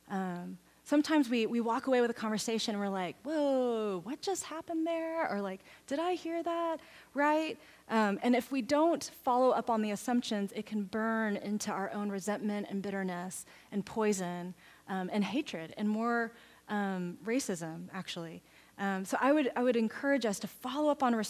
Um, 0.09 0.57
sometimes 0.83 1.29
we, 1.29 1.45
we 1.45 1.61
walk 1.61 1.87
away 1.87 2.01
with 2.01 2.09
a 2.09 2.13
conversation 2.13 2.75
and 2.75 2.83
we're 2.83 2.89
like, 2.89 3.15
whoa, 3.23 4.01
what 4.03 4.21
just 4.21 4.43
happened 4.43 4.85
there? 4.85 5.31
Or 5.31 5.41
like, 5.41 5.61
did 5.87 5.99
I 5.99 6.13
hear 6.13 6.43
that? 6.43 6.77
Right? 7.13 7.57
Um, 7.89 8.19
and 8.23 8.35
if 8.35 8.51
we 8.51 8.61
don't 8.61 9.03
follow 9.23 9.51
up 9.51 9.69
on 9.69 9.81
the 9.81 9.91
assumptions, 9.91 10.51
it 10.55 10.65
can 10.65 10.83
burn 10.83 11.37
into 11.37 11.71
our 11.71 11.91
own 11.91 12.09
resentment 12.09 12.67
and 12.69 12.81
bitterness 12.81 13.45
and 13.71 13.85
poison 13.85 14.53
um, 14.89 15.09
and 15.13 15.23
hatred 15.23 15.73
and 15.77 15.87
more 15.87 16.31
um, 16.69 17.17
racism, 17.25 17.87
actually. 17.93 18.41
Um, 18.79 19.05
so 19.05 19.17
I 19.21 19.31
would, 19.31 19.51
I 19.55 19.63
would 19.63 19.75
encourage 19.75 20.25
us 20.25 20.39
to 20.39 20.47
follow 20.47 20.89
up 20.89 21.03
on 21.03 21.13
our, 21.13 21.23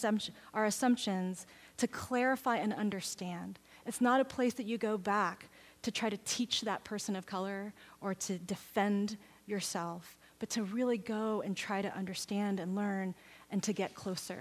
our 0.53 0.65
assumptions 0.65 1.45
to 1.77 1.87
clarify 1.87 2.57
and 2.57 2.73
understand. 2.73 3.59
It's 3.85 4.01
not 4.01 4.21
a 4.21 4.25
place 4.25 4.53
that 4.55 4.65
you 4.65 4.77
go 4.77 4.97
back 4.97 5.49
to 5.81 5.91
try 5.91 6.09
to 6.09 6.17
teach 6.17 6.61
that 6.61 6.83
person 6.83 7.15
of 7.15 7.25
color 7.25 7.73
or 8.01 8.13
to 8.13 8.37
defend 8.39 9.17
yourself, 9.45 10.17
but 10.39 10.49
to 10.51 10.63
really 10.63 10.97
go 10.97 11.41
and 11.41 11.55
try 11.55 11.81
to 11.81 11.95
understand 11.95 12.59
and 12.59 12.75
learn 12.75 13.13
and 13.51 13.61
to 13.63 13.73
get 13.73 13.93
closer. 13.93 14.39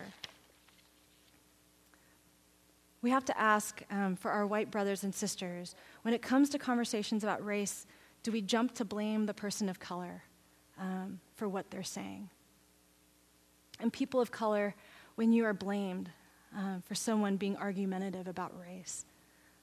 We 3.03 3.11
have 3.11 3.25
to 3.25 3.39
ask 3.39 3.83
um, 3.91 4.15
for 4.15 4.31
our 4.31 4.47
white 4.47 4.71
brothers 4.71 5.03
and 5.03 5.13
sisters 5.13 5.75
when 6.03 6.15
it 6.15 6.23
comes 6.23 6.49
to 6.51 6.59
conversations 6.59 7.25
about 7.25 7.45
race, 7.45 7.87
do 8.23 8.31
we 8.31 8.41
jump 8.41 8.75
to 8.77 8.85
blame 8.85 9.27
the 9.27 9.35
person 9.35 9.69
of 9.69 9.81
color 9.81 10.23
um, 10.79 11.19
for 11.35 11.49
what 11.49 11.71
they're 11.71 11.83
saying? 11.83 12.31
And 13.81 13.93
people 13.93 14.21
of 14.21 14.31
color, 14.31 14.77
when 15.17 15.33
you 15.33 15.45
are 15.45 15.53
blamed 15.53 16.11
um, 16.57 16.83
for 16.87 16.95
someone 16.95 17.37
being 17.37 17.57
argumentative 17.57 18.29
about 18.29 18.53
race, 18.61 19.05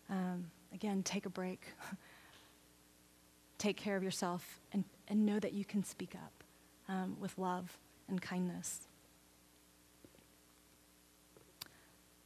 um, 0.10 0.51
again, 0.74 1.03
take 1.03 1.26
a 1.26 1.30
break. 1.30 1.62
take 3.57 3.76
care 3.76 3.97
of 3.97 4.03
yourself 4.03 4.62
and, 4.72 4.84
and 5.07 5.26
know 5.26 5.39
that 5.39 5.53
you 5.53 5.66
can 5.66 5.84
speak 5.84 6.16
up 6.16 6.43
um, 6.88 7.18
with 7.20 7.38
love 7.38 7.78
and 8.07 8.22
kindness. 8.22 8.88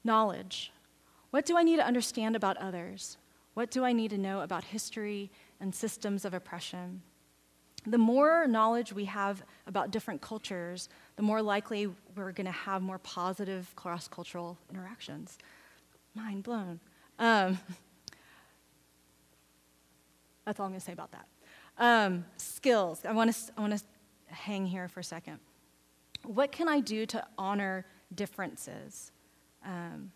Knowledge. 0.03 0.71
What 1.31 1.45
do 1.45 1.57
I 1.57 1.63
need 1.63 1.77
to 1.77 1.85
understand 1.85 2.35
about 2.35 2.57
others? 2.57 3.17
What 3.55 3.71
do 3.71 3.83
I 3.83 3.93
need 3.93 4.11
to 4.11 4.17
know 4.17 4.41
about 4.41 4.63
history 4.63 5.31
and 5.63 5.73
systems 5.73 6.25
of 6.25 6.33
oppression. 6.33 7.01
The 7.85 7.97
more 7.97 8.45
knowledge 8.47 8.91
we 8.91 9.05
have 9.05 9.43
about 9.65 9.91
different 9.91 10.21
cultures, 10.21 10.89
the 11.15 11.23
more 11.23 11.41
likely 11.41 11.87
we're 12.15 12.33
going 12.33 12.45
to 12.45 12.51
have 12.51 12.81
more 12.81 12.99
positive 12.99 13.73
cross 13.77 14.09
cultural 14.09 14.57
interactions. 14.69 15.37
Mind 16.15 16.43
blown. 16.43 16.81
Um, 17.19 17.59
that's 20.45 20.59
all 20.59 20.65
I'm 20.65 20.71
going 20.71 20.79
to 20.79 20.85
say 20.85 20.93
about 20.93 21.11
that. 21.11 21.27
Um, 21.77 22.25
skills. 22.37 23.05
I 23.05 23.13
want 23.13 23.33
to 23.33 23.53
I 23.57 23.61
want 23.61 23.77
to 23.77 23.83
hang 24.27 24.65
here 24.65 24.87
for 24.87 24.99
a 24.99 25.03
second. 25.03 25.39
What 26.23 26.51
can 26.51 26.67
I 26.67 26.79
do 26.79 27.05
to 27.07 27.25
honor 27.37 27.85
differences? 28.13 29.11
Um, 29.65 30.11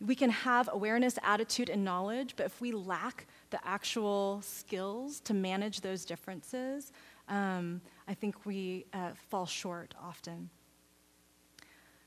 we 0.00 0.14
can 0.14 0.30
have 0.30 0.68
awareness, 0.72 1.18
attitude, 1.22 1.70
and 1.70 1.84
knowledge, 1.84 2.34
but 2.36 2.46
if 2.46 2.60
we 2.60 2.72
lack 2.72 3.26
the 3.50 3.64
actual 3.66 4.40
skills 4.42 5.20
to 5.20 5.34
manage 5.34 5.80
those 5.80 6.04
differences, 6.04 6.92
um, 7.28 7.80
I 8.06 8.14
think 8.14 8.44
we 8.44 8.86
uh, 8.92 9.10
fall 9.30 9.46
short 9.46 9.94
often. 10.02 10.50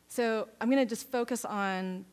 So 0.08 0.48
I'm 0.62 0.70
going 0.70 0.84
to 0.84 0.90
just 0.90 1.12
focus 1.12 1.44
on 1.44 2.06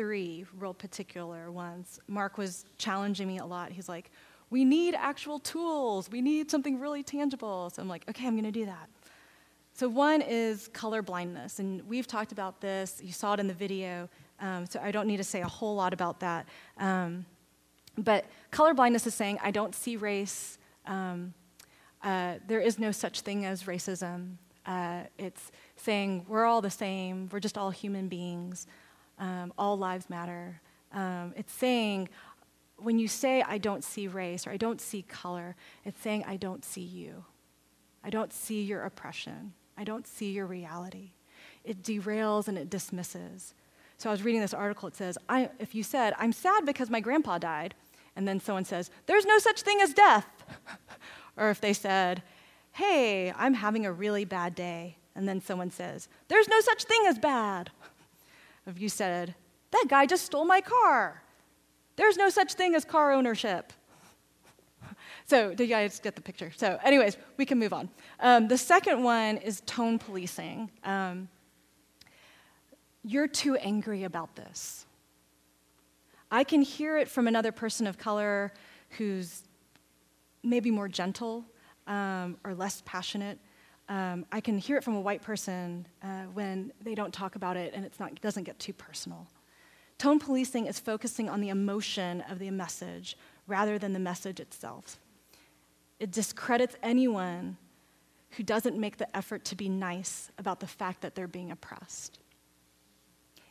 three 0.00 0.46
real 0.58 0.72
particular 0.72 1.52
ones. 1.52 2.00
Mark 2.08 2.38
was 2.38 2.64
challenging 2.78 3.28
me 3.28 3.36
a 3.36 3.44
lot. 3.44 3.70
He's 3.70 3.86
like, 3.86 4.10
we 4.48 4.64
need 4.64 4.94
actual 4.94 5.38
tools. 5.38 6.10
We 6.10 6.22
need 6.22 6.50
something 6.50 6.80
really 6.80 7.02
tangible. 7.02 7.68
So 7.68 7.82
I'm 7.82 7.88
like, 7.88 8.08
okay, 8.08 8.26
I'm 8.26 8.32
going 8.32 8.44
to 8.44 8.50
do 8.50 8.64
that. 8.64 8.88
So, 9.74 9.90
one 9.90 10.22
is 10.22 10.68
color 10.68 11.02
blindness, 11.02 11.58
and 11.58 11.86
we've 11.86 12.06
talked 12.06 12.32
about 12.32 12.62
this. 12.62 13.00
You 13.02 13.12
saw 13.12 13.34
it 13.34 13.40
in 13.40 13.46
the 13.46 13.54
video. 13.54 14.08
Um, 14.40 14.64
so 14.64 14.80
I 14.82 14.90
don't 14.90 15.06
need 15.06 15.18
to 15.18 15.24
say 15.24 15.42
a 15.42 15.48
whole 15.48 15.76
lot 15.76 15.92
about 15.92 16.20
that. 16.20 16.46
Um, 16.78 17.26
but 17.98 18.24
colorblindness 18.52 19.06
is 19.06 19.14
saying, 19.14 19.38
I 19.42 19.50
don't 19.50 19.74
see 19.74 19.96
race. 19.96 20.58
Um, 20.86 21.34
uh, 22.02 22.36
there 22.46 22.60
is 22.60 22.78
no 22.78 22.90
such 22.90 23.20
thing 23.20 23.44
as 23.44 23.64
racism. 23.64 24.36
Uh, 24.64 25.02
it's 25.18 25.52
saying 25.76 26.24
we're 26.26 26.46
all 26.46 26.62
the 26.62 26.70
same, 26.70 27.28
we're 27.30 27.40
just 27.40 27.58
all 27.58 27.70
human 27.70 28.08
beings, 28.08 28.66
um, 29.20 29.52
all 29.56 29.78
lives 29.78 30.10
matter. 30.10 30.60
Um, 30.92 31.32
it's 31.36 31.52
saying, 31.52 32.08
when 32.76 32.98
you 32.98 33.06
say, 33.06 33.42
I 33.42 33.58
don't 33.58 33.84
see 33.84 34.08
race 34.08 34.46
or 34.46 34.50
I 34.50 34.56
don't 34.56 34.80
see 34.80 35.02
color, 35.02 35.54
it's 35.84 36.00
saying, 36.00 36.24
I 36.26 36.36
don't 36.36 36.64
see 36.64 36.80
you. 36.80 37.24
I 38.02 38.10
don't 38.10 38.32
see 38.32 38.62
your 38.62 38.82
oppression. 38.82 39.52
I 39.76 39.84
don't 39.84 40.06
see 40.06 40.32
your 40.32 40.46
reality. 40.46 41.10
It 41.64 41.82
derails 41.82 42.48
and 42.48 42.58
it 42.58 42.70
dismisses. 42.70 43.54
So 43.98 44.08
I 44.08 44.12
was 44.12 44.22
reading 44.22 44.40
this 44.40 44.54
article. 44.54 44.88
It 44.88 44.96
says, 44.96 45.18
if 45.58 45.74
you 45.74 45.82
said, 45.82 46.14
I'm 46.18 46.32
sad 46.32 46.64
because 46.64 46.88
my 46.88 47.00
grandpa 47.00 47.38
died, 47.38 47.74
and 48.16 48.26
then 48.26 48.40
someone 48.40 48.64
says, 48.64 48.90
There's 49.06 49.26
no 49.26 49.38
such 49.38 49.62
thing 49.62 49.80
as 49.82 49.94
death. 49.94 50.26
or 51.36 51.50
if 51.50 51.60
they 51.60 51.72
said, 51.72 52.22
Hey, 52.72 53.32
I'm 53.36 53.54
having 53.54 53.86
a 53.86 53.92
really 53.92 54.24
bad 54.24 54.54
day, 54.54 54.96
and 55.14 55.28
then 55.28 55.40
someone 55.40 55.70
says, 55.70 56.08
There's 56.28 56.48
no 56.48 56.60
such 56.60 56.84
thing 56.84 57.02
as 57.06 57.18
bad. 57.18 57.70
If 58.70 58.80
you 58.80 58.88
said, 58.88 59.34
That 59.72 59.86
guy 59.88 60.06
just 60.06 60.26
stole 60.26 60.44
my 60.44 60.60
car, 60.60 61.22
there's 61.96 62.16
no 62.16 62.28
such 62.28 62.54
thing 62.54 62.74
as 62.74 62.84
car 62.84 63.12
ownership. 63.12 63.72
So, 65.26 65.54
did 65.54 65.68
you 65.68 65.68
guys 65.68 66.00
get 66.00 66.16
the 66.16 66.22
picture? 66.22 66.50
So, 66.56 66.78
anyways, 66.82 67.16
we 67.36 67.46
can 67.46 67.56
move 67.58 67.72
on. 67.72 67.88
Um, 68.18 68.48
the 68.48 68.58
second 68.58 69.02
one 69.02 69.36
is 69.36 69.60
tone 69.64 69.96
policing. 69.98 70.70
Um, 70.82 71.28
you're 73.04 73.28
too 73.28 73.54
angry 73.56 74.02
about 74.02 74.34
this. 74.34 74.86
I 76.32 76.42
can 76.42 76.62
hear 76.62 76.98
it 76.98 77.08
from 77.08 77.28
another 77.28 77.52
person 77.52 77.86
of 77.86 77.96
color 77.96 78.52
who's 78.98 79.42
maybe 80.42 80.70
more 80.70 80.88
gentle 80.88 81.44
um, 81.86 82.36
or 82.44 82.54
less 82.54 82.82
passionate. 82.84 83.38
Um, 83.90 84.24
I 84.30 84.40
can 84.40 84.56
hear 84.56 84.76
it 84.76 84.84
from 84.84 84.94
a 84.94 85.00
white 85.00 85.20
person 85.20 85.84
uh, 86.00 86.22
when 86.32 86.72
they 86.80 86.94
don't 86.94 87.12
talk 87.12 87.34
about 87.34 87.56
it 87.56 87.74
and 87.74 87.84
it's 87.84 87.98
not, 87.98 88.12
it 88.12 88.20
doesn't 88.20 88.44
get 88.44 88.56
too 88.60 88.72
personal. 88.72 89.26
Tone 89.98 90.20
policing 90.20 90.66
is 90.66 90.78
focusing 90.78 91.28
on 91.28 91.40
the 91.40 91.48
emotion 91.48 92.22
of 92.30 92.38
the 92.38 92.50
message 92.52 93.16
rather 93.48 93.80
than 93.80 93.92
the 93.92 93.98
message 93.98 94.38
itself. 94.38 95.00
It 95.98 96.12
discredits 96.12 96.76
anyone 96.84 97.56
who 98.30 98.44
doesn't 98.44 98.78
make 98.78 98.96
the 98.96 99.14
effort 99.14 99.44
to 99.46 99.56
be 99.56 99.68
nice 99.68 100.30
about 100.38 100.60
the 100.60 100.68
fact 100.68 101.00
that 101.00 101.16
they're 101.16 101.26
being 101.26 101.50
oppressed. 101.50 102.20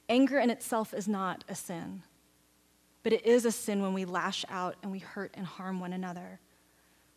Anger 0.07 0.39
in 0.39 0.49
itself 0.49 0.93
is 0.93 1.07
not 1.07 1.43
a 1.49 1.53
sin, 1.53 2.01
but 3.03 3.11
it 3.11 3.25
is 3.25 3.43
a 3.43 3.51
sin 3.51 3.81
when 3.81 3.93
we 3.93 4.05
lash 4.05 4.45
out 4.49 4.77
and 4.81 4.91
we 4.91 4.99
hurt 4.99 5.31
and 5.33 5.45
harm 5.45 5.81
one 5.81 5.91
another. 5.91 6.39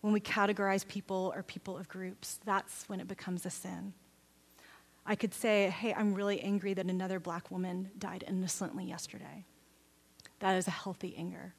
When 0.03 0.13
we 0.13 0.21
categorize 0.21 0.87
people 0.87 1.33
or 1.35 1.43
people 1.43 1.79
of 1.79 1.89
groups, 1.89 2.39
that's 2.45 2.89
when 2.89 3.01
it 3.01 3.09
becomes 3.09 3.47
a 3.47 3.51
sin. 3.51 3.95
I 5.07 5.15
could 5.15 5.35
say, 5.35 5.71
hey, 5.71 5.95
I'm 5.95 6.15
really 6.15 6.41
angry 6.41 6.75
that 6.75 6.87
another 6.87 7.19
black 7.19 7.51
woman 7.51 7.91
died 7.99 8.25
innocently 8.27 8.85
yesterday. 8.85 9.45
That 10.41 10.57
is 10.57 10.69
a 10.69 10.73
healthy 10.73 11.15
anger. 11.17 11.55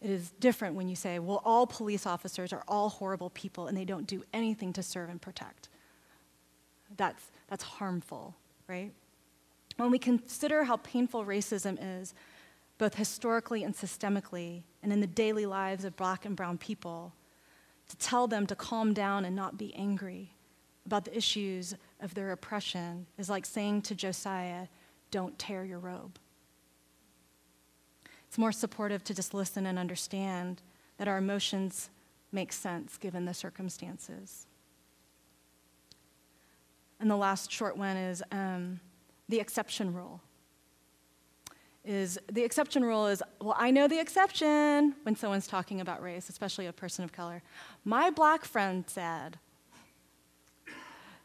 It 0.00 0.10
is 0.10 0.30
different 0.38 0.74
when 0.74 0.88
you 0.88 0.96
say, 0.96 1.18
well, 1.18 1.40
all 1.44 1.66
police 1.66 2.06
officers 2.06 2.52
are 2.52 2.62
all 2.68 2.90
horrible 2.90 3.30
people 3.30 3.68
and 3.68 3.76
they 3.76 3.86
don't 3.86 4.06
do 4.06 4.22
anything 4.34 4.72
to 4.74 4.82
serve 4.82 5.08
and 5.08 5.20
protect. 5.20 5.68
That's, 6.96 7.30
that's 7.48 7.64
harmful, 7.64 8.34
right? 8.68 8.92
When 9.76 9.90
we 9.90 9.98
consider 9.98 10.64
how 10.64 10.76
painful 10.76 11.24
racism 11.24 11.78
is, 11.80 12.14
both 12.78 12.94
historically 12.94 13.62
and 13.62 13.74
systemically, 13.74 14.64
and 14.82 14.92
in 14.92 15.00
the 15.00 15.06
daily 15.06 15.46
lives 15.46 15.84
of 15.84 15.96
black 15.96 16.24
and 16.24 16.36
brown 16.36 16.58
people, 16.58 17.14
to 17.88 17.96
tell 17.96 18.26
them 18.26 18.46
to 18.46 18.56
calm 18.56 18.92
down 18.92 19.24
and 19.24 19.36
not 19.36 19.58
be 19.58 19.74
angry 19.74 20.34
about 20.86 21.04
the 21.04 21.16
issues 21.16 21.74
of 22.00 22.14
their 22.14 22.32
oppression 22.32 23.06
is 23.18 23.30
like 23.30 23.46
saying 23.46 23.82
to 23.82 23.94
Josiah, 23.94 24.66
Don't 25.10 25.38
tear 25.38 25.64
your 25.64 25.78
robe. 25.78 26.18
It's 28.28 28.38
more 28.38 28.52
supportive 28.52 29.04
to 29.04 29.14
just 29.14 29.32
listen 29.32 29.66
and 29.66 29.78
understand 29.78 30.60
that 30.98 31.08
our 31.08 31.18
emotions 31.18 31.90
make 32.32 32.52
sense 32.52 32.98
given 32.98 33.24
the 33.24 33.34
circumstances. 33.34 34.46
And 37.00 37.10
the 37.10 37.16
last 37.16 37.50
short 37.50 37.76
one 37.76 37.96
is 37.96 38.22
um, 38.32 38.80
the 39.28 39.40
exception 39.40 39.94
rule. 39.94 40.20
Is 41.84 42.18
the 42.32 42.42
exception 42.42 42.82
rule 42.82 43.06
is, 43.06 43.22
well, 43.42 43.54
I 43.58 43.70
know 43.70 43.86
the 43.86 44.00
exception 44.00 44.94
when 45.02 45.16
someone's 45.16 45.46
talking 45.46 45.82
about 45.82 46.02
race, 46.02 46.30
especially 46.30 46.66
a 46.66 46.72
person 46.72 47.04
of 47.04 47.12
color. 47.12 47.42
My 47.84 48.08
black 48.08 48.46
friend 48.46 48.84
said, 48.86 49.38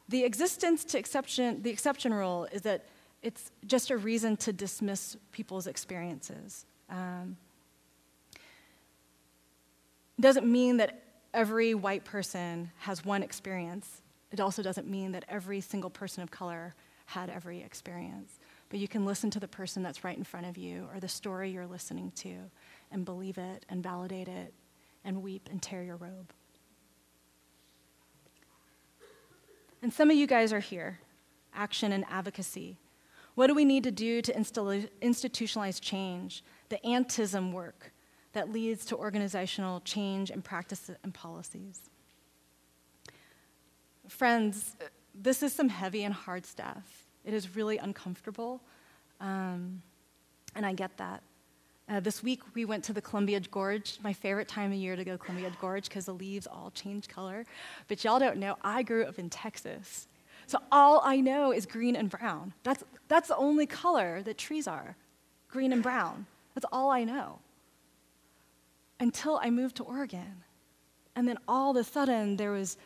the 0.10 0.24
existence 0.24 0.84
to 0.86 0.97
exception, 0.97 1.62
the 1.62 1.70
exception 1.70 2.14
rule 2.14 2.47
is 2.51 2.64
that 2.64 2.86
it's 3.22 3.51
just 3.68 3.89
a 3.89 3.97
reason 3.97 4.36
to 4.38 4.51
dismiss 4.51 5.16
people's 5.32 5.68
experiences. 5.68 6.66
Um, 6.89 7.38
doesn't 10.20 10.45
mean 10.45 10.78
that 10.78 11.03
every 11.34 11.74
white 11.74 12.03
person 12.03 12.72
has 12.80 13.05
one 13.05 13.24
experience. 13.24 14.01
It 14.32 14.39
also 14.39 14.62
doesn't 14.62 14.88
mean 14.88 15.12
that 15.14 15.26
every 15.30 15.62
single 15.62 15.89
person 15.89 16.24
of 16.24 16.32
color 16.32 16.76
had 17.05 17.30
every 17.30 17.62
experience. 17.62 18.39
But 18.70 18.80
you 18.80 18.88
can 18.88 19.05
listen 19.05 19.32
to 19.32 19.39
the 19.39 19.47
person 19.47 19.82
that's 19.82 20.03
right 20.03 20.17
in 20.17 20.24
front 20.24 20.45
of 20.45 20.57
you 20.57 20.88
or 20.93 20.99
the 20.99 21.07
story 21.07 21.49
you're 21.49 21.67
listening 21.67 22.11
to 22.17 22.36
and 22.91 23.03
believe 23.03 23.38
it 23.38 23.65
and 23.67 23.82
validate 23.82 24.28
it 24.28 24.53
and 25.03 25.24
weep 25.24 25.49
and 25.51 25.61
tear 25.61 25.84
your 25.84 25.95
robe. 25.95 26.34
And 29.82 29.93
some 29.93 30.11
of 30.11 30.17
you 30.17 30.28
guys 30.28 30.53
are 30.53 30.59
here 30.59 30.99
action 31.53 31.91
and 31.91 32.05
advocacy. 32.09 32.78
What 33.36 33.47
do 33.47 33.55
we 33.55 33.65
need 33.65 33.84
to 33.86 33.91
do 33.91 34.22
to 34.22 34.34
institutionalize 34.34 35.82
change, 35.82 36.43
the 36.70 36.86
antism 36.86 37.51
work 37.51 37.91
that 38.34 38.51
leads 38.51 38.86
to 38.86 38.95
organizational 38.95 39.80
change 39.82 40.30
and 40.30 40.43
practices 40.43 40.95
and 41.03 41.13
policies? 41.13 41.89
Friends, 44.07 44.76
this 45.15 45.41
is 45.41 45.53
some 45.53 45.70
heavy 45.70 46.03
and 46.03 46.13
hard 46.13 46.45
stuff. 46.45 47.09
It 47.26 47.34
is 47.34 47.55
really 47.55 47.78
uncomfortable, 47.78 48.61
um, 49.20 49.82
and 50.55 50.65
I 50.65 50.74
get 50.74 50.95
that. 50.97 51.22
Uh, 51.89 51.99
this 51.99 52.22
week 52.22 52.41
we 52.53 52.65
went 52.65 52.84
to 52.84 52.93
the 52.93 53.01
Columbia 53.01 53.39
Gorge, 53.39 53.97
my 54.03 54.13
favorite 54.13 54.47
time 54.47 54.72
of 54.72 54.78
year 54.78 54.95
to 54.95 55.03
go 55.03 55.13
to 55.13 55.17
Columbia 55.17 55.51
Gorge 55.59 55.86
because 55.86 56.05
the 56.05 56.13
leaves 56.13 56.45
all 56.45 56.72
change 56.72 57.07
color. 57.07 57.45
But 57.88 58.03
y'all 58.03 58.20
don't 58.20 58.38
know, 58.38 58.57
I 58.61 58.84
grew 58.84 59.05
up 59.05 59.17
in 59.17 59.30
Texas. 59.30 60.07
So 60.45 60.59
all 60.72 61.01
I 61.03 61.17
know 61.17 61.51
is 61.51 61.65
green 61.65 61.95
and 61.95 62.09
brown. 62.09 62.53
That's, 62.63 62.84
that's 63.07 63.28
the 63.28 63.38
only 63.38 63.65
color 63.65 64.22
that 64.24 64.38
trees 64.38 64.67
are 64.67 64.95
green 65.49 65.74
and 65.74 65.82
brown. 65.84 66.26
That's 66.53 66.65
all 66.72 66.91
I 66.91 67.03
know. 67.03 67.39
Until 68.99 69.39
I 69.41 69.49
moved 69.49 69.76
to 69.78 69.84
Oregon. 69.84 70.43
And 71.15 71.28
then 71.28 71.38
all 71.47 71.72
of 71.72 71.78
a 71.78 71.84
sudden, 71.84 72.38
there 72.38 72.51
was 72.51 72.78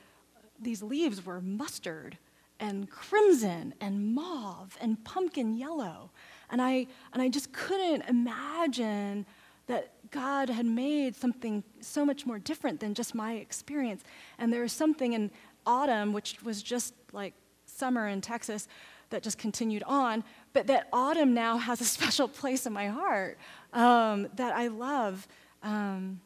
these 0.61 0.81
leaves 0.81 1.25
were 1.25 1.41
mustard 1.41 2.17
and 2.63 2.89
crimson 2.89 3.73
and 3.81 4.15
mauve 4.15 4.77
and 4.79 5.03
pumpkin 5.03 5.57
yellow. 5.57 6.09
And 6.49 6.61
I, 6.61 6.87
and 7.11 7.21
I 7.21 7.27
just 7.27 7.51
couldn't 7.51 8.03
imagine 8.07 9.25
that 9.67 9.91
God 10.11 10.49
had 10.49 10.65
made 10.65 11.13
something 11.13 11.61
so 11.81 12.05
much 12.05 12.25
more 12.25 12.39
different 12.39 12.79
than 12.79 12.93
just 12.93 13.13
my 13.13 13.33
experience. 13.33 14.03
And 14.37 14.53
there 14.53 14.61
was 14.61 14.71
something 14.71 15.11
in 15.11 15.29
autumn, 15.65 16.13
which 16.13 16.41
was 16.41 16.63
just 16.63 16.93
like 17.11 17.33
summer 17.65 18.07
in 18.07 18.21
Texas, 18.21 18.69
that 19.09 19.23
just 19.23 19.37
continued 19.37 19.83
on, 19.85 20.23
but 20.53 20.65
that 20.67 20.87
autumn 20.93 21.33
now 21.33 21.57
has 21.57 21.81
a 21.81 21.85
special 21.97 22.29
place 22.29 22.65
in 22.65 22.71
my 22.71 22.87
heart 22.87 23.37
um, 23.73 24.29
that 24.35 24.55
I 24.55 24.67
love. 24.67 25.27
Um, 25.61 26.21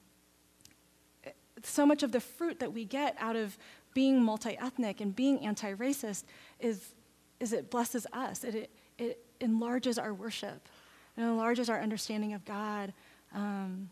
so 1.63 1.85
much 1.85 2.03
of 2.03 2.11
the 2.11 2.19
fruit 2.19 2.59
that 2.59 2.71
we 2.73 2.85
get 2.85 3.15
out 3.19 3.35
of 3.35 3.57
being 3.97 4.21
multi 4.23 4.55
ethnic 4.59 5.01
and 5.01 5.15
being 5.15 5.39
anti 5.39 5.73
racist 5.73 6.25
is, 6.59 6.93
is 7.39 7.51
it 7.51 7.71
blesses 7.71 8.05
us. 8.13 8.43
It, 8.43 8.53
it, 8.53 8.69
it 8.99 9.25
enlarges 9.41 9.97
our 9.97 10.13
worship, 10.13 10.69
it 11.17 11.21
enlarges 11.21 11.67
our 11.67 11.81
understanding 11.81 12.33
of 12.33 12.45
God, 12.45 12.93
um, 13.33 13.89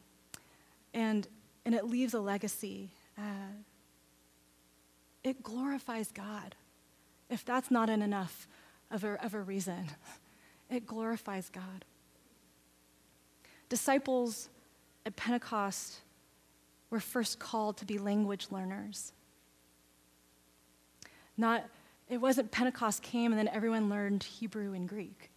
and, 0.93 1.27
and 1.65 1.73
it 1.73 1.85
leaves 1.85 2.13
a 2.13 2.19
legacy. 2.19 2.91
Uh, 3.17 3.55
it 5.23 5.41
glorifies 5.41 6.11
God. 6.11 6.53
If 7.31 7.43
that's 7.43 7.71
not 7.71 7.89
an 7.89 8.03
enough 8.03 8.47
of 8.91 9.03
a, 9.03 9.25
of 9.25 9.33
a 9.33 9.41
reason, 9.41 9.87
it 10.69 10.85
glorifies 10.85 11.49
God. 11.49 11.83
Disciples 13.69 14.49
at 15.03 15.15
Pentecost 15.15 16.01
were 16.91 16.99
first 16.99 17.39
called 17.39 17.77
to 17.77 17.85
be 17.85 17.97
language 17.97 18.49
learners. 18.51 19.11
Not, 21.37 21.65
it 22.09 22.17
wasn't 22.17 22.51
Pentecost 22.51 23.01
came 23.01 23.31
and 23.31 23.39
then 23.39 23.47
everyone 23.47 23.89
learned 23.89 24.23
Hebrew 24.23 24.73
and 24.73 24.87
Greek. 24.87 25.31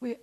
We, 0.00 0.16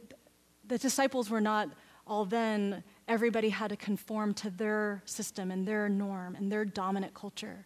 the 0.68 0.78
disciples 0.78 1.30
were 1.30 1.42
not 1.42 1.70
all 2.08 2.26
then, 2.26 2.84
everybody 3.08 3.50
had 3.50 3.70
to 3.70 3.76
conform 3.76 4.34
to 4.36 4.50
their 4.50 5.02
system 5.06 5.52
and 5.52 5.68
their 5.68 5.90
norm 5.90 6.36
and 6.36 6.52
their 6.52 6.66
dominant 6.66 7.14
culture. 7.14 7.66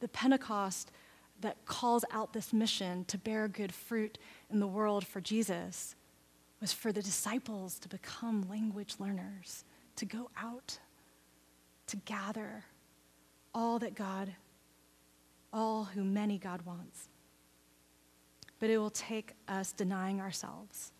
The 0.00 0.08
Pentecost 0.08 0.90
that 1.40 1.64
calls 1.64 2.04
out 2.10 2.32
this 2.32 2.52
mission 2.52 3.04
to 3.06 3.16
bear 3.16 3.48
good 3.48 3.72
fruit 3.72 4.18
in 4.50 4.60
the 4.60 4.66
world 4.66 5.06
for 5.06 5.20
Jesus 5.20 5.94
was 6.60 6.72
for 6.72 6.92
the 6.92 7.02
disciples 7.02 7.78
to 7.78 7.88
become 7.88 8.46
language 8.50 8.96
learners, 8.98 9.64
to 9.96 10.04
go 10.04 10.30
out, 10.36 10.78
to 11.86 11.96
gather 11.96 12.64
all 13.54 13.78
that 13.78 13.94
God, 13.94 14.34
all 15.52 15.84
who 15.84 16.04
many 16.04 16.38
God 16.38 16.62
wants 16.62 17.08
but 18.60 18.68
it 18.68 18.78
will 18.78 18.90
take 18.90 19.32
us 19.48 19.72
denying 19.72 20.20
ourselves 20.20 20.92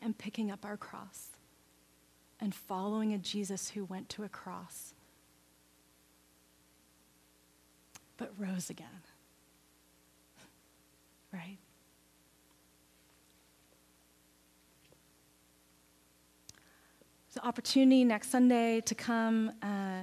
and 0.00 0.16
picking 0.16 0.50
up 0.50 0.64
our 0.64 0.76
cross 0.76 1.30
and 2.38 2.54
following 2.54 3.14
a 3.14 3.18
Jesus 3.18 3.70
who 3.70 3.84
went 3.86 4.08
to 4.10 4.22
a 4.22 4.28
cross 4.28 4.92
but 8.16 8.30
rose 8.38 8.70
again. 8.70 8.86
Right? 11.30 11.58
the 17.34 17.46
opportunity 17.46 18.02
next 18.02 18.30
Sunday 18.30 18.80
to 18.80 18.94
come 18.96 19.52
uh, 19.62 20.02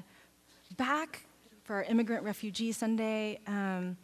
back 0.78 1.21
for 1.63 1.78
our 1.78 1.84
Immigrant 1.84 2.23
Refugee 2.23 2.71
Sunday. 2.71 3.39
Um, 3.47 3.97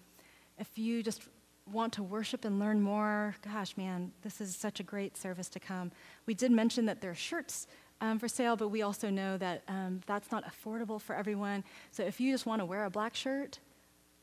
if 0.57 0.77
you 0.77 1.03
just 1.03 1.23
want 1.71 1.93
to 1.93 2.03
worship 2.03 2.45
and 2.45 2.59
learn 2.59 2.81
more, 2.81 3.35
gosh, 3.43 3.77
man, 3.77 4.11
this 4.21 4.41
is 4.41 4.55
such 4.55 4.79
a 4.79 4.83
great 4.83 5.17
service 5.17 5.49
to 5.49 5.59
come. 5.59 5.91
We 6.25 6.33
did 6.33 6.51
mention 6.51 6.85
that 6.85 7.01
there 7.01 7.11
are 7.11 7.15
shirts 7.15 7.67
um, 7.99 8.19
for 8.19 8.27
sale, 8.27 8.55
but 8.55 8.69
we 8.69 8.81
also 8.81 9.09
know 9.09 9.37
that 9.37 9.63
um, 9.67 10.01
that's 10.05 10.31
not 10.31 10.43
affordable 10.45 10.99
for 10.99 11.15
everyone. 11.15 11.63
So 11.91 12.03
if 12.03 12.19
you 12.19 12.31
just 12.31 12.45
want 12.45 12.61
to 12.61 12.65
wear 12.65 12.85
a 12.85 12.89
black 12.89 13.15
shirt, 13.15 13.59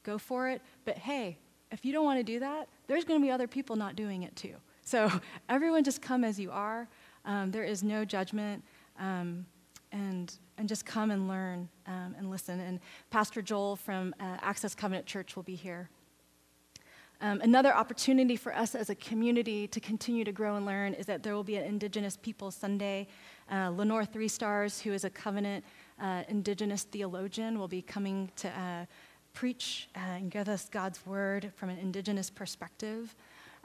go 0.02 0.18
for 0.18 0.48
it. 0.48 0.62
But 0.84 0.98
hey, 0.98 1.38
if 1.70 1.84
you 1.84 1.92
don't 1.92 2.04
want 2.04 2.18
to 2.18 2.24
do 2.24 2.40
that, 2.40 2.68
there's 2.86 3.04
going 3.04 3.20
to 3.20 3.24
be 3.24 3.30
other 3.30 3.46
people 3.46 3.76
not 3.76 3.94
doing 3.94 4.22
it 4.22 4.34
too. 4.36 4.54
So 4.82 5.10
everyone 5.48 5.84
just 5.84 6.02
come 6.02 6.24
as 6.24 6.38
you 6.38 6.50
are. 6.50 6.88
Um, 7.24 7.50
there 7.50 7.64
is 7.64 7.82
no 7.82 8.04
judgment. 8.04 8.64
And, 9.90 10.32
and 10.58 10.68
just 10.68 10.84
come 10.84 11.10
and 11.10 11.28
learn 11.28 11.68
um, 11.86 12.14
and 12.18 12.30
listen. 12.30 12.60
And 12.60 12.78
Pastor 13.10 13.40
Joel 13.40 13.76
from 13.76 14.14
uh, 14.20 14.36
Access 14.42 14.74
Covenant 14.74 15.06
Church 15.06 15.34
will 15.34 15.42
be 15.42 15.54
here 15.54 15.88
um, 17.20 17.40
another 17.40 17.74
opportunity 17.74 18.36
for 18.36 18.54
us 18.54 18.76
as 18.76 18.90
a 18.90 18.94
community 18.94 19.66
to 19.68 19.80
continue 19.80 20.24
to 20.24 20.30
grow 20.30 20.54
and 20.54 20.64
learn 20.64 20.94
is 20.94 21.06
that 21.06 21.24
there 21.24 21.34
will 21.34 21.44
be 21.44 21.56
an 21.56 21.64
Indigenous 21.64 22.16
People 22.16 22.52
Sunday. 22.52 23.08
Uh, 23.50 23.70
Lenore 23.70 24.04
Three 24.04 24.28
Stars, 24.28 24.80
who 24.80 24.92
is 24.92 25.04
a 25.04 25.10
covenant 25.10 25.64
uh, 26.00 26.22
Indigenous 26.28 26.84
theologian, 26.84 27.58
will 27.58 27.66
be 27.66 27.82
coming 27.82 28.30
to 28.36 28.48
uh, 28.48 28.84
preach 29.34 29.88
uh, 29.96 29.98
and 29.98 30.30
give 30.30 30.48
us 30.48 30.68
God's 30.68 31.04
word 31.04 31.50
from 31.56 31.70
an 31.70 31.78
Indigenous 31.78 32.30
perspective. 32.30 33.16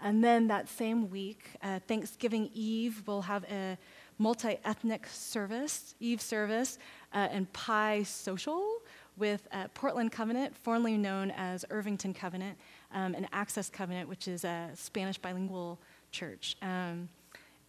And 0.02 0.24
then 0.24 0.48
that 0.48 0.68
same 0.68 1.12
week, 1.12 1.50
uh, 1.62 1.80
Thanksgiving 1.88 2.50
Eve, 2.56 3.04
we'll 3.06 3.22
have 3.22 3.44
a 3.44 3.78
multi 4.18 4.58
ethnic 4.66 5.08
service, 5.08 5.96
Eve 6.00 6.22
service, 6.22 6.78
uh, 7.14 7.28
and 7.32 7.52
Pie 7.54 8.04
Social 8.04 8.78
with 9.16 9.48
Portland 9.76 10.12
Covenant, 10.12 10.58
formerly 10.58 10.98
known 10.98 11.30
as 11.32 11.64
Irvington 11.70 12.16
Covenant 12.16 12.58
um, 12.94 13.16
an 13.16 13.28
Access 13.34 13.70
Covenant, 13.70 14.08
which 14.08 14.28
is 14.28 14.46
a 14.46 14.70
Spanish 14.76 15.18
bilingual 15.18 15.80
church. 16.12 16.56
Um, 16.62 17.10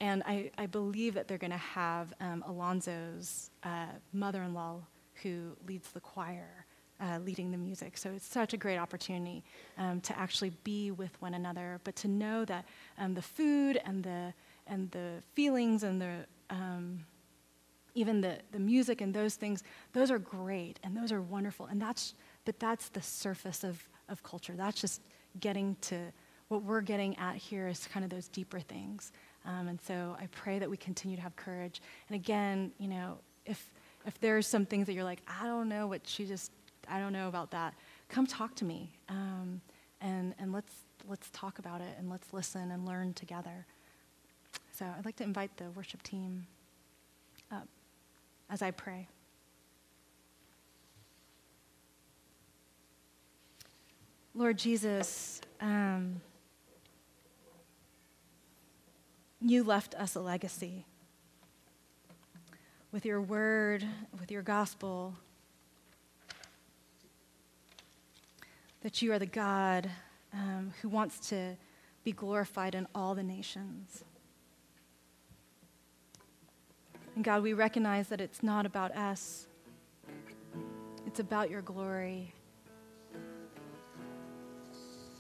and 0.01 0.23
I, 0.27 0.51
I 0.59 0.67
believe 0.67 1.15
that 1.15 1.29
they're 1.29 1.39
going 1.39 1.51
to 1.51 1.57
have 1.57 2.13
um, 2.21 2.45
Alonzo's 2.47 3.51
uh, 3.63 3.87
mother 4.13 4.43
in 4.43 4.55
law 4.55 4.81
who 5.23 5.57
leads 5.67 5.91
the 5.91 6.01
choir. 6.01 6.67
Uh, 7.01 7.19
leading 7.19 7.51
the 7.51 7.59
music. 7.59 7.99
So 7.99 8.11
it's 8.13 8.25
such 8.25 8.55
a 8.55 8.57
great 8.57 8.79
opportunity 8.79 9.43
um, 9.79 10.01
to 10.03 10.17
actually 10.17 10.53
be 10.63 10.93
with 10.93 11.21
one 11.21 11.35
another, 11.35 11.81
but 11.83 11.97
to 11.97 12.09
know 12.09 12.45
that 12.45 12.65
um, 12.99 13.15
the 13.15 13.21
food 13.21 13.81
and 13.85 14.05
the 14.05 14.33
and 14.69 14.93
the 14.93 15.21
feelings 15.35 15.83
and 15.83 16.01
the 16.01 16.25
um, 16.51 17.05
even 17.95 18.21
the, 18.21 18.39
the 18.53 18.59
music 18.59 19.01
and 19.01 19.15
those 19.15 19.37
things, 19.37 19.63
those 19.93 20.11
are 20.11 20.19
great 20.19 20.81
and 20.83 20.97
those 20.97 21.13
are 21.13 21.23
wonderful. 21.23 21.67
And 21.67 21.81
that's 21.81 22.15
but 22.45 22.59
that's 22.59 22.89
the 22.91 23.03
surface 23.03 23.65
of, 23.65 23.83
of 24.09 24.23
culture. 24.23 24.55
That's 24.55 24.81
just 24.81 25.01
getting 25.41 25.77
to 25.83 26.13
what 26.49 26.63
we're 26.63 26.83
getting 26.83 27.17
at 27.19 27.37
here 27.37 27.69
is 27.69 27.87
kind 27.87 28.05
of 28.05 28.11
those 28.11 28.29
deeper 28.29 28.61
things. 28.61 29.13
Um, 29.47 29.69
and 29.69 29.81
so 29.81 30.17
I 30.21 30.27
pray 30.27 30.59
that 30.59 30.69
we 30.69 30.77
continue 30.77 31.17
to 31.17 31.23
have 31.23 31.35
courage. 31.37 31.81
And 32.09 32.17
again, 32.17 32.73
you 32.79 32.89
know, 32.89 33.19
if 33.47 33.71
if 34.07 34.21
there's 34.21 34.47
some 34.47 34.67
things 34.67 34.87
that 34.87 34.93
you're 34.93 35.05
like, 35.05 35.23
I 35.27 35.47
don't 35.47 35.69
know 35.69 35.87
what 35.87 36.07
she 36.07 36.27
just, 36.27 36.53
I 36.89 36.99
don't 36.99 37.15
know 37.15 37.29
about 37.29 37.51
that, 37.53 37.73
come 38.11 38.27
talk 38.27 38.55
to 38.57 38.65
me, 38.67 38.93
um, 39.09 39.63
and 40.01 40.35
and 40.39 40.53
let's 40.53 40.73
let's 41.09 41.31
talk 41.31 41.59
about 41.59 41.81
it 41.81 41.95
and 41.99 42.11
let's 42.11 42.33
listen 42.33 42.71
and 42.71 42.87
learn 42.87 43.15
together. 43.15 43.67
So 44.77 44.85
I'd 44.85 45.05
like 45.05 45.15
to 45.17 45.25
invite 45.25 45.57
the 45.57 45.71
worship 45.71 46.03
team 46.03 46.49
up 47.53 47.69
as 48.51 48.61
I 48.61 48.73
pray. 48.73 49.07
Lord 54.35 54.59
Jesus, 54.59 55.41
um, 55.61 56.21
you 59.41 59.63
left 59.63 59.95
us 59.95 60.17
a 60.17 60.21
legacy 60.21 60.85
with 62.91 63.05
your 63.07 63.21
word, 63.21 63.87
with 64.19 64.33
your 64.33 64.43
gospel, 64.43 65.15
that 68.81 69.01
you 69.03 69.13
are 69.13 69.21
the 69.21 69.27
God 69.27 69.89
um, 70.33 70.73
who 70.83 70.89
wants 70.89 71.29
to 71.29 71.57
be 72.03 72.11
glorified 72.11 72.75
in 72.75 72.89
all 72.93 73.15
the 73.15 73.23
nations. 73.23 74.03
And 77.15 77.23
God, 77.23 77.43
we 77.43 77.53
recognize 77.53 78.09
that 78.09 78.21
it's 78.21 78.43
not 78.43 78.67
about 78.67 78.97
us, 78.97 79.47
it's 81.07 81.21
about 81.21 81.51
your 81.51 81.63
glory. 81.63 82.35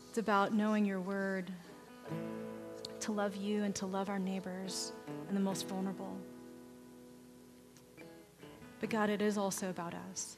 It's 0.08 0.18
about 0.18 0.54
knowing 0.54 0.84
your 0.84 1.00
word, 1.00 1.52
to 3.00 3.10
love 3.10 3.34
you 3.34 3.64
and 3.64 3.74
to 3.74 3.86
love 3.86 4.08
our 4.08 4.18
neighbors 4.18 4.92
and 5.26 5.36
the 5.36 5.40
most 5.40 5.66
vulnerable. 5.66 6.16
But 8.78 8.90
God, 8.90 9.10
it 9.10 9.20
is 9.20 9.36
also 9.36 9.70
about 9.70 9.92
us. 10.10 10.36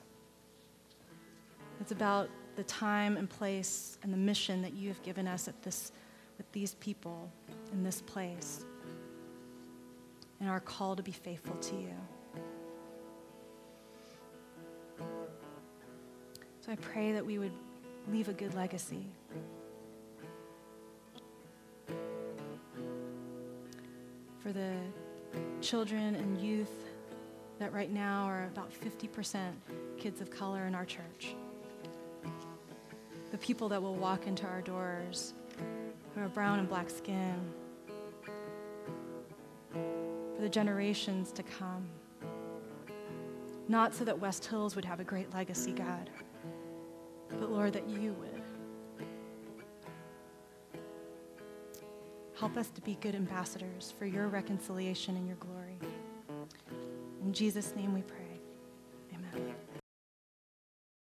It's 1.81 1.93
about 1.93 2.31
the 2.57 2.65
time 2.65 3.19
and 3.19 3.29
place 3.29 3.99
and 4.03 4.11
the 4.13 4.17
mission 4.17 4.63
that 4.63 4.73
you 4.73 4.89
have 4.89 5.03
given 5.03 5.29
us 5.29 5.47
at 5.47 5.63
this, 5.63 5.93
with 6.39 6.51
these 6.53 6.75
people 6.77 7.31
in 7.71 7.83
this 7.83 8.01
place 8.01 8.65
and 10.41 10.49
our 10.49 10.61
call 10.61 10.97
to 10.97 11.03
be 11.03 11.13
faithful 11.13 11.57
to 11.57 11.75
you. 11.77 11.95
So 16.61 16.73
I 16.73 16.77
pray 16.77 17.13
that 17.13 17.25
we 17.25 17.39
would 17.39 17.53
leave 18.11 18.29
a 18.29 18.33
good 18.33 18.55
legacy. 18.55 19.07
For 24.41 24.53
the 24.53 24.73
children 25.61 26.15
and 26.17 26.41
youth 26.41 26.73
that 27.59 27.73
right 27.73 27.93
now 27.93 28.25
are 28.25 28.45
about 28.47 28.71
50% 28.73 29.53
kids 29.97 30.21
of 30.21 30.31
color 30.31 30.67
in 30.67 30.75
our 30.75 30.85
church. 30.85 31.35
The 33.31 33.39
people 33.39 33.69
that 33.71 33.83
will 33.83 33.95
walk 33.95 34.27
into 34.27 34.47
our 34.47 34.61
doors 34.61 35.35
who 36.15 36.21
are 36.21 36.29
brown 36.29 36.59
and 36.59 36.69
black 36.69 36.91
skin 36.91 37.41
for 40.37 40.43
the 40.43 40.49
generations 40.49 41.33
to 41.33 41.43
come. 41.43 41.89
Not 43.69 43.95
so 43.95 44.05
that 44.05 44.21
West 44.21 44.45
Hills 44.45 44.77
would 44.77 44.85
have 44.85 45.01
a 45.01 45.05
great 45.05 45.33
legacy, 45.35 45.73
God, 45.73 46.11
but 47.41 47.51
Lord, 47.51 47.73
that 47.73 47.89
you 47.89 48.13
would. 48.13 48.43
Help 52.39 52.57
us 52.59 52.69
to 52.69 52.83
be 52.83 52.97
good 53.01 53.15
ambassadors 53.15 53.95
for 53.99 54.05
your 54.05 54.29
reconciliation 54.29 55.17
and 55.17 55.27
your 55.27 55.37
glory. 55.37 55.79
In 57.25 57.33
Jesus' 57.33 57.75
name 57.75 57.95
we 57.95 58.03
pray. 58.03 58.41
Amen. 59.15 59.55